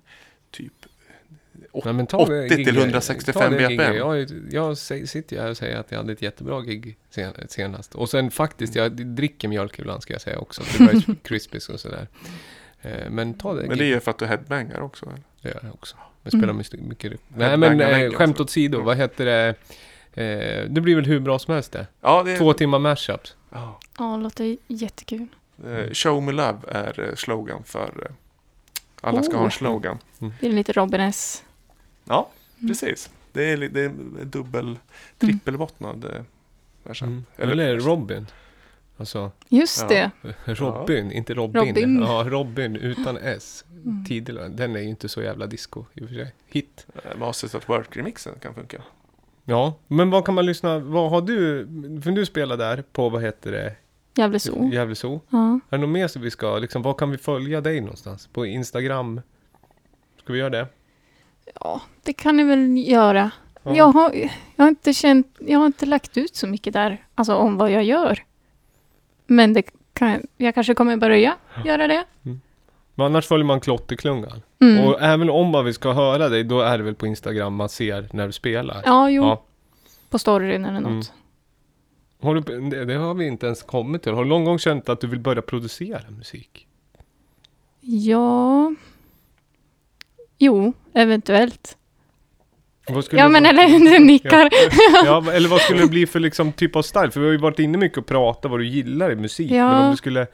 Nej, 1.84 1.94
men 1.94 2.06
ta 2.06 2.16
80 2.18 2.32
det 2.32 2.48
till 2.48 2.58
gigget. 2.58 2.76
165 2.76 3.42
Ta 3.42 3.48
det 3.48 3.62
gigget. 3.62 3.78
BPM. 3.78 3.96
Jag, 3.96 4.26
jag 4.50 4.78
sitter 4.78 5.36
ju 5.36 5.42
här 5.42 5.50
och 5.50 5.56
säger 5.56 5.76
att 5.76 5.90
jag 5.90 5.98
hade 5.98 6.12
ett 6.12 6.22
jättebra 6.22 6.60
gig 6.60 6.96
sen, 7.10 7.32
senast. 7.48 7.94
Och 7.94 8.08
sen 8.10 8.30
faktiskt, 8.30 8.74
jag 8.74 8.92
dricker 8.92 9.48
mjölk 9.48 9.78
ibland 9.78 10.02
ska 10.02 10.14
jag 10.14 10.20
säga 10.20 10.38
också. 10.38 10.62
Det 10.78 10.84
var 10.84 10.92
ju 10.92 11.14
Krispies 11.22 11.68
och 11.68 11.80
sådär. 11.80 12.06
Eh, 12.82 13.10
Men 13.10 13.34
ta 13.34 13.54
det 13.54 13.66
Men 13.68 13.78
det 13.78 13.92
är 13.92 14.00
för 14.00 14.10
att 14.10 14.18
du 14.18 14.26
headbangar 14.26 14.80
också. 14.80 15.06
Eller? 15.06 15.22
Det 15.42 15.48
gör 15.48 15.60
jag 15.62 15.74
också. 15.74 15.96
Jag 16.22 16.32
spelar 16.32 16.44
Mm. 16.44 16.56
mycket, 16.56 16.80
mycket 16.80 17.12
Nej 17.28 17.56
men 17.56 17.80
eh, 17.80 18.10
skämt 18.12 18.30
också. 18.32 18.42
åt 18.42 18.50
sido, 18.50 18.80
vad 18.82 18.96
heter 18.96 19.24
det? 19.24 19.54
Eh, 20.14 20.64
det 20.70 20.80
blir 20.80 20.94
väl 20.96 21.04
hur 21.04 21.20
bra 21.20 21.38
som 21.38 21.54
helst 21.54 21.72
det. 21.72 21.86
Ja, 22.00 22.22
det 22.22 22.32
är... 22.32 22.38
Två 22.38 22.52
timmar 22.52 22.78
mashups. 22.78 23.36
Ja. 23.50 23.80
Ja, 23.98 24.04
det 24.16 24.22
låter 24.22 24.56
jättekul. 24.66 25.26
Eh, 25.66 25.92
Show 25.92 26.22
me 26.22 26.32
love 26.32 26.58
är 26.68 27.12
slogan 27.16 27.62
för... 27.64 28.10
Alla 29.00 29.22
ska 29.22 29.32
ha 29.36 29.40
en 29.40 29.46
Oh. 29.46 29.50
slogan. 29.50 29.98
Det 30.40 30.46
är 30.46 30.52
lite 30.52 30.72
Robin 30.72 31.00
S. 31.00 31.44
Ja, 32.08 32.28
Mm. 32.58 32.68
precis. 32.68 33.10
Det 33.32 33.44
är, 33.52 33.56
det 33.56 33.80
är 33.80 33.92
dubbel, 34.24 34.78
trippelbottnad 35.18 36.24
version. 36.84 37.08
Mm. 37.08 37.24
Eller 37.50 37.78
Robin. 37.78 38.26
Alltså 38.96 39.30
Just 39.48 39.80
Ja. 39.90 40.10
det. 40.22 40.32
Robin, 40.54 41.12
inte 41.12 41.34
Robin. 41.34 41.66
Robin. 41.66 42.00
Ja, 42.02 42.24
Robin 42.28 42.76
utan 42.76 43.16
S. 43.16 43.64
Mm. 43.84 44.04
Tidigare. 44.04 44.48
Den 44.48 44.76
är 44.76 44.80
ju 44.80 44.88
inte 44.88 45.08
så 45.08 45.22
jävla 45.22 45.46
disco 45.46 45.84
i 45.94 46.04
och 46.04 46.08
för 46.08 46.14
sig. 46.14 46.34
Hit. 46.46 46.86
Eh, 47.04 47.18
Masters 47.18 47.54
at 47.54 47.68
Work-remixen 47.68 48.38
kan 48.40 48.54
funka. 48.54 48.82
Ja, 49.44 49.74
men 49.88 50.10
vad 50.10 50.24
kan 50.24 50.34
man 50.34 50.46
lyssna, 50.46 50.78
vad 50.78 51.10
har 51.10 51.20
du, 51.22 51.66
för 52.02 52.10
du 52.10 52.26
spelar 52.26 52.56
där 52.56 52.84
på, 52.92 53.08
vad 53.08 53.22
heter 53.22 53.52
det, 53.52 53.74
Gävle 54.14 54.38
Zoo. 54.40 54.68
Gävle 54.72 54.94
Zoo. 54.94 55.20
Ja. 55.30 55.60
Är 55.70 55.78
det 55.78 55.78
något 55.78 55.90
mer 55.90 56.08
som 56.08 56.22
vi 56.22 56.30
ska, 56.30 56.58
liksom, 56.58 56.82
var 56.82 56.94
kan 56.94 57.10
vi 57.10 57.18
följa 57.18 57.60
dig 57.60 57.80
någonstans? 57.80 58.26
På 58.26 58.46
Instagram? 58.46 59.20
Ska 60.22 60.32
vi 60.32 60.38
göra 60.38 60.50
det? 60.50 60.66
Ja, 61.60 61.80
det 62.02 62.12
kan 62.12 62.36
ni 62.36 62.44
väl 62.44 62.88
göra. 62.88 63.30
Ja. 63.62 63.76
Jag, 63.76 63.84
har, 63.92 64.12
jag 64.56 64.64
har 64.64 64.68
inte 64.68 64.92
känt, 64.92 65.36
jag 65.38 65.58
har 65.58 65.66
inte 65.66 65.86
lagt 65.86 66.16
ut 66.16 66.36
så 66.36 66.46
mycket 66.46 66.72
där, 66.72 67.04
alltså 67.14 67.34
om 67.34 67.56
vad 67.56 67.70
jag 67.70 67.84
gör. 67.84 68.24
Men 69.26 69.52
det 69.52 69.62
kan, 69.92 70.26
jag 70.36 70.54
kanske 70.54 70.74
kommer 70.74 70.96
börja 70.96 71.34
göra 71.64 71.88
det. 71.88 72.04
Men 72.94 73.06
annars 73.06 73.26
följer 73.26 73.46
man 73.46 73.60
Klotterklungan. 73.60 74.42
Mm. 74.60 74.84
Och 74.84 75.02
även 75.02 75.30
om 75.30 75.48
man 75.48 75.64
vi 75.64 75.72
ska 75.72 75.92
höra 75.92 76.28
dig, 76.28 76.44
då 76.44 76.60
är 76.60 76.78
det 76.78 76.84
väl 76.84 76.94
på 76.94 77.06
Instagram 77.06 77.54
man 77.54 77.68
ser 77.68 78.08
när 78.12 78.26
du 78.26 78.32
spelar? 78.32 78.82
Ja, 78.84 79.10
jo, 79.10 79.22
Ja. 79.22 79.42
på 80.10 80.18
storyn 80.18 80.64
eller 80.64 80.80
något. 80.80 80.90
Mm. 80.90 81.02
Har 82.22 82.34
du, 82.34 82.40
det, 82.70 82.84
det 82.84 82.94
har 82.94 83.14
vi 83.14 83.26
inte 83.26 83.46
ens 83.46 83.62
kommit 83.62 84.02
till. 84.02 84.12
Har 84.12 84.24
du 84.24 84.28
någon 84.30 84.44
gång 84.44 84.58
känt 84.58 84.88
att 84.88 85.00
du 85.00 85.06
vill 85.06 85.20
börja 85.20 85.42
producera 85.42 86.10
musik? 86.10 86.66
Ja. 87.80 88.74
Jo, 90.38 90.72
eventuellt. 90.94 91.76
Ja, 92.88 93.02
det 93.10 93.28
men 93.28 93.46
eller 93.46 93.92
du 93.92 94.04
nickar. 94.04 94.50
Ja, 95.04 95.32
eller 95.32 95.48
vad 95.48 95.60
skulle 95.60 95.80
det 95.80 95.88
bli 95.88 96.06
för 96.06 96.20
liksom 96.20 96.52
typ 96.52 96.76
av 96.76 96.82
style? 96.82 97.10
För 97.10 97.20
vi 97.20 97.26
har 97.26 97.32
ju 97.32 97.38
varit 97.38 97.58
inne 97.58 97.78
mycket 97.78 97.98
och 97.98 98.06
pratat 98.06 98.50
vad 98.50 98.60
du 98.60 98.66
gillar 98.66 99.12
i 99.12 99.16
musik. 99.16 99.50
Ja. 99.50 99.72
Men 99.72 99.84
om 99.84 99.90
du 99.90 99.96
skulle, 99.96 100.26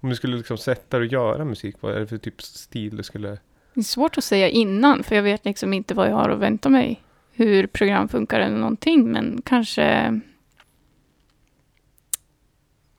om 0.00 0.08
du 0.08 0.16
skulle 0.16 0.36
liksom 0.36 0.58
sätta 0.58 0.98
dig 0.98 1.06
och 1.06 1.12
göra 1.12 1.44
musik, 1.44 1.76
vad 1.80 1.94
är 1.94 2.00
det 2.00 2.06
för 2.06 2.18
typ 2.18 2.42
stil 2.42 2.96
du 2.96 3.02
skulle... 3.02 3.28
Det 3.74 3.80
är 3.80 3.82
svårt 3.82 4.18
att 4.18 4.24
säga 4.24 4.48
innan, 4.48 5.02
för 5.02 5.16
jag 5.16 5.22
vet 5.22 5.44
liksom 5.44 5.72
inte 5.72 5.94
vad 5.94 6.08
jag 6.08 6.14
har 6.14 6.28
att 6.28 6.38
vänta 6.38 6.68
mig. 6.68 7.02
Hur 7.32 7.66
program 7.66 8.08
funkar 8.08 8.40
eller 8.40 8.56
någonting, 8.56 9.12
men 9.12 9.42
kanske 9.44 9.82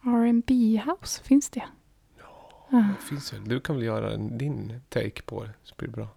R&B 0.04 0.82
house 0.86 1.24
finns 1.24 1.50
det? 1.50 1.64
Ja. 2.72 2.78
Det 3.00 3.06
finns 3.10 3.34
väl, 3.34 3.44
du 3.44 3.60
kan 3.60 3.76
väl 3.76 3.86
göra 3.86 4.18
din 4.18 4.82
take 4.90 5.22
på 5.22 5.44
det, 5.44 5.50
så 5.64 5.76
blir 5.78 5.88
det 5.88 5.96
bra. 5.96 6.08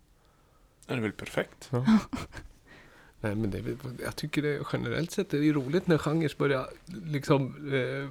Det 0.91 0.97
är 0.97 1.01
väl 1.01 1.13
perfekt. 1.13 1.71
Nej 3.21 3.35
men 3.35 3.51
det, 3.51 3.59
är 3.59 3.77
jag 4.05 4.17
tycker 4.17 4.43
det 4.43 4.61
generellt 4.73 5.11
sett 5.11 5.35
är 5.35 5.39
det 5.39 5.53
roligt 5.53 5.87
när 5.87 5.99
genrer 5.99 6.33
börjar 6.39 6.67
liksom, 7.05 7.55
eh, 7.73 8.09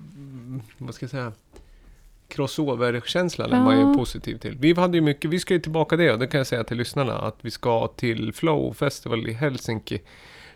vad 0.78 0.96
ska 0.96 1.04
jag 1.04 1.12
säga, 1.12 1.34
crossover-känslan 2.28 3.54
är 3.54 3.64
man 3.64 3.80
ju 3.80 3.82
Ja. 3.82 3.94
positiv 3.94 4.38
till. 4.38 4.58
Vi 4.58 4.74
hade 4.74 4.98
ju 4.98 5.02
mycket, 5.02 5.32
vi 5.32 5.40
ska 5.40 5.54
ju 5.54 5.60
tillbaka 5.60 5.96
det 5.96 6.12
och 6.12 6.20
det 6.20 6.28
kan 6.28 6.38
jag 6.38 6.48
säga 6.48 6.64
till 6.64 6.78
lyssnarna 6.78 7.14
att 7.14 7.38
vi 7.42 7.52
ska 7.52 7.88
till 7.88 8.34
Flow 8.34 8.74
Festival 8.74 9.28
i 9.28 9.34
Helsinki. 9.34 10.02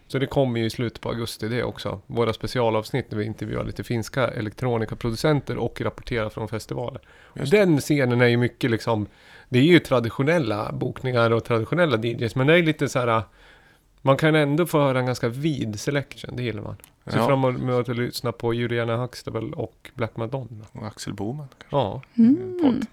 Så 0.08 0.20
det 0.20 0.26
kommer 0.28 0.60
ju 0.60 0.66
i 0.66 0.70
slutet 0.70 1.02
på 1.02 1.10
augusti 1.10 1.48
det 1.50 1.64
också. 1.64 2.02
Våra 2.08 2.34
specialavsnitt 2.34 3.12
när 3.12 3.18
vi 3.18 3.26
intervjuar 3.26 3.64
lite 3.64 3.84
finska 3.84 4.28
elektronikaproducenter 4.28 5.58
och 5.58 5.82
rapporterar 5.82 6.30
från 6.30 6.48
festivaler. 6.48 7.02
Och 7.10 7.48
den 7.50 7.80
scenen 7.82 8.22
är 8.22 8.26
ju 8.28 8.38
mycket 8.38 8.72
liksom, 8.72 9.08
det 9.50 9.60
är 9.60 9.64
ju 9.64 9.80
traditionella 9.80 10.72
bokningar 10.72 11.32
och 11.32 11.44
traditionella 11.44 11.98
DJs, 11.98 12.36
men 12.36 12.48
det 12.48 12.54
är 12.58 12.64
lite 12.64 12.90
så 12.90 13.00
här 13.00 13.24
man 14.02 14.18
kan 14.18 14.36
ändå 14.36 14.66
få 14.66 14.80
höra 14.80 15.00
en 15.00 15.06
ganska 15.06 15.28
vid 15.30 15.80
selection, 15.80 16.36
det 16.36 16.44
gillar 16.44 16.62
man. 16.64 16.76
Ser 17.08 17.18
Ja. 17.18 17.28
fram 17.28 17.44
emot 17.44 17.90
att 17.90 17.98
lyssna 17.98 18.32
på 18.32 18.54
Juliana 18.54 18.98
Huxtable 18.98 19.52
och 19.56 19.92
Black 19.96 20.18
Madonna. 20.18 20.66
Och 20.72 20.88
Axel 20.88 21.14
Boman 21.14 21.48
kanske. 21.58 21.76
Ja, 21.78 22.02
Mm. 22.18 22.60
Podd. 22.62 22.86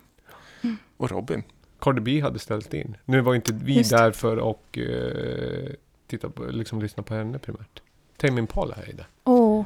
Och 0.96 1.10
Robin. 1.10 1.42
Cardi 1.80 2.00
B 2.00 2.20
hade 2.20 2.38
ställt 2.38 2.74
in. 2.74 2.96
Nu 3.04 3.20
var 3.20 3.34
inte 3.34 3.52
vi 3.64 3.76
Just 3.76 3.90
där 3.90 4.12
för 4.12 4.50
att 4.50 4.76
eh, 4.76 5.72
titta 6.10 6.30
på, 6.30 6.44
liksom 6.44 6.82
lyssna 6.82 7.02
på 7.02 7.14
henne 7.14 7.38
primärt. 7.38 7.82
Tame 8.16 8.38
Impala 8.40 8.74
är 8.74 8.92
det. 8.92 9.06
Åh, 9.24 9.64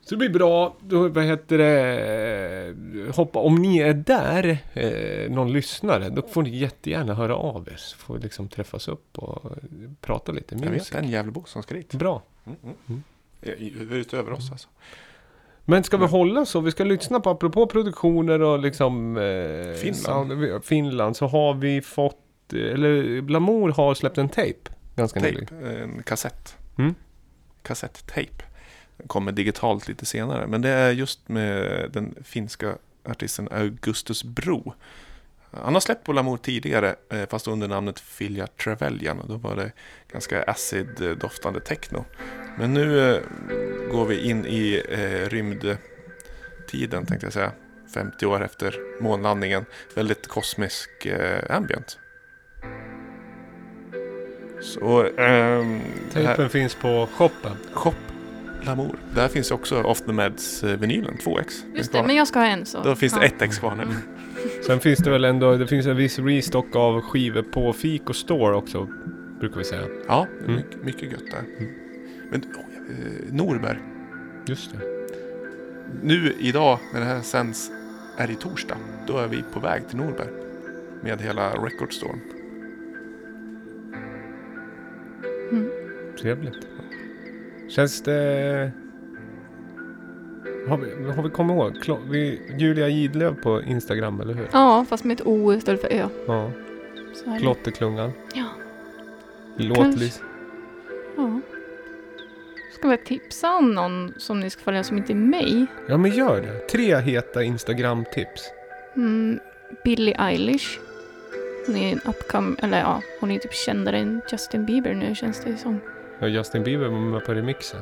Så 0.00 0.14
det 0.14 0.16
blir 0.18 0.28
bra. 0.30 0.76
Då, 0.80 1.08
vad 1.08 1.24
heter 1.24 1.58
det? 1.58 3.10
Hoppa, 3.16 3.38
om 3.38 3.54
ni 3.54 3.78
är 3.78 3.94
där, 3.94 4.58
eh, 4.74 5.30
någon 5.30 5.52
lyssnare, 5.52 6.08
då 6.08 6.22
får 6.22 6.42
ni 6.42 6.56
jättegärna 6.56 7.14
höra 7.14 7.36
av 7.36 7.68
er. 7.68 7.76
Så 7.76 7.96
får 7.96 8.14
vi 8.14 8.20
liksom 8.20 8.48
träffas 8.48 8.88
upp 8.88 9.18
och 9.18 9.44
eh, 9.50 9.56
prata 10.00 10.32
lite 10.32 10.54
Jag 10.54 10.70
vet 10.70 10.94
en 10.94 11.08
Gävlebo 11.08 11.44
som 11.46 11.62
ska 11.62 11.74
dit. 11.74 11.94
Bra. 11.94 12.22
Mm, 12.46 12.58
mm. 12.64 12.76
Mm. 12.88 13.02
I- 13.58 13.94
Utöver 13.96 14.32
oss 14.32 14.50
alltså. 14.50 14.68
Men 15.64 15.84
ska 15.84 15.96
vi 15.96 16.06
hålla 16.06 16.44
så? 16.46 16.60
Vi 16.60 16.70
ska 16.70 16.84
lyssna 16.84 17.20
på, 17.20 17.30
apropå 17.30 17.66
produktioner 17.66 18.42
och 18.42 18.58
liksom... 18.58 19.16
Eh, 19.16 19.72
Finland. 19.74 20.32
sound- 20.32 20.60
Finland, 20.64 21.16
så 21.16 21.26
har 21.26 21.54
vi 21.54 21.80
fått, 21.82 22.52
eh, 22.52 22.60
eller 22.60 23.20
Blamour 23.20 23.68
har 23.72 23.94
släppt 23.94 24.18
en 24.18 24.28
tape. 24.28 24.70
Ganska 24.96 25.20
nyligen. 25.20 25.46
Tape, 25.46 25.82
en 25.82 26.02
kassett. 26.02 26.56
Mm. 26.78 26.94
Kassettape. 27.62 28.44
Den 28.96 29.08
kommer 29.08 29.32
digitalt 29.32 29.88
lite 29.88 30.06
senare. 30.06 30.46
Men 30.46 30.62
det 30.62 30.68
är 30.68 30.90
just 30.90 31.28
med 31.28 31.90
den 31.92 32.14
finska 32.24 32.76
artisten 33.04 33.48
Augustus 33.50 34.24
Bro. 34.24 34.74
Han 35.50 35.74
har 35.74 35.80
släppt 35.80 36.04
på 36.04 36.12
Lamour 36.12 36.36
tidigare, 36.36 36.96
eh, 37.10 37.28
fast 37.28 37.48
under 37.48 37.68
namnet 37.68 38.00
Filja 38.00 38.46
Trevelyan. 38.46 39.24
Då 39.28 39.36
var 39.36 39.56
det 39.56 39.72
ganska 40.12 40.42
acid-doftande 40.42 41.60
techno. 41.60 42.04
Men 42.58 42.74
nu 42.74 43.14
eh, 43.14 43.22
går 43.90 44.06
vi 44.06 44.30
in 44.30 44.46
i 44.46 44.82
eh, 44.88 45.28
rymdtiden, 45.28 47.06
tänkte 47.06 47.26
jag 47.26 47.32
säga. 47.32 47.52
50 47.94 48.26
år 48.26 48.44
efter 48.44 49.02
månlandningen. 49.02 49.64
Väldigt 49.94 50.26
kosmisk 50.26 51.06
eh, 51.06 51.56
ambient. 51.56 51.98
Så, 54.60 55.02
det 55.02 55.22
här- 55.22 56.26
Tapen 56.26 56.48
finns 56.48 56.74
på 56.74 57.08
shoppen. 57.12 57.52
Shop 57.72 57.92
Lamour. 58.62 58.96
Där 59.14 59.28
finns 59.28 59.50
också 59.50 59.82
Off 59.82 60.00
the 60.00 60.12
Meds-vinylen, 60.12 61.16
2X. 61.24 61.64
just 61.74 61.92
det, 61.92 62.02
men 62.02 62.16
jag 62.16 62.28
ska 62.28 62.38
ha 62.38 62.46
en 62.46 62.66
så. 62.66 62.82
Då 62.82 62.94
finns 62.94 63.12
det 63.12 63.18
Ja. 63.20 63.26
ett 63.26 63.42
X 63.42 63.58
kvar 63.58 63.74
nu. 63.74 63.84
Sen 64.66 64.80
finns 64.80 64.98
det 64.98 65.10
väl 65.10 65.24
ändå, 65.24 65.56
det 65.56 65.66
finns 65.66 65.86
en 65.86 65.96
viss 65.96 66.18
restock 66.18 66.76
av 66.76 67.00
skivor 67.00 67.42
på 67.42 67.72
Fik 67.72 68.08
och 68.10 68.16
Store 68.16 68.56
också. 68.56 68.88
Brukar 69.40 69.58
vi 69.58 69.64
säga. 69.64 69.82
Ja, 70.08 70.26
det 70.38 70.44
Mm. 70.44 70.56
mycket, 70.56 70.84
mycket 70.84 71.12
gött 71.12 71.30
där. 71.30 71.42
Men 72.30 72.40
oh, 72.40 72.46
eh, 72.90 73.34
Norberg. 73.34 73.78
Just 74.46 74.72
det. 74.72 74.78
Nu 76.02 76.34
idag 76.38 76.78
när 76.92 77.00
det 77.00 77.06
här 77.06 77.20
sänds 77.20 77.70
är 78.16 78.26
det 78.26 78.34
torsdag. 78.34 78.76
Då 79.06 79.18
är 79.18 79.28
vi 79.28 79.44
på 79.52 79.60
väg 79.60 79.88
till 79.88 79.96
Norberg. 79.96 80.28
Med 81.02 81.20
hela 81.20 81.50
Record 81.50 81.92
Store. 81.92 82.14
Trevligt. 86.22 86.66
Känns 87.68 88.02
det... 88.02 88.70
Har 90.68 90.78
vi, 90.78 91.12
har 91.12 91.22
vi 91.22 91.30
kommit 91.30 91.54
ihåg? 91.54 91.76
Kla- 91.76 92.08
vi, 92.10 92.40
Julia 92.58 92.88
Gidlöv 92.88 93.34
på 93.42 93.62
Instagram, 93.62 94.20
eller 94.20 94.34
hur? 94.34 94.48
Ja, 94.52 94.84
fast 94.88 95.04
med 95.04 95.20
ett 95.20 95.26
O 95.26 95.52
istället 95.52 95.80
för 95.80 95.92
Ö. 95.92 96.08
Ja. 96.26 96.50
Klotterklungan. 97.40 98.12
Ja. 98.34 98.44
Låtlis. 99.56 100.22
ja. 101.16 101.40
Ska 102.74 102.88
vi 102.88 102.96
tipsa 102.98 103.56
om 103.56 103.74
någon 103.74 104.14
som 104.16 104.40
ni 104.40 104.50
ska 104.50 104.62
följa 104.62 104.84
som 104.84 104.96
inte 104.98 105.12
är 105.12 105.14
mig? 105.14 105.66
Ja, 105.88 105.96
men 105.96 106.10
gör 106.10 106.40
det. 106.40 106.58
Tre 106.58 106.96
heta 106.96 107.42
Instagram-tips. 107.42 108.50
Mm, 108.96 109.38
Billie 109.84 110.14
Eilish. 110.18 110.78
Hon 111.66 111.76
är 111.76 111.92
en 111.92 112.00
upcome, 112.04 112.56
eller 112.62 112.80
ja, 112.80 113.02
hon 113.20 113.30
är 113.30 113.38
typ 113.38 113.54
kändare 113.54 113.98
än 113.98 114.20
Justin 114.32 114.64
Bieber 114.64 114.94
nu 114.94 115.14
känns 115.14 115.44
det 115.44 115.56
som. 115.56 115.80
Ja, 116.20 116.28
Justin 116.28 116.62
Bieber 116.62 116.86
var 116.86 116.98
med 116.98 117.24
på 117.24 117.34
remixen. 117.34 117.80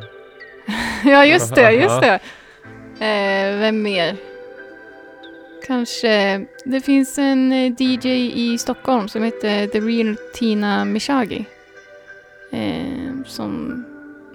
ja, 1.04 1.26
just 1.26 1.54
det, 1.54 1.72
just 1.82 2.00
det. 2.00 2.20
Eh, 3.04 3.58
vem 3.58 3.82
mer? 3.82 4.16
Kanske, 5.66 6.46
det 6.64 6.80
finns 6.80 7.18
en 7.18 7.52
eh, 7.52 7.72
DJ 7.78 8.08
i 8.34 8.58
Stockholm 8.58 9.08
som 9.08 9.22
heter 9.22 9.66
The 9.66 9.80
Real 9.80 10.16
Tina 10.34 10.84
Mishagi. 10.84 11.44
Eh, 12.50 13.24
som 13.26 13.84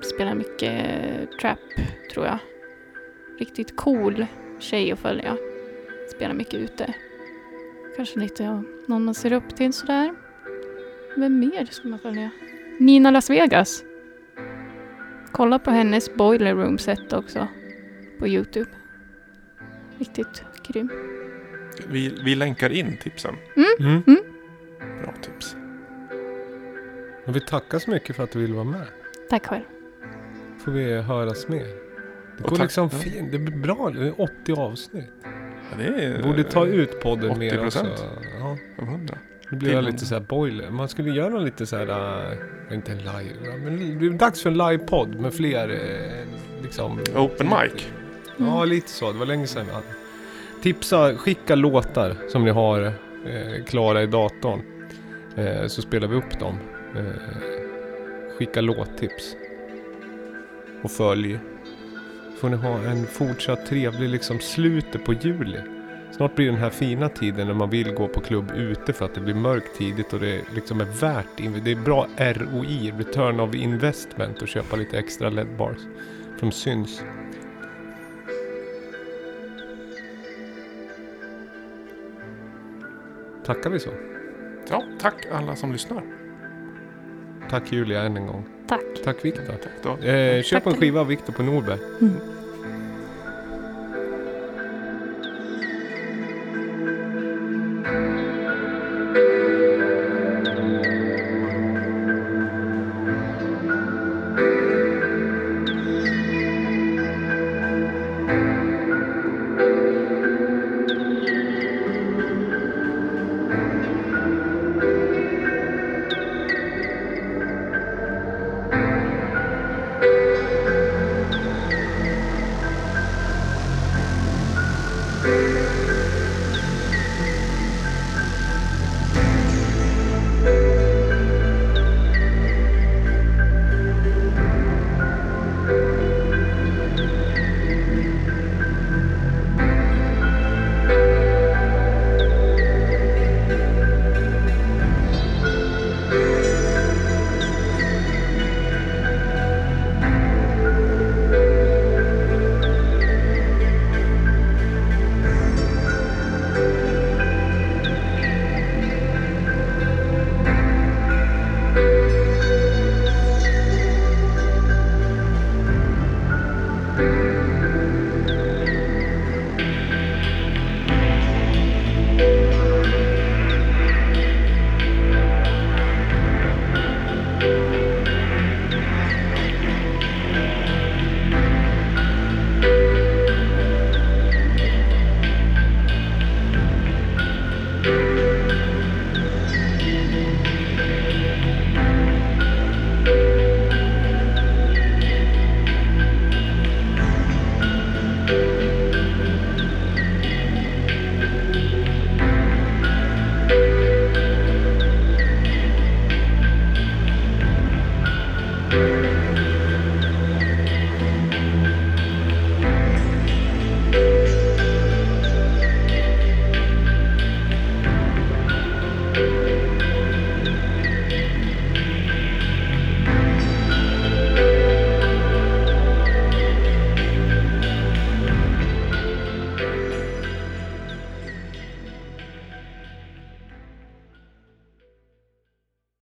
spelar 0.01 0.33
mycket 0.33 0.81
trap, 1.41 1.59
tror 2.13 2.25
jag. 2.25 2.37
Riktigt 3.39 3.75
cool 3.75 4.25
tjej 4.59 4.91
att 4.91 4.99
följa. 4.99 5.37
Spelar 6.15 6.33
mycket 6.33 6.53
ute. 6.53 6.93
Kanske 7.95 8.19
lite 8.19 8.49
av 8.49 8.63
någon 8.85 9.05
man 9.05 9.13
ser 9.13 9.33
upp 9.33 9.55
till 9.55 9.73
sådär. 9.73 10.13
Vem 11.15 11.39
mer 11.39 11.67
ska 11.71 11.87
man 11.87 11.99
följa? 11.99 12.29
Nina 12.79 13.11
Las 13.11 13.29
Vegas. 13.29 13.83
Kolla 15.31 15.59
på 15.59 15.71
hennes 15.71 16.15
Boiler 16.15 16.55
Room 16.55 16.77
set 16.77 17.13
också. 17.13 17.47
På 18.19 18.27
Youtube. 18.27 18.69
Riktigt 19.97 20.43
grym. 20.67 20.89
Vi, 21.87 22.17
vi 22.25 22.35
länkar 22.35 22.69
in 22.69 22.97
tipsen. 22.97 23.35
Mm. 23.79 24.03
Bra 25.01 25.13
tips. 25.21 25.55
Och 27.25 27.35
vi 27.35 27.39
tackar 27.41 27.79
så 27.79 27.91
mycket 27.91 28.15
för 28.15 28.23
att 28.23 28.31
du 28.31 28.39
ville 28.39 28.53
vara 28.53 28.63
med. 28.63 28.85
Tack 29.29 29.45
själv. 29.45 29.63
Får 30.59 30.71
vi 30.71 30.93
höras 31.01 31.47
mer. 31.47 31.59
Det 32.37 32.43
Och 32.43 32.49
går 32.49 32.57
tack- 32.57 32.63
liksom 32.65 32.89
ja. 32.91 32.97
fint. 32.99 33.31
Det 33.31 33.39
blir 33.39 33.57
bra. 33.57 33.89
Det 33.95 34.07
är 34.07 34.21
80 34.21 34.53
avsnitt. 34.53 35.05
Ja, 35.71 35.77
det 35.77 35.83
är, 36.05 36.23
Borde 36.23 36.43
ta 36.43 36.65
ut 36.65 36.99
podden 37.01 37.39
mer 37.39 37.57
80%. 37.57 37.65
också. 37.67 37.85
Ja. 38.39 38.57
av 38.77 38.83
100. 38.87 39.17
Nu 39.49 39.57
blir 39.57 39.73
jag 39.73 39.83
lite 39.83 40.05
så 40.05 40.15
här 40.15 40.21
boiler. 40.21 40.69
Man 40.69 40.89
skulle 40.89 41.09
göra 41.09 41.39
lite 41.39 41.65
så 41.65 41.77
här, 41.77 41.87
äh, 42.69 42.73
inte 42.75 42.91
en 42.91 42.97
live, 42.97 43.57
men 43.63 43.99
det 43.99 44.05
är 44.05 44.09
dags 44.09 44.41
för 44.41 44.49
en 44.49 44.57
livepodd 44.57 45.15
med 45.15 45.33
fler 45.33 45.69
eh, 45.69 46.63
liksom. 46.63 46.99
Open 47.15 47.47
mic. 47.47 47.87
Ja, 48.37 48.65
lite 48.65 48.89
så. 48.89 49.11
Det 49.11 49.19
var 49.19 49.25
länge 49.25 49.47
sedan. 49.47 49.65
Tipsa, 50.61 51.15
skicka 51.15 51.55
låtar 51.55 52.15
som 52.29 52.45
ni 52.45 52.51
har 52.51 52.85
eh, 53.25 53.63
klara 53.65 54.03
i 54.03 54.07
datorn. 54.07 54.61
Eh, 55.35 55.67
så 55.67 55.81
spelar 55.81 56.07
vi 56.07 56.15
upp 56.15 56.39
dem. 56.39 56.57
Skicka 58.37 58.61
låttips. 58.61 59.35
Och 60.81 60.91
följ. 60.91 61.39
Får 62.39 62.49
ni 62.49 62.57
ha 62.57 62.79
en 62.79 63.05
fortsatt 63.05 63.65
trevlig 63.65 64.09
liksom 64.09 64.39
slutet 64.39 65.05
på 65.05 65.13
juli. 65.13 65.57
Snart 66.19 66.35
blir 66.35 66.45
den 66.45 66.59
här 66.59 66.69
fina 66.69 67.09
tiden 67.09 67.47
när 67.47 67.53
man 67.53 67.69
vill 67.69 67.93
gå 67.93 68.07
på 68.07 68.21
klubb 68.21 68.51
ute 68.55 68.93
för 68.93 69.05
att 69.05 69.15
det 69.15 69.21
blir 69.21 69.33
mörkt 69.33 69.77
tidigt 69.77 70.13
och 70.13 70.19
det 70.19 70.41
liksom 70.55 70.81
är 70.81 70.85
värt. 70.85 71.25
Det 71.63 71.71
är 71.71 71.75
bra 71.75 72.07
ROI, 72.17 72.93
return 72.97 73.39
of 73.39 73.55
investment 73.55 74.43
att 74.43 74.49
köpa 74.49 74.75
lite 74.75 74.99
extra 74.99 75.29
LED-bars. 75.29 75.77
För 76.37 76.45
de 76.45 76.51
syns. 76.51 77.03
Tackar 83.45 83.69
vi 83.69 83.79
så. 83.79 83.89
Ja, 84.69 84.83
tack 85.01 85.25
alla 85.31 85.55
som 85.55 85.71
lyssnar. 85.71 86.03
Tack 87.49 87.71
Julia 87.71 88.03
än 88.03 88.17
en 88.17 88.27
gång. 88.27 88.45
Tack. 88.67 89.03
Tack 89.03 89.25
Viktor. 89.25 89.43
Tack 89.43 89.99
då. 90.01 90.07
Eh, 90.07 90.43
köp 90.43 90.63
Tack 90.63 90.73
en 90.73 90.79
skiva 90.79 90.99
av 90.99 91.07
Viktor 91.07 91.33
på 91.33 91.43
Norberg. 91.43 91.79
Mm. 92.01 92.38